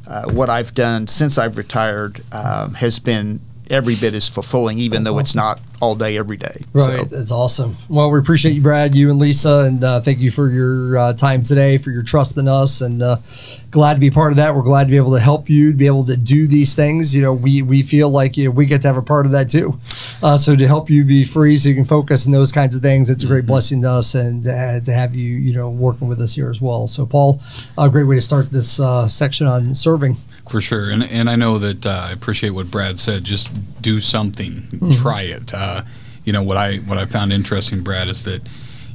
uh, 0.07 0.23
what 0.31 0.49
I've 0.49 0.73
done 0.73 1.05
since 1.05 1.37
I've 1.37 1.55
retired 1.55 2.21
um, 2.31 2.73
has 2.73 2.97
been 2.97 3.41
every 3.69 3.95
bit 3.95 4.13
as 4.13 4.27
fulfilling, 4.27 4.79
even 4.79 5.03
That's 5.03 5.13
though 5.13 5.19
it's 5.19 5.35
not 5.35 5.59
all 5.81 5.95
day 5.95 6.17
every 6.17 6.37
day. 6.37 6.63
Right, 6.73 7.07
So, 7.09 7.15
that's 7.15 7.31
awesome. 7.31 7.77
Well, 7.87 8.11
we 8.11 8.19
appreciate 8.19 8.53
you, 8.53 8.61
Brad, 8.61 8.95
you 8.95 9.09
and 9.09 9.19
Lisa, 9.19 9.63
and 9.67 9.83
uh, 9.83 10.01
thank 10.01 10.19
you 10.19 10.31
for 10.31 10.49
your 10.49 10.97
uh, 10.97 11.13
time 11.13 11.41
today, 11.41 11.77
for 11.77 11.91
your 11.91 12.03
trust 12.03 12.37
in 12.37 12.47
us, 12.47 12.81
and 12.81 13.01
uh, 13.01 13.17
glad 13.71 13.93
to 13.95 13.99
be 13.99 14.11
part 14.11 14.31
of 14.31 14.37
that. 14.37 14.55
We're 14.55 14.63
glad 14.63 14.85
to 14.85 14.91
be 14.91 14.97
able 14.97 15.13
to 15.13 15.19
help 15.19 15.49
you, 15.49 15.71
to 15.71 15.77
be 15.77 15.85
able 15.85 16.05
to 16.05 16.17
do 16.17 16.47
these 16.47 16.75
things. 16.75 17.15
You 17.15 17.21
know, 17.21 17.33
we 17.33 17.61
we 17.61 17.81
feel 17.81 18.09
like 18.09 18.35
you 18.37 18.45
know, 18.45 18.51
we 18.51 18.65
get 18.65 18.81
to 18.81 18.87
have 18.87 18.97
a 18.97 19.01
part 19.01 19.25
of 19.25 19.31
that 19.31 19.49
too. 19.49 19.79
Uh, 20.21 20.37
so 20.37 20.55
to 20.55 20.67
help 20.67 20.89
you 20.89 21.03
be 21.05 21.23
free, 21.23 21.55
so 21.57 21.69
you 21.69 21.75
can 21.75 21.85
focus 21.85 22.25
on 22.25 22.31
those 22.31 22.51
kinds 22.51 22.75
of 22.75 22.81
things, 22.81 23.09
it's 23.09 23.23
a 23.23 23.27
great 23.27 23.45
blessing 23.45 23.81
to 23.83 23.89
us, 23.89 24.15
and 24.15 24.47
uh, 24.47 24.79
to 24.81 24.91
have 24.91 25.15
you, 25.15 25.35
you 25.35 25.53
know, 25.53 25.69
working 25.69 26.07
with 26.07 26.19
us 26.21 26.33
here 26.33 26.49
as 26.49 26.59
well. 26.59 26.87
So, 26.87 27.05
Paul, 27.05 27.41
a 27.77 27.89
great 27.89 28.05
way 28.05 28.15
to 28.15 28.21
start 28.21 28.51
this 28.51 28.79
uh, 28.79 29.07
section 29.07 29.47
on 29.47 29.73
serving. 29.75 30.17
For 30.49 30.61
sure, 30.61 30.89
and 30.89 31.03
and 31.03 31.29
I 31.29 31.35
know 31.35 31.59
that 31.59 31.85
uh, 31.85 32.07
I 32.09 32.11
appreciate 32.11 32.49
what 32.51 32.71
Brad 32.71 32.97
said. 32.97 33.23
Just 33.23 33.51
do 33.81 33.99
something, 34.01 34.67
try 34.93 35.21
it. 35.21 35.53
Uh, 35.53 35.83
you 36.23 36.33
know 36.33 36.41
what 36.41 36.57
I 36.57 36.77
what 36.77 36.97
I 36.97 37.05
found 37.05 37.31
interesting, 37.31 37.83
Brad, 37.83 38.07
is 38.07 38.23
that 38.23 38.41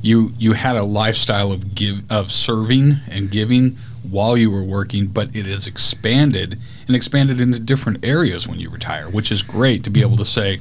you 0.02 0.32
you 0.38 0.52
had 0.54 0.74
a 0.76 0.82
lifestyle 0.82 1.52
of 1.52 1.74
give 1.74 2.02
of 2.10 2.32
serving 2.32 2.96
and 3.08 3.30
giving 3.30 3.76
while 4.10 4.36
you 4.36 4.50
were 4.50 4.64
working, 4.64 5.06
but 5.06 5.34
it 5.34 5.46
has 5.46 5.66
expanded 5.66 6.58
and 6.88 6.94
expanded 6.96 7.40
into 7.40 7.58
different 7.60 8.04
areas 8.04 8.46
when 8.48 8.58
you 8.58 8.68
retire, 8.68 9.08
which 9.08 9.30
is 9.32 9.42
great 9.42 9.82
to 9.84 9.90
be 9.90 10.00
able 10.02 10.16
to 10.16 10.24
say, 10.24 10.58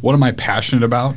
what 0.00 0.12
am 0.14 0.22
I 0.22 0.32
passionate 0.32 0.84
about, 0.84 1.16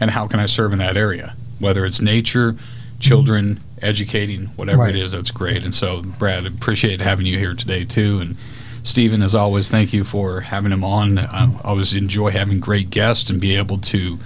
and 0.00 0.12
how 0.12 0.26
can 0.28 0.40
I 0.40 0.46
serve 0.46 0.72
in 0.72 0.78
that 0.78 0.96
area, 0.96 1.34
whether 1.58 1.84
it's 1.84 2.00
nature, 2.00 2.56
children, 3.00 3.60
educating, 3.82 4.46
whatever 4.56 4.78
Right. 4.82 4.94
it 4.96 5.02
is. 5.02 5.12
That's 5.12 5.30
great. 5.30 5.62
And 5.62 5.74
so, 5.74 6.02
Brad, 6.02 6.46
appreciate 6.46 7.00
having 7.00 7.26
you 7.26 7.36
here 7.38 7.54
today 7.54 7.84
too, 7.84 8.20
and. 8.20 8.36
Stephen, 8.82 9.22
as 9.22 9.34
always, 9.34 9.68
thank 9.70 9.92
you 9.92 10.04
for 10.04 10.40
having 10.40 10.72
him 10.72 10.82
on. 10.84 11.18
I 11.18 11.50
always 11.64 11.94
enjoy 11.94 12.30
having 12.30 12.60
great 12.60 12.90
guests 12.90 13.28
and 13.30 13.40
be 13.40 13.56
able 13.56 13.78
to 13.78 14.18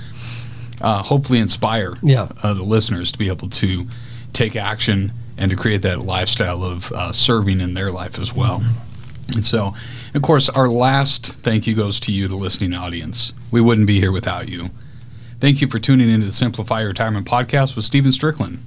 uh, 0.81 1.03
hopefully 1.03 1.38
inspire 1.40 1.97
Yeah. 2.03 2.29
uh, 2.43 2.55
the 2.55 2.62
listeners 2.62 3.11
to 3.12 3.19
be 3.19 3.29
able 3.29 3.49
to 3.51 3.87
take 4.33 4.55
action 4.57 5.12
and 5.37 5.51
to 5.51 5.57
create 5.57 5.83
that 5.83 6.01
lifestyle 6.01 6.62
of 6.62 6.93
uh, 6.93 7.11
serving 7.12 7.61
in 7.61 7.75
their 7.75 7.90
life 7.90 8.19
as 8.19 8.33
well. 8.35 8.62
And 9.35 9.45
so, 9.45 9.75
of 10.14 10.23
course, 10.23 10.49
our 10.51 10.69
last 10.69 11.35
thank 11.37 11.67
you 11.67 11.75
goes 11.75 11.99
to 12.01 12.12
you, 12.12 12.29
the 12.29 12.37
listening 12.37 12.75
audience. 12.75 13.33
We 13.51 13.61
wouldn't 13.61 13.87
be 13.87 13.99
here 13.99 14.12
without 14.12 14.49
you. 14.49 14.71
Thank 15.40 15.61
you 15.61 15.67
for 15.69 15.79
tuning 15.79 16.09
into 16.11 16.27
the 16.27 16.33
Simplify 16.33 16.83
Retirement 16.83 17.27
podcast 17.27 17.75
with 17.75 17.85
Stephen 17.85 18.12
Strickland. 18.12 18.59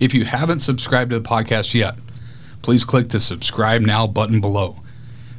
If 0.00 0.14
you 0.14 0.24
haven't 0.24 0.60
subscribed 0.60 1.10
to 1.10 1.20
the 1.20 1.28
podcast 1.28 1.74
yet, 1.74 1.94
please 2.62 2.84
click 2.84 3.08
the 3.10 3.20
subscribe 3.20 3.82
now 3.82 4.06
button 4.06 4.40
below. 4.40 4.78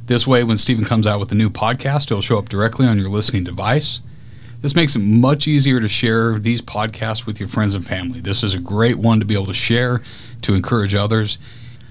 This 0.06 0.26
way, 0.26 0.44
when 0.44 0.58
Stephen 0.58 0.84
comes 0.84 1.06
out 1.06 1.18
with 1.18 1.32
a 1.32 1.34
new 1.34 1.48
podcast, 1.48 2.04
it'll 2.04 2.20
show 2.20 2.38
up 2.38 2.50
directly 2.50 2.86
on 2.86 2.98
your 2.98 3.08
listening 3.08 3.42
device. 3.42 4.00
This 4.60 4.74
makes 4.74 4.96
it 4.96 4.98
much 4.98 5.48
easier 5.48 5.80
to 5.80 5.88
share 5.88 6.38
these 6.38 6.60
podcasts 6.60 7.26
with 7.26 7.40
your 7.40 7.48
friends 7.48 7.74
and 7.74 7.86
family. 7.86 8.20
This 8.20 8.42
is 8.42 8.54
a 8.54 8.58
great 8.58 8.98
one 8.98 9.18
to 9.20 9.26
be 9.26 9.34
able 9.34 9.46
to 9.46 9.54
share 9.54 10.02
to 10.42 10.54
encourage 10.54 10.94
others. 10.94 11.38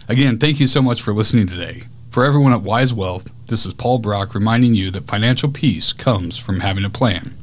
Again, 0.08 0.38
thank 0.38 0.60
you 0.60 0.68
so 0.68 0.82
much 0.82 1.02
for 1.02 1.12
listening 1.12 1.48
today. 1.48 1.84
For 2.12 2.24
everyone 2.24 2.54
at 2.54 2.62
Wise 2.62 2.94
Wealth, 2.94 3.32
this 3.48 3.66
is 3.66 3.74
Paul 3.74 3.98
Brock 3.98 4.36
reminding 4.36 4.76
you 4.76 4.92
that 4.92 5.06
financial 5.06 5.50
peace 5.52 5.92
comes 5.92 6.38
from 6.38 6.60
having 6.60 6.86
a 6.86 6.90
plan. 6.90 7.36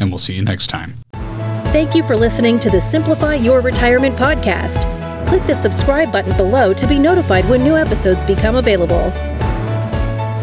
And 0.00 0.08
we'll 0.08 0.18
see 0.18 0.34
you 0.34 0.42
next 0.42 0.68
time. 0.68 0.94
Thank 1.72 1.94
you 1.94 2.02
for 2.06 2.16
listening 2.16 2.58
to 2.60 2.70
the 2.70 2.80
Simplify 2.80 3.34
Your 3.34 3.60
Retirement 3.60 4.16
podcast. 4.16 4.88
Click 5.28 5.46
the 5.46 5.54
subscribe 5.54 6.10
button 6.10 6.34
below 6.36 6.72
to 6.72 6.86
be 6.86 6.98
notified 6.98 7.46
when 7.48 7.62
new 7.62 7.76
episodes 7.76 8.24
become 8.24 8.56
available. 8.56 9.12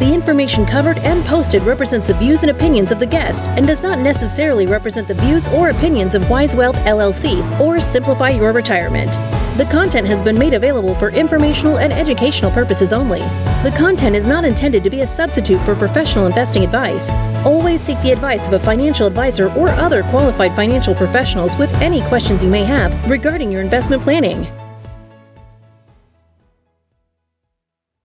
The 0.02 0.16
information 0.16 0.66
covered 0.66 0.98
and 0.98 1.24
posted 1.26 1.62
represents 1.62 2.08
the 2.08 2.16
views 2.16 2.42
and 2.42 2.50
opinions 2.50 2.92
of 2.92 3.00
the 3.00 3.06
guest 3.06 3.48
and 3.50 3.68
does 3.68 3.84
not 3.84 4.00
necessarily 4.00 4.66
represent 4.66 5.08
the 5.08 5.14
views 5.14 5.48
or 5.50 5.70
opinions 5.70 6.16
of 6.16 6.28
Wise 6.28 6.56
Wealth 6.56 6.76
LLC 6.78 7.60
or 7.60 7.80
Simplify 7.80 8.32
Your 8.32 8.52
Retirement. 8.52 9.12
The 9.60 9.68
content 9.70 10.08
has 10.08 10.20
been 10.20 10.40
made 10.40 10.56
available 10.56 10.96
for 10.96 11.12
informational 11.12 11.78
and 11.78 11.94
educational 11.94 12.50
purposes 12.50 12.94
only. 12.94 13.20
The 13.62 13.76
content 13.78 14.16
is 14.16 14.26
not 14.26 14.44
intended 14.44 14.84
to 14.86 14.90
be 14.90 15.02
a 15.02 15.06
substitute 15.08 15.62
for 15.62 15.76
professional 15.76 16.26
investing 16.26 16.64
advice. 16.64 17.12
Always 17.46 17.80
seek 17.80 18.02
the 18.02 18.12
advice 18.12 18.48
of 18.48 18.56
a 18.56 18.60
financial 18.60 19.06
advisor 19.06 19.52
or 19.52 19.70
other 19.70 20.02
qualified 20.02 20.56
financial 20.56 20.96
professionals 20.96 21.56
with 21.58 21.72
any 21.76 22.02
questions 22.08 22.44
you 22.44 22.50
may 22.50 22.64
have 22.64 22.92
regarding 23.08 23.52
your 23.52 23.62
investment 23.62 24.02
planning. 24.02 24.48